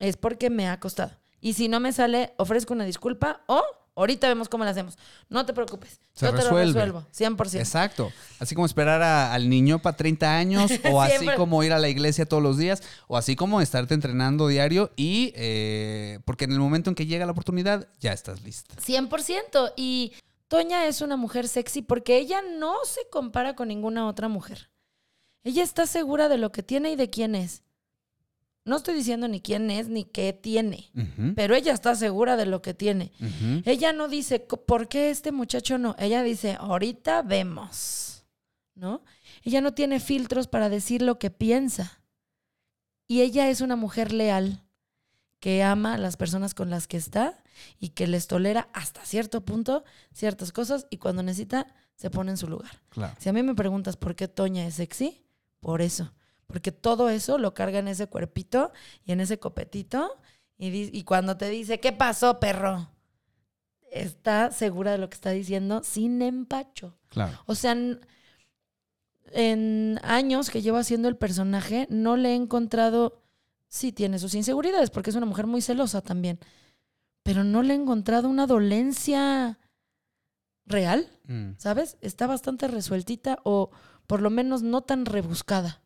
es 0.00 0.16
porque 0.16 0.50
me 0.50 0.68
ha 0.68 0.80
costado. 0.80 1.12
Y 1.40 1.52
si 1.52 1.68
no 1.68 1.78
me 1.78 1.92
sale, 1.92 2.34
ofrezco 2.38 2.74
una 2.74 2.84
disculpa 2.84 3.44
o 3.46 3.62
ahorita 3.94 4.28
vemos 4.28 4.48
cómo 4.48 4.64
la 4.64 4.70
hacemos. 4.70 4.96
No 5.28 5.44
te 5.46 5.52
preocupes. 5.52 6.00
Se 6.14 6.26
yo 6.26 6.32
te 6.32 6.38
resuelve. 6.42 6.80
lo 6.80 7.02
resuelvo, 7.02 7.06
100%. 7.36 7.58
Exacto. 7.58 8.12
Así 8.38 8.54
como 8.54 8.66
esperar 8.66 9.02
a- 9.02 9.32
al 9.34 9.48
niño 9.48 9.80
para 9.80 9.96
30 9.96 10.36
años, 10.36 10.70
o 10.92 11.00
así 11.02 11.26
como 11.36 11.62
ir 11.62 11.72
a 11.72 11.78
la 11.78 11.88
iglesia 11.88 12.26
todos 12.26 12.42
los 12.42 12.56
días, 12.58 12.82
o 13.08 13.16
así 13.16 13.36
como 13.36 13.60
estarte 13.60 13.94
entrenando 13.94 14.48
diario 14.48 14.90
y 14.96 15.32
eh, 15.36 16.18
porque 16.24 16.44
en 16.44 16.52
el 16.52 16.58
momento 16.60 16.90
en 16.90 16.94
que 16.94 17.06
llega 17.06 17.26
la 17.26 17.32
oportunidad 17.32 17.88
ya 18.00 18.12
estás 18.12 18.42
lista. 18.42 18.74
100%. 18.76 19.72
Y 19.76 20.12
Toña 20.48 20.86
es 20.86 21.00
una 21.00 21.16
mujer 21.16 21.46
sexy 21.48 21.82
porque 21.82 22.18
ella 22.18 22.40
no 22.42 22.74
se 22.84 23.00
compara 23.10 23.54
con 23.54 23.68
ninguna 23.68 24.06
otra 24.08 24.28
mujer. 24.28 24.70
Ella 25.44 25.62
está 25.62 25.86
segura 25.86 26.28
de 26.28 26.36
lo 26.38 26.52
que 26.52 26.62
tiene 26.62 26.90
y 26.90 26.96
de 26.96 27.08
quién 27.08 27.34
es. 27.34 27.62
No 28.64 28.76
estoy 28.76 28.94
diciendo 28.94 29.26
ni 29.26 29.40
quién 29.40 29.70
es 29.70 29.88
ni 29.88 30.04
qué 30.04 30.32
tiene, 30.32 30.90
pero 31.34 31.54
ella 31.54 31.72
está 31.72 31.94
segura 31.94 32.36
de 32.36 32.46
lo 32.46 32.60
que 32.62 32.74
tiene. 32.74 33.10
Ella 33.64 33.92
no 33.92 34.06
dice, 34.08 34.46
"Co- 34.46 34.64
¿por 34.64 34.88
qué 34.88 35.10
este 35.10 35.32
muchacho 35.32 35.78
no? 35.78 35.96
Ella 35.98 36.22
dice, 36.22 36.56
ahorita 36.60 37.22
vemos, 37.22 38.24
¿no? 38.74 39.02
Ella 39.42 39.60
no 39.62 39.72
tiene 39.72 39.98
filtros 39.98 40.46
para 40.46 40.68
decir 40.68 41.00
lo 41.00 41.18
que 41.18 41.30
piensa. 41.30 42.00
Y 43.08 43.22
ella 43.22 43.48
es 43.48 43.60
una 43.62 43.76
mujer 43.76 44.12
leal 44.12 44.62
que 45.40 45.62
ama 45.62 45.94
a 45.94 45.98
las 45.98 46.16
personas 46.18 46.52
con 46.54 46.68
las 46.68 46.86
que 46.86 46.98
está 46.98 47.42
y 47.78 47.88
que 47.90 48.06
les 48.06 48.26
tolera 48.26 48.68
hasta 48.74 49.04
cierto 49.06 49.42
punto 49.44 49.84
ciertas 50.12 50.52
cosas 50.52 50.86
y 50.90 50.98
cuando 50.98 51.22
necesita 51.22 51.66
se 51.96 52.10
pone 52.10 52.30
en 52.30 52.36
su 52.36 52.46
lugar. 52.46 52.82
Claro. 52.90 53.14
Si 53.18 53.28
a 53.28 53.32
mí 53.32 53.42
me 53.42 53.54
preguntas 53.54 53.96
por 53.96 54.14
qué 54.14 54.28
Toña 54.28 54.66
es 54.66 54.74
sexy, 54.74 55.24
por 55.60 55.80
eso. 55.82 56.12
Porque 56.50 56.72
todo 56.72 57.08
eso 57.08 57.38
lo 57.38 57.54
carga 57.54 57.78
en 57.78 57.88
ese 57.88 58.08
cuerpito 58.08 58.72
y 59.04 59.12
en 59.12 59.20
ese 59.20 59.38
copetito. 59.38 60.16
Y, 60.58 60.96
y 60.96 61.04
cuando 61.04 61.36
te 61.36 61.48
dice, 61.48 61.80
¿qué 61.80 61.92
pasó, 61.92 62.40
perro? 62.40 62.90
Está 63.90 64.50
segura 64.50 64.92
de 64.92 64.98
lo 64.98 65.08
que 65.08 65.14
está 65.14 65.30
diciendo 65.30 65.82
sin 65.84 66.20
empacho. 66.22 66.96
Claro. 67.08 67.38
O 67.46 67.54
sea, 67.54 67.72
en, 67.72 68.00
en 69.32 69.98
años 70.02 70.50
que 70.50 70.62
llevo 70.62 70.78
haciendo 70.78 71.08
el 71.08 71.16
personaje, 71.16 71.86
no 71.90 72.16
le 72.16 72.30
he 72.30 72.34
encontrado. 72.34 73.22
Sí, 73.68 73.92
tiene 73.92 74.18
sus 74.18 74.34
inseguridades, 74.34 74.90
porque 74.90 75.10
es 75.10 75.16
una 75.16 75.26
mujer 75.26 75.46
muy 75.46 75.62
celosa 75.62 76.00
también. 76.02 76.40
Pero 77.22 77.44
no 77.44 77.62
le 77.62 77.74
he 77.74 77.76
encontrado 77.76 78.28
una 78.28 78.46
dolencia 78.46 79.58
real. 80.66 81.08
Mm, 81.26 81.52
¿sabes? 81.58 81.96
Está 82.00 82.26
bastante 82.26 82.66
resueltita 82.66 83.38
o 83.44 83.70
por 84.06 84.20
lo 84.22 84.30
menos 84.30 84.62
no 84.62 84.82
tan 84.82 85.06
rebuscada. 85.06 85.80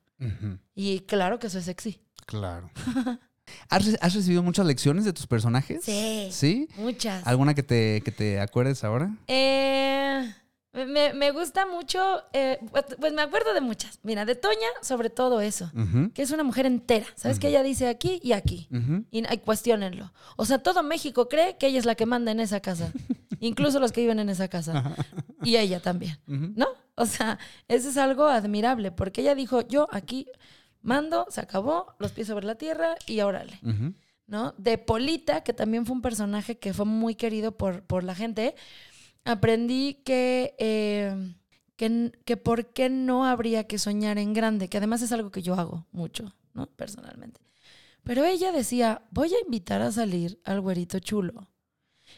Y 0.75 1.01
claro 1.01 1.39
que 1.39 1.47
eso 1.49 1.59
es 1.59 1.65
sexy. 1.65 2.01
Claro. 2.27 2.71
¿Has, 3.69 3.87
has 4.01 4.15
recibido 4.15 4.43
muchas 4.43 4.65
lecciones 4.67 5.05
de 5.05 5.13
tus 5.13 5.27
personajes? 5.27 5.85
Sí. 5.85 6.29
¿Sí? 6.33 6.69
Muchas. 6.77 7.27
¿Alguna 7.27 7.55
que 7.55 7.63
te, 7.63 8.01
que 8.03 8.11
te 8.11 8.41
acuerdes 8.41 8.83
ahora? 8.85 9.15
Eh, 9.29 10.33
me, 10.73 11.13
me 11.13 11.31
gusta 11.31 11.67
mucho, 11.67 12.01
eh, 12.33 12.59
pues- 12.73 12.97
pues 12.99 13.13
me 13.13 13.23
acuerdo 13.23 13.53
de 13.55 13.61
muchas. 13.61 14.01
Mira, 14.03 14.25
de 14.25 14.35
Toña, 14.35 14.67
sobre 14.83 15.09
todo 15.11 15.41
eso, 15.41 15.71
que 16.15 16.23
es 16.23 16.31
una 16.31 16.43
mujer 16.43 16.67
entera. 16.67 17.07
¿Sabes? 17.17 17.39
Que 17.39 17.49
ella 17.49 17.63
dice 17.63 17.87
aquí 17.89 18.19
y 18.23 18.33
aquí. 18.33 18.69
y 19.11 19.23
cuestionenlo. 19.45 20.13
O 20.37 20.47
sea, 20.47 20.59
todo 20.59 20.83
México 20.83 21.29
cree 21.29 21.57
que 21.59 21.67
ella 21.69 21.79
es 21.79 21.85
la 21.85 21.95
que 21.95 22.07
manda 22.07 22.33
en 22.33 22.41
esa 22.41 22.61
casa. 22.61 22.91
Incluso 23.45 23.79
los 23.79 23.93
que 23.93 24.01
viven 24.01 24.19
en 24.19 24.29
esa 24.31 24.49
casa. 24.49 24.97
Y 25.43 25.57
ella 25.57 25.81
también. 25.81 26.19
¿No? 26.27 26.67
O 26.97 27.07
sea, 27.07 27.39
eso 27.69 27.89
es 27.91 27.97
algo 27.97 28.25
admirable, 28.25 28.91
porque 28.91 29.21
ella 29.21 29.35
dijo, 29.35 29.61
yo 29.63 29.89
aquí 29.91 30.27
mando, 30.81 31.27
se 31.29 31.41
acabó, 31.41 31.95
los 31.99 32.13
pies 32.13 32.29
sobre 32.29 32.47
la 32.47 32.55
tierra 32.55 32.95
y 33.07 33.21
órale, 33.21 33.59
Ujú. 33.63 33.95
¿no? 34.27 34.55
De 34.59 34.79
Polita, 34.79 35.43
que 35.43 35.53
también 35.53 35.87
fue 35.87 35.97
un 35.97 36.03
personaje 36.03 36.59
que 36.59 36.73
fue 36.73 36.85
muy 36.85 37.15
querido 37.17 37.57
por, 37.57 37.83
por 37.83 38.05
la 38.05 38.15
gente, 38.15 38.55
aprendí 39.25 39.95
que, 40.05 40.55
eh, 40.59 41.35
que, 41.77 42.13
que 42.25 42.37
por 42.37 42.73
qué 42.73 42.91
no 42.91 43.25
habría 43.25 43.67
que 43.67 43.79
soñar 43.79 44.19
en 44.19 44.33
grande, 44.33 44.69
que 44.69 44.77
además 44.79 45.03
es 45.03 45.13
algo 45.13 45.31
que 45.31 45.43
yo 45.43 45.55
hago 45.55 45.87
mucho, 45.91 46.35
¿no? 46.53 46.67
Personalmente. 46.67 47.41
Pero 48.05 48.25
ella 48.25 48.53
decía, 48.53 49.03
voy 49.11 49.35
a 49.35 49.45
invitar 49.45 49.83
a 49.83 49.91
salir 49.91 50.39
al 50.45 50.61
güerito 50.61 50.99
chulo. 51.01 51.49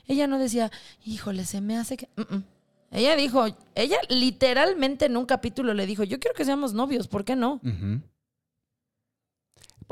Ella 0.06 0.26
no 0.26 0.38
decía, 0.38 0.70
híjole, 1.04 1.44
se 1.44 1.60
me 1.60 1.76
hace 1.76 1.96
que... 1.96 2.08
Ella 2.92 3.16
dijo, 3.16 3.44
ella 3.74 3.98
literalmente 4.08 5.06
en 5.06 5.16
un 5.16 5.26
capítulo 5.26 5.74
le 5.74 5.86
dijo, 5.86 6.04
yo 6.04 6.20
quiero 6.20 6.34
que 6.36 6.44
seamos 6.44 6.72
novios, 6.72 7.08
¿por 7.08 7.24
qué 7.24 7.34
no? 7.36 7.60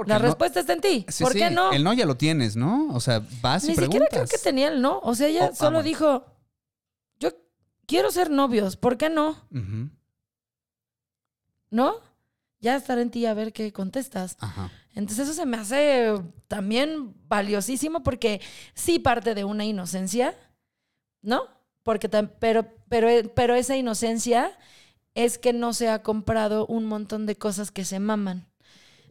La 0.06 0.18
no- 0.18 0.24
respuesta 0.24 0.60
está 0.60 0.72
en 0.72 0.80
ti, 0.80 1.04
Sí, 1.08 1.22
¿por 1.22 1.32
sí, 1.32 1.38
qué 1.38 1.50
no? 1.50 1.72
El 1.72 1.84
no 1.84 1.92
ya 1.92 2.06
lo 2.06 2.16
tienes, 2.16 2.56
¿no? 2.56 2.88
O 2.94 3.00
sea, 3.00 3.22
vas 3.40 3.64
Ni 3.64 3.70
y 3.72 3.74
siquiera 3.76 4.06
preguntas. 4.06 4.10
creo 4.10 4.26
que 4.26 4.42
tenía 4.42 4.68
el 4.68 4.80
no. 4.82 4.98
O 5.00 5.14
sea, 5.14 5.28
ella 5.28 5.46
Oh, 5.46 5.50
ah, 5.52 5.54
solo 5.54 5.70
bueno. 5.78 5.82
dijo, 5.88 6.24
yo 7.20 7.30
quiero 7.86 8.10
ser 8.10 8.30
novios, 8.30 8.76
¿por 8.76 8.96
qué 8.96 9.08
no? 9.10 9.36
¿No? 11.70 11.94
Ya 12.64 12.76
estará 12.76 13.02
en 13.02 13.10
ti 13.10 13.26
a 13.26 13.34
ver 13.34 13.52
qué 13.52 13.72
contestas. 13.72 14.36
Ajá. 14.40 14.70
Entonces 14.94 15.28
eso 15.28 15.34
se 15.34 15.44
me 15.44 15.58
hace 15.58 16.14
también 16.48 17.14
valiosísimo 17.28 18.02
porque 18.02 18.40
sí 18.74 18.98
parte 18.98 19.34
de 19.34 19.44
una 19.44 19.64
inocencia, 19.66 20.34
¿no? 21.20 21.42
Porque 21.82 22.08
pero, 22.08 22.66
pero, 22.88 23.08
pero 23.34 23.54
esa 23.54 23.76
inocencia 23.76 24.56
es 25.14 25.36
que 25.36 25.52
no 25.52 25.74
se 25.74 25.90
ha 25.90 26.02
comprado 26.02 26.64
un 26.66 26.86
montón 26.86 27.26
de 27.26 27.36
cosas 27.36 27.70
que 27.70 27.84
se 27.84 27.98
maman 28.00 28.46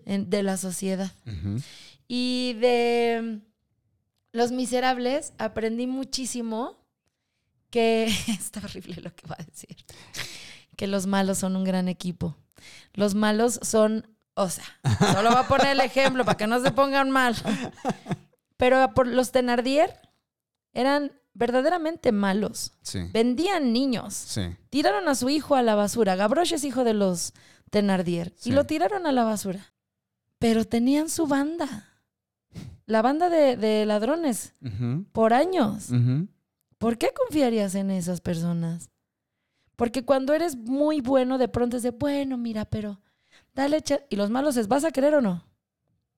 en- 0.05 0.29
de 0.31 0.41
la 0.41 0.57
sociedad. 0.57 1.11
Y 2.07 2.53
de 2.59 3.39
Los 4.31 4.51
Miserables 4.51 5.33
aprendí 5.37 5.85
muchísimo 5.85 6.77
que 7.69 8.05
está 8.27 8.61
horrible 8.63 8.95
lo 9.01 9.13
que 9.15 9.27
va 9.27 9.35
a 9.39 9.43
decir. 9.43 9.75
Que 10.75 10.87
los 10.87 11.05
malos 11.05 11.37
son 11.37 11.55
un 11.55 11.63
gran 11.63 11.87
equipo. 11.87 12.35
Los 12.93 13.15
malos 13.15 13.59
son, 13.63 14.07
o 14.35 14.49
sea, 14.49 14.65
solo 15.13 15.31
va 15.31 15.41
a 15.41 15.47
poner 15.47 15.67
el 15.67 15.79
ejemplo 15.81 16.25
para 16.25 16.37
que 16.37 16.47
no 16.47 16.61
se 16.61 16.71
pongan 16.71 17.11
mal. 17.11 17.35
Pero 18.57 18.93
por 18.93 19.07
los 19.07 19.31
Tenardier 19.31 19.93
eran 20.73 21.11
verdaderamente 21.33 22.11
malos. 22.11 22.73
Sí. 22.81 23.09
Vendían 23.11 23.73
niños. 23.73 24.13
Sí. 24.13 24.55
Tiraron 24.69 25.07
a 25.07 25.15
su 25.15 25.29
hijo 25.29 25.55
a 25.55 25.61
la 25.61 25.75
basura. 25.75 26.15
Gavroche 26.15 26.55
es 26.55 26.63
hijo 26.63 26.83
de 26.83 26.93
los 26.93 27.33
Tenardier. 27.69 28.33
Sí. 28.37 28.49
Y 28.49 28.53
lo 28.53 28.65
tiraron 28.65 29.07
a 29.07 29.11
la 29.11 29.23
basura. 29.23 29.73
Pero 30.39 30.65
tenían 30.65 31.09
su 31.09 31.25
banda. 31.27 31.89
La 32.85 33.01
banda 33.01 33.29
de, 33.29 33.57
de 33.57 33.85
ladrones. 33.85 34.53
Por 35.11 35.33
años. 35.33 35.87
¿Por 36.77 36.97
qué 36.97 37.13
confiarías 37.13 37.75
en 37.75 37.91
esas 37.91 38.21
personas? 38.21 38.89
Porque 39.75 40.05
cuando 40.05 40.33
eres 40.33 40.55
muy 40.55 41.01
bueno, 41.01 41.37
de 41.37 41.47
pronto 41.47 41.77
es 41.77 41.83
de, 41.83 41.91
bueno, 41.91 42.37
mira, 42.37 42.65
pero 42.65 43.01
dale, 43.53 43.81
cha-". 43.81 44.03
y 44.09 44.15
los 44.15 44.29
malos 44.29 44.57
es, 44.57 44.67
¿vas 44.67 44.83
a 44.83 44.91
querer 44.91 45.15
o 45.15 45.21
no? 45.21 45.45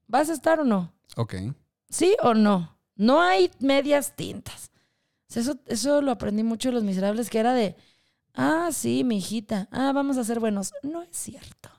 ¿Vas 0.07 0.29
a 0.29 0.33
estar 0.33 0.59
o 0.59 0.63
no? 0.63 0.93
Ok. 1.15 1.35
¿Sí 1.89 2.15
o 2.21 2.33
no? 2.33 2.77
No 2.95 3.21
hay 3.21 3.51
medias 3.59 4.15
tintas. 4.15 4.71
Eso, 5.33 5.57
eso 5.65 6.01
lo 6.01 6.11
aprendí 6.11 6.43
mucho 6.43 6.69
de 6.69 6.75
Los 6.75 6.83
Miserables, 6.83 7.29
que 7.29 7.39
era 7.39 7.53
de, 7.53 7.75
ah, 8.33 8.69
sí, 8.71 9.03
mi 9.03 9.17
hijita, 9.17 9.67
ah, 9.71 9.91
vamos 9.93 10.17
a 10.17 10.23
ser 10.23 10.39
buenos. 10.39 10.73
No 10.83 11.01
es 11.01 11.09
cierto. 11.11 11.69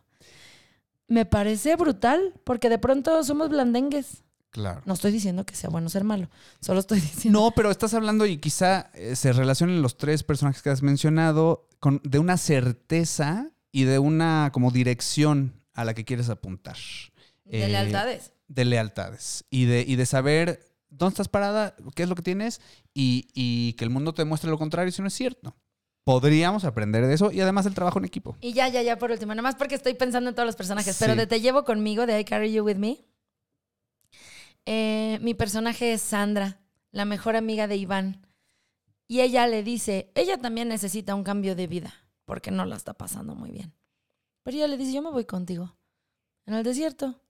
Me 1.09 1.24
parece 1.24 1.77
brutal, 1.77 2.35
porque 2.45 2.68
de 2.68 2.79
pronto 2.79 3.22
somos 3.22 3.49
blandengues. 3.49 4.24
Claro. 4.57 4.81
No 4.87 4.95
estoy 4.95 5.13
diciendo 5.13 5.45
que 5.45 5.55
sea 5.55 5.69
bueno 5.69 5.91
ser 5.91 6.03
malo, 6.03 6.31
solo 6.61 6.81
estoy 6.81 6.99
diciendo... 7.13 7.39
No, 7.41 7.51
pero 7.51 7.71
estás 7.71 7.93
hablando 7.93 8.25
y 8.25 8.39
quizá 8.39 8.91
eh, 8.95 9.15
se 9.15 9.35
relacionen 9.35 9.83
los 9.83 9.99
tres 9.99 10.23
personajes 10.23 10.63
que 10.63 10.71
has 10.71 10.83
mencionado 10.83 11.69
con, 11.79 12.01
de 12.05 12.19
una 12.19 12.39
certeza 12.39 13.51
y 13.71 13.85
de 13.85 13.99
una 13.99 14.49
como 14.55 14.71
dirección 14.71 15.61
a 15.75 15.85
la 15.85 15.93
que 15.93 16.07
quieres 16.07 16.31
apuntar. 16.31 16.77
De 17.45 17.65
Eh, 17.65 17.69
lealtades. 17.69 18.33
De 18.49 18.65
lealtades. 18.65 19.45
Y 19.51 19.67
de, 19.67 19.85
y 19.87 19.97
de 19.97 20.07
saber 20.07 20.61
dónde 20.89 21.13
estás 21.13 21.29
parada, 21.29 21.77
qué 21.95 22.05
es 22.05 22.09
lo 22.09 22.15
que 22.15 22.23
tienes 22.23 22.63
y, 22.95 23.29
y 23.35 23.75
que 23.75 23.85
el 23.85 23.91
mundo 23.91 24.15
te 24.15 24.25
muestre 24.25 24.49
lo 24.51 24.57
contrario 24.57 24.91
si 24.91 25.03
no 25.03 25.09
es 25.09 25.15
cierto. 25.15 25.55
Podríamos 26.05 26.65
aprender 26.65 27.07
de 27.07 27.13
eso 27.13 27.31
y 27.31 27.43
además 27.43 27.67
el 27.67 27.75
trabajo 27.75 27.99
en 27.99 28.07
equipo. 28.07 28.39
Y 28.41 28.55
ya, 28.55 28.69
ya, 28.69 28.81
ya, 28.81 28.97
por 28.97 29.11
último, 29.11 29.33
nada 29.35 29.43
más 29.43 29.57
porque 29.57 29.75
estoy 29.75 29.93
pensando 29.93 30.31
en 30.31 30.35
todos 30.35 30.47
los 30.47 30.57
personajes, 30.57 30.97
pero 30.99 31.15
de 31.15 31.27
Te 31.27 31.43
llevo 31.43 31.65
conmigo, 31.65 32.07
de 32.07 32.19
I 32.21 32.25
Carry 32.25 32.53
You 32.53 32.65
With 32.65 32.77
Me, 32.77 33.05
eh, 34.67 35.19
mi 35.23 35.35
personaje 35.35 35.93
es 35.93 36.03
Sandra, 36.03 36.61
la 36.91 37.05
mejor 37.05 37.37
amiga 37.37 37.67
de 37.67 37.77
Iván. 37.77 38.27
Y 39.09 39.21
ella 39.21 39.47
le 39.47 39.62
dice, 39.62 40.11
ella 40.14 40.37
también 40.39 40.69
necesita 40.69 41.14
un 41.14 41.23
cambio 41.25 41.55
de 41.55 41.67
vida, 41.67 41.95
porque 42.25 42.51
no 42.51 42.64
la 42.64 42.77
está 42.77 42.95
pasando 42.95 43.35
muy 43.35 43.51
bien. 43.51 43.73
Pero 44.43 44.57
ella 44.57 44.67
le 44.69 44.77
dice, 44.77 44.93
yo 44.93 45.03
me 45.03 45.11
voy 45.11 45.25
contigo, 45.25 45.77
en 46.45 46.55
el 46.55 46.64
desierto. 46.64 47.23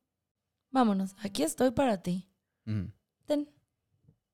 Vámonos, 0.70 1.14
aquí 1.22 1.42
estoy 1.42 1.70
para 1.70 2.02
ti. 2.02 2.28
Mm, 2.64 2.86
Ten, 3.26 3.48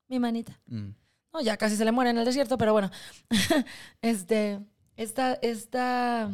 mi 0.09 0.19
manita. 0.19 0.61
mm. 0.67 0.95
No, 1.33 1.41
ya 1.41 1.57
casi 1.57 1.77
se 1.77 1.85
le 1.87 1.93
muere 1.93 2.11
en 2.11 2.19
el 2.19 2.27
desierto, 2.27 2.59
pero 2.59 2.73
bueno. 2.75 2.91
este, 4.03 4.61
esta, 4.97 5.33
esta 5.35 6.31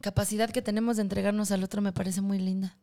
capacidad 0.00 0.50
que 0.50 0.62
tenemos 0.62 0.96
de 0.96 1.02
entregarnos 1.02 1.52
al 1.52 1.62
otro 1.62 1.80
me 1.80 1.92
parece 1.92 2.20
muy 2.20 2.38
linda. 2.38 2.76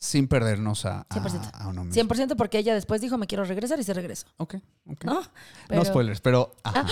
Sin 0.00 0.28
perdernos 0.28 0.84
a, 0.86 1.00
a, 1.00 1.08
100%. 1.08 1.50
a 1.54 1.68
uno 1.68 1.84
mismo. 1.84 2.02
100% 2.08 2.36
porque 2.36 2.58
ella 2.58 2.72
después 2.74 3.00
dijo, 3.00 3.18
me 3.18 3.26
quiero 3.26 3.44
regresar 3.44 3.80
y 3.80 3.82
se 3.84 3.94
regresó. 3.94 4.26
Ok, 4.36 4.56
ok. 4.86 5.04
¿No? 5.04 5.22
No 5.70 5.84
spoilers, 5.84 6.20
pero 6.20 6.54
ajá. 6.62 6.86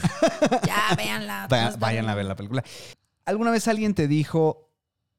Ya, 0.66 0.94
véanla. 0.96 1.42
Está 1.50 1.76
vayan 1.78 2.08
a 2.08 2.14
ver 2.14 2.24
la 2.24 2.34
película. 2.36 2.64
¿Alguna 3.26 3.50
vez 3.50 3.68
alguien 3.68 3.94
te 3.94 4.08
dijo 4.08 4.70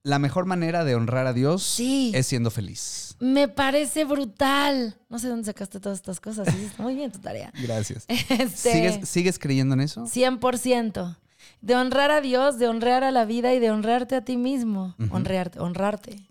la 0.04 0.18
mejor 0.20 0.46
manera 0.46 0.84
de 0.84 0.96
honrar 0.96 1.28
a 1.28 1.34
Dios 1.34 1.62
Sí. 1.64 2.12
es 2.16 2.26
siendo 2.26 2.50
feliz? 2.50 3.16
Me 3.20 3.48
parece 3.48 4.06
brutal. 4.06 4.96
No 5.10 5.20
sé 5.20 5.28
dónde 5.28 5.46
sacaste 5.46 5.80
todas 5.80 5.98
estas 6.00 6.20
cosas. 6.20 6.48
Sí, 6.50 6.72
muy 6.78 6.96
bien 6.96 7.12
tu 7.12 7.20
tarea. 7.20 7.52
Gracias. 7.62 8.06
Este, 8.30 8.72
¿Sigues, 8.72 9.10
¿Sigues 9.10 9.38
creyendo 9.40 9.74
en 9.76 9.82
eso? 9.82 10.06
100%. 10.06 11.18
De 11.62 11.76
honrar 11.76 12.12
a 12.12 12.22
Dios, 12.22 12.58
de 12.60 12.68
honrar 12.68 13.04
a 13.04 13.12
la 13.12 13.26
vida 13.26 13.54
y 13.54 13.60
de 13.60 13.70
honrarte 13.72 14.16
a 14.16 14.24
ti 14.24 14.38
mismo. 14.38 14.96
Honrarte, 15.12 15.60
honrarte. 15.60 16.28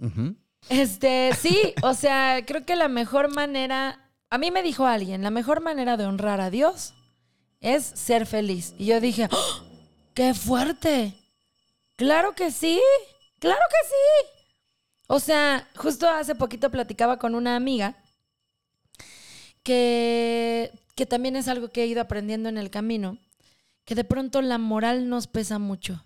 Este, 0.69 1.33
sí, 1.39 1.75
o 1.83 1.95
sea, 1.95 2.45
creo 2.45 2.65
que 2.65 2.77
la 2.77 2.89
mejor 2.89 3.33
manera, 3.35 4.11
a 4.31 4.39
mí 4.39 4.51
me 4.51 4.63
dijo 4.63 4.87
alguien, 4.87 5.23
la 5.23 5.31
mejor 5.31 5.61
manera 5.61 5.97
de 5.97 6.07
honrar 6.07 6.41
a 6.41 6.51
Dios 6.51 6.95
es 7.61 7.85
ser 7.85 8.27
feliz. 8.27 8.75
Y 8.79 8.87
yo 8.87 9.01
dije, 9.01 9.29
¡Oh! 9.31 9.65
¡qué 10.15 10.35
fuerte! 10.35 11.15
Claro 11.97 12.35
que 12.35 12.51
sí, 12.51 12.81
claro 13.39 13.63
que 13.71 13.89
sí. 13.89 14.43
O 15.09 15.21
sea, 15.21 15.69
justo 15.77 16.09
hace 16.09 16.35
poquito 16.35 16.71
platicaba 16.71 17.19
con 17.19 17.35
una 17.35 17.57
amiga 17.57 17.97
que, 19.63 20.73
que 20.95 21.07
también 21.07 21.37
es 21.37 21.49
algo 21.49 21.69
que 21.69 21.83
he 21.83 21.87
ido 21.87 22.01
aprendiendo 22.01 22.49
en 22.49 22.59
el 22.59 22.71
camino, 22.71 23.19
que 23.85 23.95
de 23.95 24.05
pronto 24.05 24.43
la 24.43 24.59
moral 24.59 25.09
nos 25.09 25.27
pesa 25.27 25.59
mucho, 25.59 26.05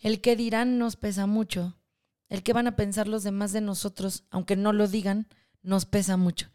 el 0.00 0.20
que 0.20 0.36
dirán 0.36 0.78
nos 0.78 0.96
pesa 0.96 1.26
mucho, 1.26 1.76
el 2.28 2.42
que 2.42 2.52
van 2.52 2.66
a 2.66 2.76
pensar 2.76 3.08
los 3.08 3.22
demás 3.22 3.52
de 3.52 3.60
nosotros, 3.60 4.24
aunque 4.30 4.56
no 4.56 4.72
lo 4.72 4.88
digan, 4.88 5.28
nos 5.62 5.84
pesa 5.84 6.16
mucho. 6.16 6.48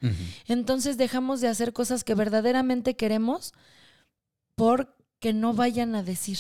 Entonces 0.48 0.98
dejamos 0.98 1.42
de 1.42 1.50
hacer 1.50 1.74
cosas 1.74 2.04
que 2.04 2.16
verdaderamente 2.16 2.96
queremos 2.96 3.54
porque 4.56 5.34
no 5.34 5.54
vayan 5.54 5.96
a 5.96 6.04
decir. 6.04 6.38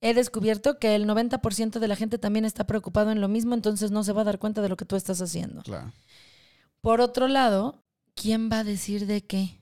He 0.00 0.14
descubierto 0.14 0.78
que 0.78 0.94
el 0.94 1.06
90% 1.06 1.78
de 1.78 1.88
la 1.88 1.96
gente 1.96 2.18
también 2.18 2.44
está 2.44 2.66
preocupado 2.66 3.10
en 3.10 3.20
lo 3.20 3.28
mismo, 3.28 3.54
entonces 3.54 3.90
no 3.90 4.02
se 4.02 4.12
va 4.12 4.22
a 4.22 4.24
dar 4.24 4.38
cuenta 4.38 4.62
de 4.62 4.68
lo 4.68 4.76
que 4.76 4.86
tú 4.86 4.96
estás 4.96 5.20
haciendo. 5.20 5.62
Claro. 5.62 5.92
Por 6.80 7.00
otro 7.00 7.28
lado, 7.28 7.84
¿quién 8.14 8.50
va 8.50 8.60
a 8.60 8.64
decir 8.64 9.06
de 9.06 9.26
qué? 9.26 9.60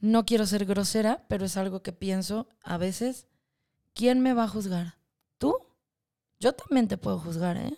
No 0.00 0.26
quiero 0.26 0.46
ser 0.46 0.66
grosera, 0.66 1.24
pero 1.28 1.46
es 1.46 1.56
algo 1.56 1.82
que 1.82 1.92
pienso 1.92 2.48
a 2.62 2.76
veces. 2.76 3.26
¿Quién 3.94 4.20
me 4.20 4.34
va 4.34 4.44
a 4.44 4.48
juzgar? 4.48 4.98
¿Tú? 5.38 5.56
Yo 6.40 6.52
también 6.52 6.88
te 6.88 6.98
puedo 6.98 7.18
juzgar, 7.18 7.56
¿eh? 7.56 7.76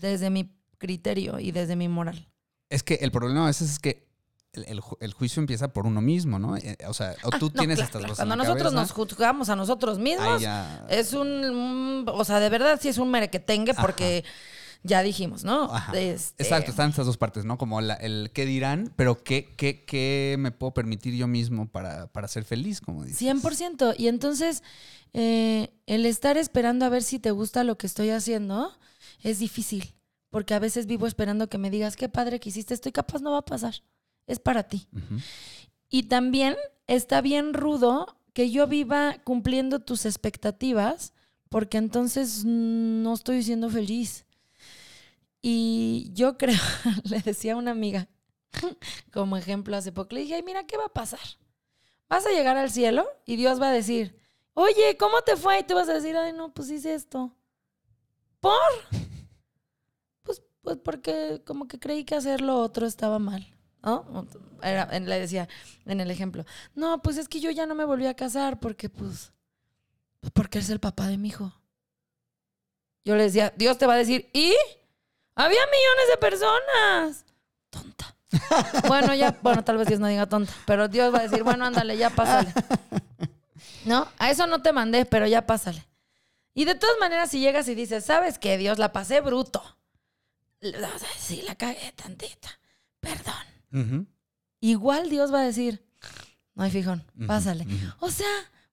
Desde 0.00 0.30
mi 0.30 0.54
criterio 0.78 1.38
y 1.38 1.52
desde 1.52 1.76
mi 1.76 1.88
moral. 1.88 2.28
Es 2.70 2.82
que 2.82 2.94
el 2.94 3.12
problema 3.12 3.44
a 3.44 3.46
veces 3.46 3.70
es 3.70 3.78
que 3.78 4.08
el, 4.52 4.64
el 4.64 4.80
ju- 4.82 4.96
el 5.00 5.12
juicio 5.12 5.40
empieza 5.40 5.72
por 5.72 5.86
uno 5.86 6.00
mismo, 6.00 6.38
¿no? 6.38 6.56
Eh, 6.56 6.76
O 6.88 6.94
sea, 6.94 7.14
o 7.22 7.30
tú 7.30 7.46
Ah, 7.46 7.50
no, 7.54 7.60
tienes 7.60 7.76
claro, 7.76 7.86
estas 7.86 7.90
claro. 8.00 8.08
cosas 8.08 8.16
Cuando 8.26 8.36
nosotros 8.36 8.72
cabeza, 8.72 8.80
nos 8.80 8.92
juzgamos 8.92 9.48
a 9.48 9.56
nosotros 9.56 9.98
mismos, 9.98 10.42
es 10.88 11.12
un, 11.12 11.28
un- 11.28 12.04
O 12.08 12.24
sea, 12.24 12.40
de 12.40 12.48
verdad 12.48 12.78
sí 12.82 12.88
es 12.88 12.98
un 12.98 13.10
merequetengue 13.10 13.74
porque 13.74 14.24
ya 14.82 15.02
dijimos, 15.02 15.44
¿no? 15.44 15.64
Ajá. 15.64 15.92
Este, 15.98 16.42
Exacto, 16.42 16.70
están 16.70 16.90
estas 16.90 17.06
dos 17.06 17.16
partes, 17.16 17.44
¿no? 17.44 17.56
Como 17.58 17.80
la- 17.80 17.94
el 17.94 18.30
qué 18.34 18.44
dirán, 18.46 18.92
pero 18.96 19.22
qué, 19.22 19.54
qué, 19.56 19.84
qué 19.84 20.36
me 20.38 20.50
puedo 20.50 20.74
permitir 20.74 21.14
yo 21.14 21.26
mismo 21.28 21.68
para, 21.68 22.06
para 22.12 22.28
ser 22.28 22.44
feliz, 22.44 22.80
como 22.80 23.04
dices. 23.04 23.18
100%. 23.18 23.94
Y 23.96 24.08
entonces, 24.08 24.62
eh, 25.12 25.72
el 25.86 26.06
estar 26.06 26.36
esperando 26.36 26.84
a 26.84 26.88
ver 26.88 27.02
si 27.02 27.18
te 27.18 27.30
gusta 27.30 27.64
lo 27.64 27.76
que 27.78 27.86
estoy 27.86 28.10
haciendo 28.10 28.72
es 29.22 29.38
difícil. 29.38 29.94
Porque 30.30 30.54
a 30.54 30.58
veces 30.58 30.86
vivo 30.86 31.06
esperando 31.06 31.48
que 31.48 31.58
me 31.58 31.70
digas, 31.70 31.94
qué 31.94 32.08
padre 32.08 32.40
que 32.40 32.48
hiciste 32.48 32.72
esto 32.72 32.88
y 32.88 32.92
capaz 32.92 33.20
no 33.20 33.32
va 33.32 33.38
a 33.38 33.44
pasar. 33.44 33.74
Es 34.26 34.38
para 34.38 34.62
ti. 34.62 34.88
Y 35.90 36.04
también 36.04 36.56
está 36.86 37.20
bien 37.20 37.52
rudo 37.52 38.16
que 38.32 38.50
yo 38.50 38.66
viva 38.66 39.18
cumpliendo 39.24 39.80
tus 39.80 40.06
expectativas 40.06 41.12
porque 41.50 41.76
entonces 41.76 42.44
no 42.46 43.12
estoy 43.12 43.42
siendo 43.42 43.68
feliz. 43.68 44.24
Y 45.42 46.10
yo 46.14 46.38
creo, 46.38 46.60
le 47.04 47.20
decía 47.20 47.54
a 47.54 47.56
una 47.56 47.72
amiga, 47.72 48.08
como 49.12 49.36
ejemplo 49.36 49.76
hace 49.76 49.92
poco, 49.92 50.14
le 50.14 50.22
dije, 50.22 50.36
ay, 50.36 50.42
mira, 50.42 50.64
¿qué 50.64 50.76
va 50.76 50.86
a 50.86 50.92
pasar? 50.92 51.20
Vas 52.08 52.26
a 52.26 52.30
llegar 52.30 52.56
al 52.56 52.70
cielo 52.70 53.06
y 53.26 53.36
Dios 53.36 53.60
va 53.60 53.68
a 53.68 53.72
decir, 53.72 54.16
oye, 54.54 54.96
¿cómo 54.98 55.22
te 55.22 55.36
fue? 55.36 55.60
Y 55.60 55.64
tú 55.64 55.74
vas 55.74 55.88
a 55.88 55.94
decir, 55.94 56.16
ay, 56.16 56.32
no, 56.32 56.52
pues 56.54 56.70
hice 56.70 56.94
esto. 56.94 57.34
¿Por? 58.40 58.52
Pues, 60.22 60.42
pues 60.62 60.76
porque 60.78 61.42
como 61.44 61.66
que 61.68 61.78
creí 61.78 62.04
que 62.04 62.14
hacer 62.14 62.40
lo 62.40 62.58
otro 62.58 62.86
estaba 62.86 63.18
mal. 63.18 63.46
¿no? 63.82 64.26
Era- 64.62 64.86
le 64.98 65.18
decía 65.18 65.48
en 65.86 66.00
el 66.00 66.10
ejemplo, 66.10 66.44
no, 66.74 67.02
pues 67.02 67.16
es 67.16 67.28
que 67.28 67.40
yo 67.40 67.50
ya 67.50 67.66
no 67.66 67.74
me 67.74 67.84
volví 67.84 68.06
a 68.06 68.14
casar 68.14 68.60
porque 68.60 68.88
pues, 68.88 69.32
pues 70.20 70.32
porque 70.32 70.58
eres 70.58 70.70
el 70.70 70.78
papá 70.80 71.08
de 71.08 71.18
mi 71.18 71.28
hijo. 71.28 71.52
Yo 73.04 73.16
le 73.16 73.24
decía, 73.24 73.52
Dios 73.56 73.78
te 73.78 73.86
va 73.86 73.94
a 73.94 73.98
decir, 73.98 74.30
¿y? 74.32 74.54
Había 75.34 75.60
millones 75.66 76.08
de 76.10 76.16
personas. 76.18 77.24
Tonta. 77.70 78.16
bueno, 78.88 79.14
ya, 79.14 79.38
bueno, 79.42 79.62
tal 79.64 79.76
vez 79.78 79.88
Dios 79.88 80.00
no 80.00 80.06
diga 80.06 80.26
tonta, 80.26 80.52
pero 80.66 80.88
Dios 80.88 81.12
va 81.14 81.18
a 81.18 81.22
decir, 81.22 81.42
bueno, 81.42 81.66
ándale, 81.66 81.96
ya 81.96 82.10
pásale. 82.10 82.52
¿No? 83.84 84.06
A 84.18 84.30
eso 84.30 84.46
no 84.46 84.62
te 84.62 84.72
mandé, 84.72 85.04
pero 85.06 85.26
ya 85.26 85.46
pásale. 85.46 85.86
Y 86.54 86.64
de 86.66 86.74
todas 86.74 86.96
maneras, 87.00 87.30
si 87.30 87.40
llegas 87.40 87.66
y 87.68 87.74
dices, 87.74 88.04
¿sabes 88.04 88.38
qué? 88.38 88.58
Dios, 88.58 88.78
la 88.78 88.92
pasé 88.92 89.20
bruto. 89.20 89.62
O 90.62 90.98
sea, 90.98 91.08
Sí, 91.18 91.42
la 91.42 91.54
cagué 91.56 91.92
tantita. 91.96 92.48
Perdón. 93.00 93.34
Ujú. 93.72 94.06
Igual 94.60 95.08
Dios 95.10 95.32
va 95.32 95.40
a 95.40 95.44
decir, 95.44 95.82
no 96.54 96.62
hay 96.62 96.70
fijón, 96.70 97.04
pásale. 97.26 97.64
ujú. 97.64 98.06
O 98.06 98.10
sea, 98.10 98.28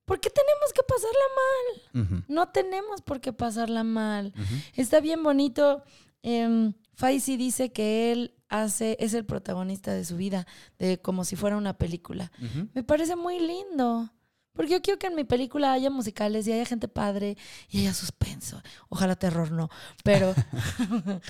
¿por 0.06 0.20
qué 0.20 0.30
tenemos 0.30 0.72
que 0.74 0.84
pasarla 0.84 2.06
mal? 2.12 2.24
No 2.28 2.50
tenemos 2.50 3.02
por 3.02 3.20
qué 3.22 3.34
pasarla 3.34 3.84
mal. 3.84 4.34
Está 4.76 5.00
bien 5.00 5.24
bonito. 5.24 5.84
Eh, 6.24 6.72
Faisy 6.94 7.38
dice 7.38 7.72
que 7.72 8.12
él 8.12 8.36
hace, 8.50 8.98
es 9.00 9.14
el 9.14 9.26
protagonista 9.26 9.94
de 9.94 10.04
su 10.04 10.18
vida, 10.18 10.46
de 10.78 11.00
como 11.02 11.24
si 11.24 11.36
fuera 11.36 11.56
una 11.58 11.78
película. 11.78 12.32
Me 12.74 12.84
parece 12.84 13.16
muy 13.16 13.40
lindo. 13.40 14.12
Porque 14.54 14.72
yo 14.74 14.82
quiero 14.82 15.00
que 15.00 15.08
en 15.08 15.16
mi 15.16 15.24
película 15.24 15.72
haya 15.72 15.90
musicales 15.90 16.46
y 16.48 16.52
haya 16.52 16.66
gente 16.66 16.88
padre 16.90 17.38
y 17.70 17.80
haya 17.82 17.94
suspenso. 17.94 18.62
Ojalá 18.90 19.16
terror 19.16 19.52
no. 19.52 19.70
Pero, 20.04 20.34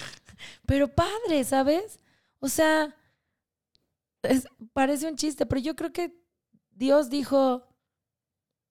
pero 0.66 0.88
padre, 0.88 1.44
¿sabes? 1.44 2.00
O 2.40 2.48
sea, 2.48 2.96
es- 4.24 4.48
parece 4.74 5.08
un 5.08 5.16
chiste, 5.16 5.46
pero 5.46 5.62
yo 5.62 5.76
creo 5.76 5.92
que 5.92 6.18
Dios 6.72 7.10
dijo, 7.10 7.68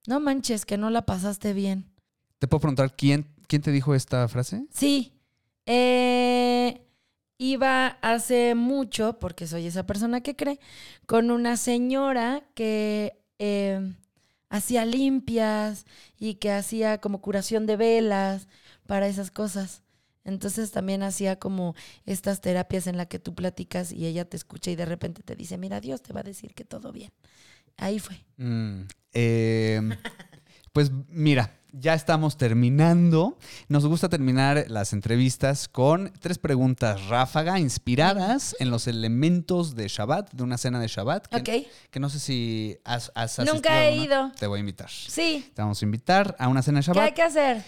no 0.07 0.19
manches, 0.19 0.65
que 0.65 0.79
no 0.79 0.91
la 0.91 1.03
pasaste 1.07 1.53
bien. 1.53 1.93
¿Te 2.39 2.49
puedo 2.49 2.61
preguntar 2.61 2.97
quién, 2.97 3.27
quién 3.47 3.63
te 3.63 3.71
dijo 3.71 3.95
esta 3.95 4.27
frase? 4.29 4.67
Sí. 4.73 5.18
Eh, 5.69 6.81
iba 7.37 7.87
hace 8.01 8.55
mucho, 8.55 9.19
porque 9.19 9.47
soy 9.47 9.67
esa 9.67 9.87
persona 9.87 10.23
que 10.23 10.35
cree, 10.35 10.59
con 11.07 11.31
una 11.31 11.57
señora 11.59 12.43
que 12.55 13.21
eh, 13.39 13.95
hacía 14.49 14.87
limpias 14.87 15.85
y 16.19 16.37
que 16.37 16.53
hacía 16.53 16.99
como 16.99 17.21
curación 17.21 17.67
de 17.67 17.77
velas 17.77 18.49
para 18.87 19.09
esas 19.09 19.31
cosas. 19.31 19.83
Entonces 20.25 20.73
también 20.73 21.03
hacía 21.03 21.39
como 21.39 21.75
estas 22.07 22.41
terapias 22.41 22.87
en 22.87 22.97
las 22.97 23.07
que 23.09 23.19
tú 23.19 23.35
platicas 23.35 23.93
y 23.93 24.07
ella 24.07 24.25
te 24.25 24.39
escucha 24.39 24.71
y 24.71 24.77
de 24.77 24.87
repente 24.87 25.23
te 25.23 25.37
dice, 25.37 25.59
mira, 25.59 25.81
Dios 25.81 26.03
te 26.03 26.15
va 26.15 26.21
a 26.21 26.25
decir 26.25 26.55
que 26.55 26.65
todo 26.65 26.93
bien. 26.93 27.13
Ahí 27.77 27.99
fue. 27.99 28.25
Mm, 28.39 28.83
eh, 29.13 29.81
Pues 30.73 30.91
mira, 31.09 31.58
ya 31.73 31.95
estamos 31.95 32.37
terminando. 32.37 33.39
Nos 33.69 33.87
gusta 33.87 34.09
terminar 34.09 34.65
las 34.69 34.93
entrevistas 34.93 35.69
con 35.69 36.13
tres 36.21 36.39
preguntas 36.39 37.07
ráfaga, 37.09 37.59
inspiradas 37.59 38.57
en 38.59 38.71
los 38.71 38.87
elementos 38.87 39.75
de 39.75 39.89
Shabbat, 39.89 40.33
de 40.33 40.43
una 40.43 40.59
cena 40.59 40.81
de 40.81 40.89
Shabbat. 40.89 41.27
Que, 41.29 41.37
Ok. 41.63 41.67
que 41.91 42.01
no 42.01 42.09
sé 42.11 42.19
si 42.21 42.79
has, 42.85 43.13
has 43.15 43.39
Nunca 43.41 43.51
asistido 43.53 43.73
a 43.75 43.85
he 43.87 43.97
ido. 43.97 44.33
Te 44.39 44.47
voy 44.47 44.59
a 44.59 44.61
invitar. 44.61 44.91
Sí. 44.91 45.51
Te 45.55 45.63
vamos 45.63 45.81
a 45.83 45.85
invitar 45.85 46.35
a 46.39 46.49
una 46.49 46.63
cena 46.63 46.81
de 46.81 46.85
¿Qué 46.85 46.91
hay 46.91 46.97
Shabbat. 46.97 47.15
que 47.15 47.23
hacer? 47.23 47.65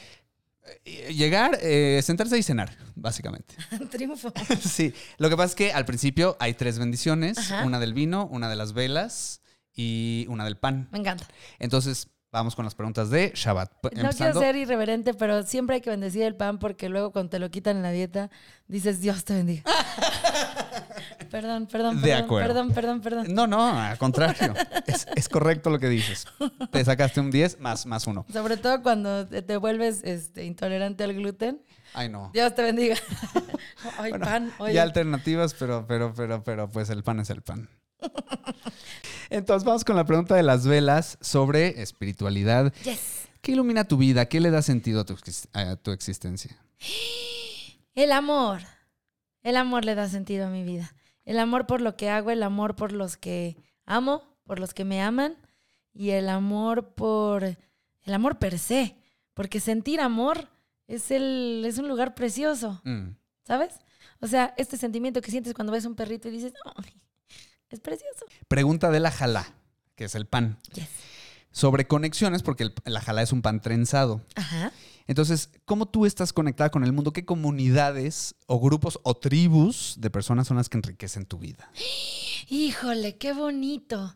Eh, 0.85 1.15
Llegar, 1.15 1.59
eh, 1.63 2.01
sentarse 2.03 2.39
y 2.39 2.43
cenar, 2.43 2.77
básicamente. 2.95 3.55
Triunfo. 3.91 4.33
sí, 4.61 4.93
lo 5.19 5.29
que 5.29 5.37
pasa 5.37 5.47
es 5.51 5.55
que 5.57 5.73
al 5.73 5.85
principio 5.85 6.37
hay 6.41 6.55
tres 6.55 6.79
bendiciones, 6.79 7.39
Ajá. 7.39 7.65
una 7.65 7.79
del 7.81 7.95
vino, 7.95 8.27
una 8.27 8.49
de 8.49 8.57
las 8.57 8.73
velas 8.73 9.41
y 9.75 10.27
una 10.29 10.45
del 10.45 10.57
pan. 10.57 10.89
Me 10.93 10.99
encanta. 10.99 11.27
Entonces, 11.59 12.09
vamos 12.33 12.55
con 12.55 12.65
las 12.65 12.75
preguntas 12.75 13.11
de 13.11 13.33
Shabbat. 13.35 13.71
No 13.95 14.11
quiero 14.11 14.39
ser 14.41 14.57
irreverente, 14.57 15.15
pero 15.15 15.43
siempre 15.43 15.77
hay 15.77 15.81
que 15.81 15.91
bendecir 15.91 16.23
el 16.23 16.37
pan 16.37 16.59
porque 16.59 16.89
luego 16.89 17.11
cuando 17.13 17.31
te 17.31 17.39
lo 17.39 17.51
quitan 17.51 17.77
en 17.77 17.83
la 17.83 17.91
dieta, 17.91 18.31
dices, 18.69 19.01
Dios 19.01 19.25
te 19.25 19.35
bendiga. 19.35 19.63
perdón, 21.31 21.67
perdón, 21.67 21.97
De 22.01 22.09
perdón, 22.09 22.25
acuerdo. 22.25 22.49
perdón, 22.49 22.73
perdón, 22.73 23.01
perdón. 23.01 23.27
No, 23.35 23.47
no, 23.47 23.79
al 23.79 23.99
contrario. 23.99 24.55
es, 24.87 25.07
es 25.15 25.29
correcto 25.29 25.71
lo 25.71 25.79
que 25.79 25.89
dices. 25.89 26.27
Te 26.71 26.85
sacaste 26.85 27.21
un 27.21 27.31
10 27.31 27.61
más, 27.61 27.87
más 27.87 28.07
uno. 28.07 28.27
Sobre 28.33 28.57
todo 28.57 28.83
cuando 28.83 29.27
te 29.27 29.57
vuelves 29.57 30.03
este, 30.05 30.45
intolerante 30.45 31.05
al 31.05 31.15
gluten. 31.15 31.63
Ay, 31.95 32.09
no. 32.09 32.31
Dios 32.33 32.55
te 32.55 32.63
bendiga. 32.63 32.97
Ay, 33.99 34.11
Bueno, 34.11 34.25
pan, 34.25 34.53
oye. 34.59 34.75
Ya 34.75 34.83
alternativas, 34.83 35.55
pero, 35.55 35.87
pero, 35.89 36.15
pero, 36.15 36.43
pero, 36.45 36.69
pues 36.69 36.91
el 36.91 37.03
pan 37.03 37.19
es 37.21 37.31
el 37.31 37.43
pan. 37.43 37.69
Entonces 39.31 39.65
vamos 39.65 39.85
con 39.85 39.97
la 39.97 40.05
pregunta 40.05 40.35
de 40.35 40.43
las 40.43 40.67
velas 40.67 41.17
sobre 41.21 41.81
espiritualidad. 41.81 42.73
Yes. 42.85 43.29
¿Qué 43.41 43.53
ilumina 43.53 43.85
tu 43.85 43.97
vida? 43.97 44.27
¿Qué 44.27 44.41
le 44.41 44.51
da 44.51 44.61
sentido 44.61 45.01
a 45.01 45.05
tu, 45.05 45.17
a 45.55 45.77
tu 45.77 45.93
existencia? 45.93 46.57
El 47.95 48.13
amor. 48.13 48.61
El 49.43 49.57
amor 49.57 49.85
le 49.85 49.95
da 49.95 50.09
sentido 50.09 50.47
a 50.47 50.51
mi 50.51 50.65
vida. 50.65 50.95
El 51.25 51.39
amor 51.39 51.67
por 51.67 51.81
lo 51.81 51.97
que 51.97 52.11
hago, 52.11 52.31
el 52.31 52.43
amor 52.43 52.77
por 52.77 52.93
los 52.93 53.17
que 53.17 53.57
amo, 53.87 54.23
por 54.45 54.59
los 54.59 54.75
que 54.75 54.85
me 54.85 55.01
aman 55.03 55.37
y 55.93 56.11
el 56.11 56.29
amor 56.29 56.95
por 56.95 57.45
el 57.45 58.15
amor 58.15 58.39
per 58.39 58.59
se, 58.59 58.97
porque 59.35 59.61
sentir 59.61 60.01
amor 60.01 60.49
es 60.87 61.11
el 61.11 61.65
es 61.67 61.79
un 61.79 61.89
lugar 61.89 62.15
precioso, 62.15 62.81
Mm, 62.85 63.17
¿sabes? 63.45 63.75
O 64.21 64.27
sea, 64.27 64.55
este 64.57 64.77
sentimiento 64.77 65.21
que 65.21 65.31
sientes 65.31 65.55
cuando 65.55 65.73
ves 65.73 65.85
un 65.85 65.95
perrito 65.95 66.29
y 66.29 66.33
dices, 66.33 66.53
"Ay, 66.77 67.01
es 67.71 67.81
precioso." 67.81 68.25
Pregunta 68.49 68.91
de 68.91 69.01
la 69.01 69.11
jalá, 69.11 69.53
que 69.95 70.05
es 70.05 70.15
el 70.15 70.27
pan. 70.27 70.59
Yes. 70.75 70.89
Sobre 71.53 71.87
conexiones, 71.89 72.43
porque 72.43 72.63
el- 72.65 72.75
la 72.85 73.01
jalá 73.01 73.23
es 73.23 73.33
un 73.33 73.43
pan 73.43 73.61
trenzado. 73.61 74.25
Ajá. 74.37 74.73
Entonces, 75.09 75.51
¿cómo 75.65 75.87
tú 75.87 76.07
estás 76.07 76.33
conectada 76.33 76.71
con 76.71 76.85
el 76.85 76.93
mundo? 76.93 77.13
¿Qué 77.13 77.25
comunidades 77.25 78.37
o 78.47 78.61
grupos 78.61 79.01
o 79.03 79.15
tribus 79.17 79.97
de 79.99 80.11
personas 80.11 80.47
son 80.47 80.57
las 80.59 80.69
que 80.69 80.77
enriquecen 80.79 81.27
tu 81.27 81.39
vida? 81.39 81.69
Híjole, 82.49 83.17
qué 83.19 83.33
bonito. 83.33 84.15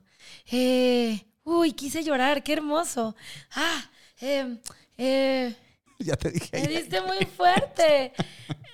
Eh, 0.51 1.27
uy, 1.43 1.73
quise 1.73 2.05
llorar, 2.05 2.43
qué 2.45 2.53
hermoso. 2.53 3.17
Ah, 3.57 3.91
eh, 4.21 4.59
eh, 4.97 5.57
ya 5.99 6.17
te 6.17 6.31
dije. 6.31 6.51
Me 6.53 6.69
diste 6.69 7.01
muy 7.01 7.25
fuerte. 7.27 8.13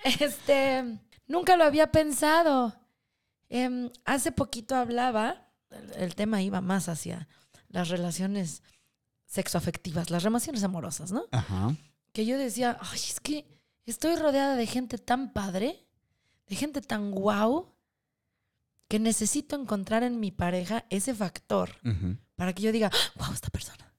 Este, 0.02 0.82
nunca 1.26 1.56
lo 1.58 1.64
había 1.64 1.90
pensado. 1.92 2.74
Em, 3.51 3.90
hace 4.05 4.32
poquito 4.32 4.76
hablaba, 4.76 5.48
el, 5.70 5.92
el 6.03 6.14
tema 6.14 6.40
iba 6.40 6.61
más 6.61 6.88
hacia 6.88 7.28
las 7.68 7.88
relaciones 7.88 8.62
sexoafectivas, 9.26 10.11
las 10.11 10.22
relaciones 10.22 10.64
amorosas, 10.64 11.12
¿no? 11.12 11.26
Ajá. 11.32 11.76
Que 12.12 12.24
yo 12.26 12.38
decía, 12.38 12.78
ay, 12.80 12.98
es 12.98 13.20
que 13.20 13.46
estoy 13.86 14.16
rodeada 14.16 14.57
de 14.57 14.66
gente 14.66 14.98
tan 14.98 15.32
padre, 15.32 15.86
de 16.46 16.57
gente 16.57 16.80
tan 16.80 17.11
guau, 17.11 17.74
que 18.88 18.98
necesito 18.98 19.55
encontrar 19.55 20.03
en 20.03 20.18
mi 20.18 20.32
pareja 20.32 20.84
ese 20.90 21.14
factor 21.14 21.70
Ujú. 21.84 22.16
para 22.34 22.53
que 22.53 22.62
yo 22.62 22.72
diga, 22.72 22.90
wow, 23.14 23.32
esta 23.32 23.48
persona, 23.51 23.94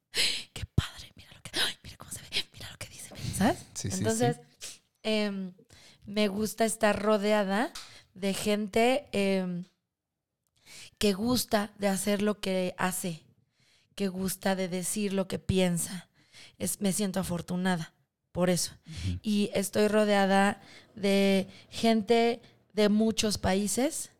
qué 0.51 0.65
padre, 0.65 1.13
mira 1.15 1.31
lo 1.33 1.41
que, 1.41 1.51
ay, 1.57 1.75
mira 1.81 1.95
cómo 1.95 2.11
se 2.11 2.19
ve, 2.21 2.27
mira 2.51 2.69
lo 2.69 2.77
que 2.77 2.89
dice, 2.89 3.09
¿sabes? 3.37 3.57
Sí, 3.73 3.89
sí, 3.89 3.99
Entonces, 3.99 4.41
em, 5.01 5.53
me 6.03 6.27
gusta 6.27 6.65
estar 6.65 7.01
rodeada 7.01 7.71
de 8.13 8.33
gente 8.33 9.05
em, 9.11 9.65
que 10.97 11.13
gusta 11.13 11.71
de 11.77 11.87
hacer 11.87 12.21
lo 12.21 12.39
que 12.39 12.75
hace, 12.77 13.21
que 13.95 14.07
gusta 14.07 14.55
de 14.55 14.67
decir 14.67 15.13
lo 15.13 15.27
que 15.27 15.39
piensa. 15.39 16.09
Es, 16.57 16.81
me 16.81 16.93
siento 16.93 17.19
afortunada 17.19 17.93
por 18.31 18.49
eso. 18.49 18.73
Y 19.21 19.49
estoy 19.53 19.87
rodeada 19.87 20.61
de 20.95 21.47
gente 21.69 22.41
de 22.73 22.89
muchos 22.89 23.37
países, 23.37 24.11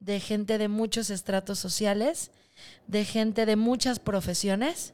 de 0.00 0.20
gente 0.20 0.58
de 0.58 0.68
muchos 0.68 1.10
estratos 1.10 1.58
sociales, 1.58 2.30
de 2.86 3.04
gente 3.04 3.46
de 3.46 3.56
muchas 3.56 3.98
profesiones, 3.98 4.92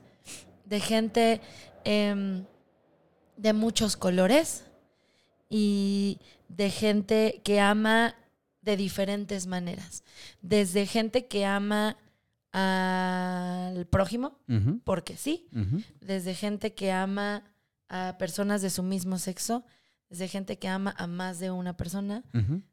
de 0.65 0.81
gente 0.81 1.41
em, 1.85 2.45
de 3.37 3.53
muchos 3.53 3.97
colores 3.97 4.65
y 5.49 6.19
de 6.49 6.71
gente 6.71 7.41
que 7.43 7.61
ama 7.61 8.15
de 8.63 8.77
diferentes 8.77 9.47
maneras. 9.47 10.05
Desde 10.43 10.87
gente 10.87 11.27
que 11.27 11.45
ama 11.45 11.97
al 12.53 13.87
prójimo, 13.87 14.39
porque 14.85 15.17
sí, 15.17 15.49
desde 16.01 16.35
gente 16.35 16.75
que 16.75 16.93
ama 16.93 17.45
a 17.89 18.17
personas 18.19 18.63
de 18.63 18.71
su 18.71 18.83
mismo 18.83 19.19
sexo, 19.19 19.65
desde 20.09 20.29
gente 20.29 20.59
que 20.59 20.69
ama 20.69 20.95
a 20.99 21.07
más 21.07 21.39
de 21.39 21.51
una 21.51 21.77
persona, 21.77 22.25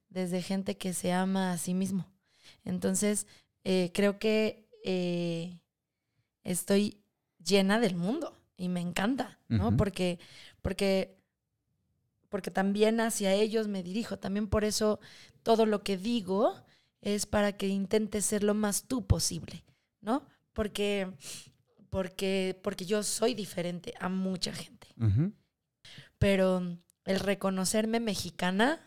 desde 0.09 0.41
gente 0.41 0.77
que 0.77 0.93
se 0.93 1.13
ama 1.13 1.51
a 1.51 1.57
sí 1.57 1.73
mismo. 1.73 2.07
Entonces, 2.63 3.27
eh, 3.63 3.91
creo 3.93 4.17
que 4.17 4.67
eh, 4.83 5.59
estoy 6.43 7.03
llena 7.43 7.79
del 7.79 7.95
mundo 7.95 8.38
y 8.57 8.69
me 8.69 8.81
encanta, 8.81 9.39
¿no? 9.47 9.77
Porque, 9.77 10.19
porque, 10.61 11.16
porque 12.30 12.51
también 12.51 12.99
hacia 12.99 13.34
ellos 13.34 13.67
me 13.67 13.84
dirijo. 13.84 14.17
También 14.17 14.47
por 14.47 14.63
eso 14.63 14.99
todo 15.43 15.65
lo 15.65 15.84
que 15.84 15.97
digo 15.97 16.55
es 17.01 17.25
para 17.25 17.53
que 17.53 17.67
intentes 17.67 18.25
ser 18.25 18.43
lo 18.43 18.53
más 18.53 18.84
tú 18.84 19.05
posible, 19.05 19.63
¿no? 20.01 20.25
Porque, 20.53 21.11
porque, 21.89 22.59
porque 22.63 22.86
yo 22.86 23.03
soy 23.03 23.34
diferente 23.34 23.93
a 23.99 24.09
mucha 24.09 24.51
gente. 24.53 24.88
Pero 26.17 26.78
el 27.05 27.19
reconocerme 27.19 27.99
mexicana 27.99 28.82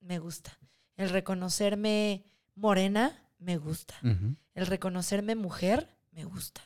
me 0.00 0.18
gusta. 0.18 0.58
El 0.96 1.10
reconocerme 1.10 2.24
morena 2.54 3.22
me 3.38 3.56
gusta. 3.56 3.94
El 4.54 4.66
reconocerme 4.66 5.34
mujer 5.34 5.94
me 6.12 6.24
gusta. 6.24 6.62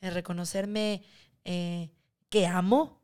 El 0.00 0.14
reconocerme 0.14 1.02
eh, 1.44 1.90
que 2.28 2.46
amo 2.46 3.02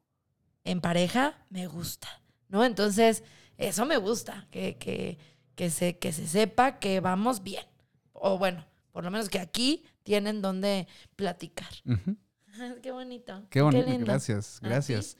en 0.64 0.80
pareja 0.80 1.44
me 1.50 1.66
gusta. 1.66 2.08
¿No? 2.48 2.64
Entonces, 2.64 3.22
eso 3.58 3.86
me 3.86 3.96
gusta. 3.96 4.46
Que, 4.50 4.76
que, 4.76 5.18
que, 5.54 5.70
se, 5.70 5.98
que 5.98 6.12
se 6.12 6.26
sepa 6.26 6.78
que 6.78 7.00
vamos 7.00 7.42
bien. 7.42 7.64
O 8.12 8.38
bueno, 8.38 8.64
por 8.92 9.04
lo 9.04 9.10
menos 9.10 9.28
que 9.28 9.38
aquí 9.38 9.84
tienen 10.02 10.42
donde 10.42 10.86
platicar. 11.16 11.68
Qué 12.82 12.90
bonito. 12.90 13.42
Qué 13.50 13.60
bonito, 13.60 13.86
lindo. 13.88 14.06
gracias, 14.06 14.60
¿A 14.62 14.68
gracias. 14.68 15.16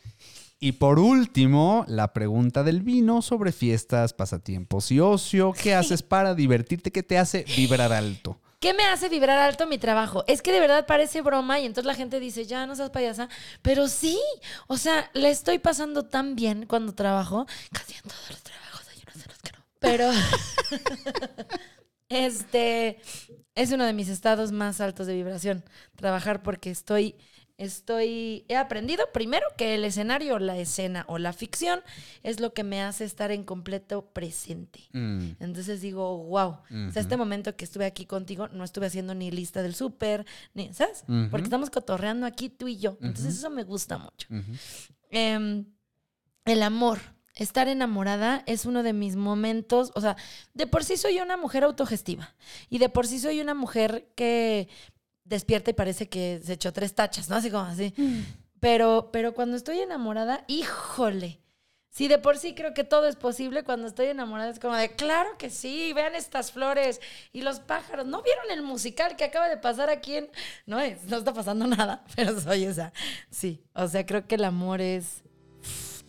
Y 0.58 0.72
por 0.72 0.98
último, 0.98 1.84
la 1.86 2.14
pregunta 2.14 2.62
del 2.62 2.80
vino 2.80 3.20
sobre 3.20 3.52
fiestas, 3.52 4.14
pasatiempos 4.14 4.90
y 4.90 5.00
ocio. 5.00 5.52
¿Qué 5.52 5.74
haces 5.74 6.02
para 6.02 6.34
divertirte? 6.34 6.90
¿Qué 6.90 7.02
te 7.02 7.18
hace 7.18 7.44
vibrar 7.56 7.92
alto? 7.92 8.40
¿Qué 8.58 8.72
me 8.74 8.84
hace 8.84 9.08
vibrar 9.08 9.38
alto 9.38 9.66
mi 9.66 9.78
trabajo? 9.78 10.24
Es 10.26 10.42
que 10.42 10.52
de 10.52 10.60
verdad 10.60 10.86
parece 10.86 11.20
broma 11.22 11.60
y 11.60 11.66
entonces 11.66 11.86
la 11.86 11.94
gente 11.94 12.20
dice, 12.20 12.46
ya 12.46 12.66
no 12.66 12.74
seas 12.74 12.90
payasa. 12.90 13.28
Pero 13.62 13.88
sí, 13.88 14.18
o 14.66 14.76
sea, 14.78 15.10
le 15.14 15.30
estoy 15.30 15.58
pasando 15.58 16.04
tan 16.04 16.34
bien 16.36 16.66
cuando 16.66 16.94
trabajo. 16.94 17.46
Casi 17.72 17.94
en 17.94 18.02
todos 18.02 18.30
los 18.30 18.42
trabajos 18.42 18.88
hay 18.88 19.02
unos 19.02 19.16
en 19.16 19.30
los 19.30 19.38
que 19.38 19.52
no. 19.52 19.64
Pero 19.78 20.10
este 22.08 23.00
es 23.54 23.72
uno 23.72 23.84
de 23.84 23.92
mis 23.92 24.08
estados 24.08 24.52
más 24.52 24.80
altos 24.80 25.06
de 25.06 25.14
vibración. 25.14 25.64
Trabajar 25.96 26.42
porque 26.42 26.70
estoy, 26.70 27.16
estoy, 27.58 28.44
he 28.48 28.56
aprendido 28.56 29.06
primero 29.12 29.46
que 29.56 29.74
el 29.74 29.84
escenario, 29.84 30.38
la 30.38 30.58
escena 30.58 31.04
o 31.08 31.18
la 31.18 31.32
ficción 31.32 31.80
es 32.22 32.40
lo 32.40 32.52
que 32.52 32.64
me 32.64 32.82
hace 32.82 33.04
estar 33.04 33.30
en 33.30 33.44
completo 33.44 34.10
presente. 34.12 34.80
Mm, 34.92 35.30
Entonces 35.40 35.80
digo, 35.80 36.24
wow. 36.24 36.58
O 36.88 36.90
sea, 36.92 37.00
este 37.02 37.16
momento 37.16 37.56
que 37.56 37.64
estuve 37.64 37.86
aquí 37.86 38.04
contigo, 38.06 38.48
no 38.48 38.64
estuve 38.64 38.86
haciendo 38.86 39.14
ni 39.14 39.30
lista 39.30 39.62
del 39.62 39.74
súper, 39.74 40.26
ni, 40.54 40.72
¿sabes? 40.74 41.04
Porque 41.30 41.44
estamos 41.44 41.70
cotorreando 41.70 42.26
aquí 42.26 42.48
tú 42.48 42.68
y 42.68 42.76
yo. 42.76 42.98
Entonces 43.00 43.36
eso 43.36 43.50
me 43.50 43.64
gusta 43.64 43.98
mucho. 43.98 44.28
Em, 45.10 45.64
el 46.44 46.62
amor. 46.62 46.98
Estar 47.34 47.68
enamorada 47.68 48.42
es 48.46 48.64
uno 48.64 48.82
de 48.82 48.94
mis 48.94 49.14
momentos, 49.14 49.92
o 49.94 50.00
sea, 50.00 50.16
de 50.54 50.66
por 50.66 50.84
sí 50.84 50.96
soy 50.96 51.20
una 51.20 51.36
mujer 51.36 51.64
autogestiva 51.64 52.34
y 52.70 52.78
de 52.78 52.88
por 52.88 53.06
sí 53.06 53.18
soy 53.18 53.42
una 53.42 53.52
mujer 53.52 54.08
que 54.16 54.70
despierta 55.26 55.70
y 55.70 55.74
parece 55.74 56.08
que 56.08 56.40
se 56.44 56.54
echó 56.54 56.72
tres 56.72 56.94
tachas, 56.94 57.28
¿no? 57.28 57.36
Así 57.36 57.50
como 57.50 57.64
así. 57.64 57.94
Pero, 58.60 59.10
pero 59.12 59.34
cuando 59.34 59.56
estoy 59.56 59.80
enamorada, 59.80 60.44
híjole. 60.48 61.40
Sí, 61.90 62.08
de 62.08 62.18
por 62.18 62.36
sí 62.36 62.54
creo 62.54 62.74
que 62.74 62.84
todo 62.84 63.08
es 63.08 63.16
posible 63.16 63.64
cuando 63.64 63.86
estoy 63.86 64.08
enamorada. 64.08 64.50
Es 64.50 64.58
como 64.58 64.74
de, 64.74 64.90
claro 64.90 65.30
que 65.38 65.48
sí, 65.48 65.94
vean 65.94 66.14
estas 66.14 66.52
flores 66.52 67.00
y 67.32 67.40
los 67.40 67.60
pájaros. 67.60 68.06
¿No 68.06 68.22
vieron 68.22 68.50
el 68.50 68.62
musical 68.62 69.16
que 69.16 69.24
acaba 69.24 69.48
de 69.48 69.56
pasar 69.56 69.88
aquí 69.88 70.16
en...? 70.16 70.28
No, 70.66 70.78
es, 70.78 71.04
no 71.04 71.16
está 71.16 71.32
pasando 71.32 71.66
nada, 71.76 72.04
pero 72.14 72.38
soy 72.38 72.64
esa. 72.64 72.92
Sí, 73.30 73.62
o 73.72 73.88
sea, 73.88 74.04
creo 74.04 74.26
que 74.26 74.34
el 74.34 74.44
amor 74.44 74.82
es 74.82 75.22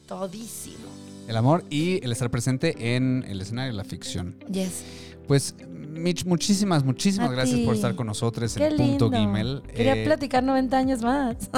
todísimo. 0.07 0.89
El 1.27 1.37
amor 1.37 1.63
y 1.69 2.03
el 2.03 2.11
estar 2.11 2.29
presente 2.29 2.95
en 2.95 3.23
el 3.25 3.39
escenario 3.39 3.71
de 3.71 3.77
la 3.77 3.85
ficción. 3.85 4.37
Yes. 4.51 4.83
Pues, 5.27 5.55
Mitch, 5.69 6.25
muchísimas, 6.25 6.83
muchísimas 6.83 7.29
A 7.29 7.33
gracias 7.33 7.59
por 7.61 7.75
estar 7.75 7.95
con 7.95 8.07
nosotros 8.07 8.55
en 8.57 8.63
Qué 8.69 8.75
Punto 8.75 9.05
lindo. 9.09 9.11
Gimel. 9.11 9.61
Quería 9.75 9.95
Eh, 9.95 10.05
platicar 10.05 10.43
90 10.43 10.77
años 10.77 11.01
más. 11.01 11.35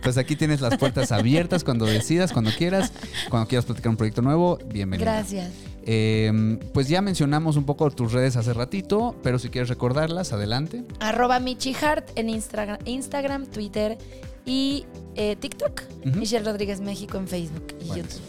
Pues 0.00 0.16
aquí 0.16 0.36
tienes 0.36 0.62
las 0.62 0.78
puertas 0.78 1.12
abiertas 1.12 1.64
cuando 1.64 1.84
decidas, 1.84 2.32
cuando 2.32 2.50
quieras. 2.56 2.92
Cuando 3.28 3.46
quieras 3.46 3.66
platicar 3.66 3.90
un 3.90 3.96
proyecto 3.96 4.22
nuevo, 4.22 4.56
bienvenido. 4.72 5.04
Gracias. 5.10 5.50
Eh, 5.84 6.58
pues 6.72 6.88
ya 6.88 7.02
mencionamos 7.02 7.56
un 7.56 7.64
poco 7.64 7.90
tus 7.90 8.12
redes 8.12 8.36
hace 8.36 8.54
ratito, 8.54 9.16
pero 9.22 9.38
si 9.38 9.50
quieres 9.50 9.68
recordarlas, 9.68 10.32
adelante. 10.32 10.84
Arroba 11.00 11.40
Michihart 11.40 12.10
en 12.16 12.30
Instagram, 12.30 12.78
Instagram 12.86 13.46
Twitter 13.46 13.98
y 14.46 14.86
eh, 15.16 15.36
TikTok. 15.36 15.82
Michelle 16.14 16.44
Rodríguez 16.46 16.80
México 16.80 17.18
en 17.18 17.28
Facebook 17.28 17.66
y 17.82 17.88
Bueno, 17.88 18.04
YouTube. 18.04 18.20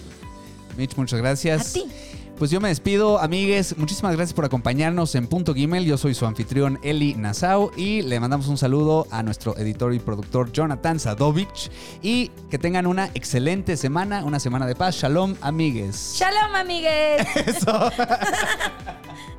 Mitch, 0.77 0.97
muchas 0.97 1.19
gracias. 1.19 1.69
A 1.69 1.73
ti. 1.73 1.83
Pues 2.39 2.51
yo 2.51 2.61
me 2.61 2.69
despido, 2.69 3.19
amigues. 3.19 3.77
Muchísimas 3.77 4.15
gracias 4.15 4.33
por 4.33 4.45
acompañarnos 4.45 5.13
en 5.15 5.27
Punto 5.27 5.53
Gimel. 5.53 5.83
Yo 5.83 5.97
soy 5.97 6.13
su 6.13 6.25
anfitrión 6.25 6.79
Eli 6.83 7.13
Nassau 7.15 7.69
y 7.75 8.01
le 8.01 8.17
mandamos 8.17 8.47
un 8.47 8.57
saludo 8.57 9.07
a 9.11 9.23
nuestro 9.23 9.57
editor 9.57 9.93
y 9.93 9.99
productor 9.99 10.49
Jonathan 10.53 11.01
Sadovich. 11.01 11.69
Y 12.01 12.29
que 12.49 12.57
tengan 12.57 12.87
una 12.87 13.07
excelente 13.13 13.75
semana, 13.75 14.23
una 14.23 14.39
semana 14.39 14.67
de 14.67 14.75
paz. 14.75 14.95
Shalom, 14.95 15.35
amigues. 15.41 16.15
Shalom, 16.17 16.55
amigues. 16.55 17.27